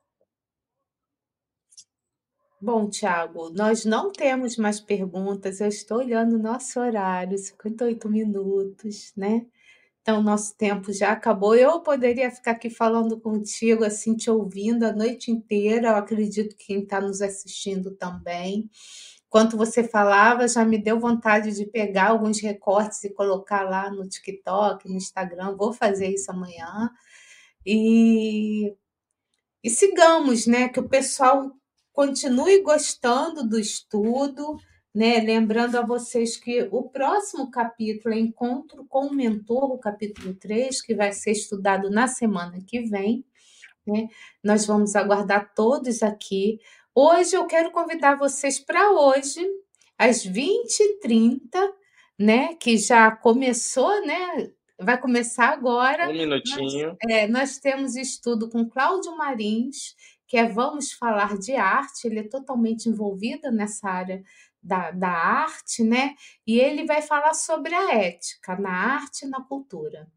Bom, 2.64 2.88
Tiago, 2.88 3.50
nós 3.50 3.84
não 3.84 4.12
temos 4.12 4.56
mais 4.56 4.80
perguntas. 4.80 5.60
Eu 5.60 5.66
estou 5.66 5.98
olhando 5.98 6.36
o 6.36 6.38
nosso 6.38 6.78
horário, 6.78 7.36
58 7.36 8.08
minutos, 8.08 9.12
né? 9.16 9.44
Então, 10.00 10.22
nosso 10.22 10.56
tempo 10.56 10.92
já 10.92 11.10
acabou. 11.10 11.56
Eu 11.56 11.80
poderia 11.80 12.30
ficar 12.30 12.52
aqui 12.52 12.70
falando 12.70 13.20
contigo, 13.20 13.84
assim, 13.84 14.14
te 14.16 14.30
ouvindo 14.30 14.84
a 14.84 14.92
noite 14.92 15.28
inteira. 15.32 15.88
Eu 15.88 15.96
acredito 15.96 16.56
que 16.56 16.66
quem 16.66 16.84
está 16.84 17.00
nos 17.00 17.20
assistindo 17.20 17.96
também. 17.96 18.70
Enquanto 19.26 19.56
você 19.56 19.82
falava, 19.82 20.46
já 20.46 20.64
me 20.64 20.78
deu 20.78 21.00
vontade 21.00 21.52
de 21.56 21.66
pegar 21.66 22.10
alguns 22.10 22.40
recortes 22.40 23.02
e 23.02 23.12
colocar 23.12 23.64
lá 23.64 23.90
no 23.90 24.08
TikTok, 24.08 24.88
no 24.88 24.96
Instagram. 24.96 25.56
Vou 25.56 25.72
fazer 25.72 26.10
isso 26.10 26.30
amanhã. 26.30 26.90
E, 27.66 28.72
e 29.64 29.70
sigamos, 29.70 30.46
né? 30.46 30.68
Que 30.68 30.78
o 30.78 30.88
pessoal 30.88 31.50
continue 31.92 32.62
gostando 32.62 33.46
do 33.46 33.58
estudo, 33.58 34.56
né? 34.94 35.20
Lembrando 35.20 35.76
a 35.76 35.86
vocês 35.86 36.36
que 36.36 36.68
o 36.70 36.82
próximo 36.84 37.50
capítulo 37.50 38.14
é 38.14 38.18
Encontro 38.18 38.84
com 38.86 39.06
o 39.06 39.14
Mentor, 39.14 39.72
o 39.72 39.78
capítulo 39.78 40.34
3, 40.34 40.82
que 40.82 40.94
vai 40.94 41.12
ser 41.12 41.32
estudado 41.32 41.90
na 41.90 42.06
semana 42.06 42.58
que 42.66 42.80
vem. 42.80 43.24
Né? 43.86 44.08
Nós 44.42 44.66
vamos 44.66 44.94
aguardar 44.94 45.52
todos 45.54 46.02
aqui. 46.02 46.60
Hoje 46.94 47.34
eu 47.34 47.46
quero 47.46 47.70
convidar 47.70 48.16
vocês 48.16 48.58
para 48.58 48.90
hoje, 48.92 49.40
às 49.98 50.26
20h30, 50.26 51.40
né? 52.18 52.54
Que 52.54 52.76
já 52.76 53.10
começou, 53.10 54.04
né? 54.06 54.50
Vai 54.78 55.00
começar 55.00 55.48
agora. 55.48 56.08
Um 56.08 56.12
minutinho. 56.12 56.88
Nós, 56.88 56.96
é, 57.08 57.28
nós 57.28 57.58
temos 57.58 57.96
estudo 57.96 58.48
com 58.50 58.68
Cláudio 58.68 59.16
Marins, 59.16 59.94
que 60.32 60.38
é 60.38 60.48
Vamos 60.48 60.94
Falar 60.94 61.36
de 61.36 61.54
Arte, 61.56 62.06
ele 62.06 62.20
é 62.20 62.22
totalmente 62.26 62.88
envolvido 62.88 63.52
nessa 63.52 63.86
área 63.86 64.24
da, 64.62 64.90
da 64.90 65.10
arte, 65.10 65.84
né? 65.84 66.14
E 66.46 66.58
ele 66.58 66.86
vai 66.86 67.02
falar 67.02 67.34
sobre 67.34 67.74
a 67.74 67.94
ética 67.94 68.56
na 68.56 68.70
arte 68.70 69.26
e 69.26 69.28
na 69.28 69.42
cultura. 69.42 70.10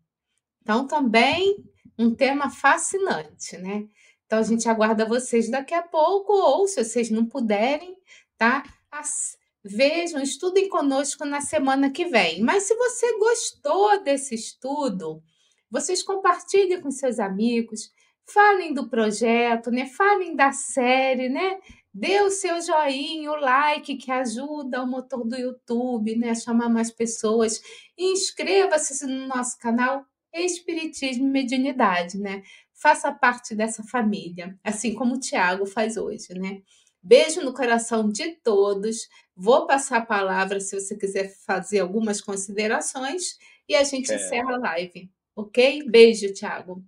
Então, 0.61 0.87
também 0.87 1.61
um 1.99 2.15
tema 2.15 2.49
fascinante, 2.49 3.57
né? 3.57 3.89
Então 4.25 4.39
a 4.39 4.43
gente 4.43 4.69
aguarda 4.69 5.05
vocês 5.05 5.51
daqui 5.51 5.73
a 5.73 5.81
pouco, 5.81 6.31
ou 6.31 6.65
se 6.65 6.81
vocês 6.81 7.09
não 7.09 7.25
puderem, 7.25 7.97
tá? 8.37 8.63
As, 8.89 9.37
vejam, 9.61 10.21
estudem 10.21 10.69
conosco 10.69 11.25
na 11.25 11.41
semana 11.41 11.91
que 11.91 12.05
vem. 12.05 12.41
Mas 12.41 12.63
se 12.63 12.73
você 12.73 13.19
gostou 13.19 14.01
desse 14.01 14.33
estudo, 14.33 15.21
vocês 15.69 16.01
compartilhem 16.01 16.79
com 16.79 16.89
seus 16.89 17.19
amigos, 17.19 17.91
falem 18.25 18.73
do 18.73 18.89
projeto, 18.89 19.71
né? 19.71 19.85
Falem 19.85 20.35
da 20.35 20.51
série, 20.51 21.29
né? 21.29 21.59
Dê 21.93 22.21
o 22.21 22.29
seu 22.29 22.61
joinha, 22.61 23.31
o 23.31 23.35
like 23.35 23.95
que 23.95 24.11
ajuda 24.11 24.83
o 24.83 24.87
motor 24.87 25.25
do 25.25 25.35
YouTube, 25.35 26.15
né? 26.17 26.31
A 26.31 26.35
chamar 26.35 26.69
mais 26.69 26.91
pessoas. 26.91 27.61
Inscreva-se 27.97 29.05
no 29.05 29.27
nosso 29.27 29.57
canal 29.59 30.05
Espiritismo 30.33 31.25
e 31.27 31.29
Mediunidade, 31.29 32.17
né? 32.17 32.43
faça 32.75 33.11
parte 33.11 33.55
dessa 33.55 33.83
família, 33.83 34.57
assim 34.63 34.93
como 34.93 35.15
o 35.15 35.19
Tiago 35.19 35.65
faz 35.65 35.97
hoje, 35.97 36.33
né? 36.33 36.61
Beijo 37.01 37.41
no 37.41 37.53
coração 37.53 38.09
de 38.09 38.35
todos. 38.37 39.07
Vou 39.35 39.65
passar 39.65 39.97
a 39.97 40.05
palavra 40.05 40.59
se 40.59 40.79
você 40.79 40.95
quiser 40.95 41.33
fazer 41.45 41.79
algumas 41.79 42.19
considerações 42.19 43.37
e 43.67 43.75
a 43.75 43.83
gente 43.83 44.11
é. 44.11 44.15
encerra 44.15 44.55
a 44.55 44.57
live, 44.57 45.09
ok? 45.35 45.83
Beijo, 45.87 46.33
Tiago. 46.33 46.83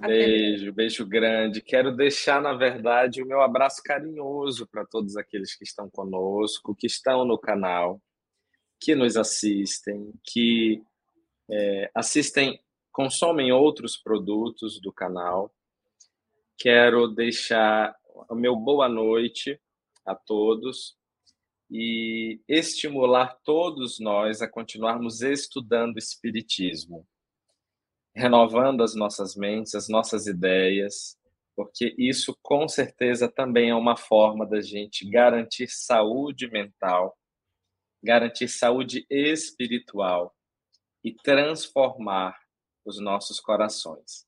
Beijo, 0.00 0.72
beijo 0.72 1.06
grande. 1.06 1.60
Quero 1.60 1.94
deixar, 1.94 2.40
na 2.40 2.54
verdade, 2.54 3.22
o 3.22 3.26
meu 3.26 3.40
abraço 3.40 3.82
carinhoso 3.84 4.66
para 4.66 4.84
todos 4.84 5.16
aqueles 5.16 5.54
que 5.54 5.64
estão 5.64 5.88
conosco, 5.88 6.74
que 6.74 6.86
estão 6.86 7.24
no 7.24 7.38
canal, 7.38 8.00
que 8.80 8.94
nos 8.94 9.16
assistem, 9.16 10.12
que 10.24 10.82
é, 11.50 11.90
assistem 11.94 12.60
consomem 12.92 13.50
outros 13.50 13.96
produtos 13.96 14.78
do 14.80 14.92
canal. 14.92 15.52
Quero 16.58 17.08
deixar 17.08 17.96
o 18.28 18.34
meu 18.34 18.54
boa 18.54 18.88
noite 18.88 19.58
a 20.04 20.14
todos 20.14 20.94
e 21.70 22.40
estimular 22.46 23.38
todos 23.42 23.98
nós 23.98 24.42
a 24.42 24.48
continuarmos 24.48 25.22
estudando 25.22 25.96
Espiritismo, 25.96 27.06
renovando 28.14 28.82
as 28.82 28.94
nossas 28.94 29.34
mentes, 29.34 29.74
as 29.74 29.88
nossas 29.88 30.26
ideias, 30.26 31.18
porque 31.54 31.94
isso 31.98 32.36
com 32.42 32.68
certeza 32.68 33.28
também 33.28 33.70
é 33.70 33.74
uma 33.74 33.96
forma 33.96 34.46
da 34.46 34.60
gente 34.60 35.08
garantir 35.08 35.68
saúde 35.68 36.50
mental, 36.50 37.16
garantir 38.02 38.48
saúde 38.48 39.06
espiritual 39.10 40.34
e 41.04 41.12
transformar 41.12 42.38
os 42.84 42.98
nossos 42.98 43.40
corações. 43.40 44.26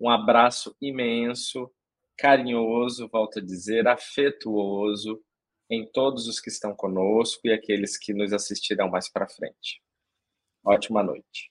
Um 0.00 0.08
abraço 0.08 0.76
imenso, 0.80 1.70
carinhoso, 2.16 3.08
volto 3.08 3.38
a 3.38 3.42
dizer, 3.42 3.88
afetuoso 3.88 5.22
em 5.70 5.86
todos 5.90 6.26
os 6.26 6.40
que 6.40 6.48
estão 6.48 6.74
conosco 6.74 7.40
e 7.44 7.52
aqueles 7.52 7.98
que 7.98 8.14
nos 8.14 8.32
assistirão 8.32 8.88
mais 8.88 9.10
para 9.10 9.28
frente. 9.28 9.82
Ótima 10.64 11.02
noite. 11.02 11.50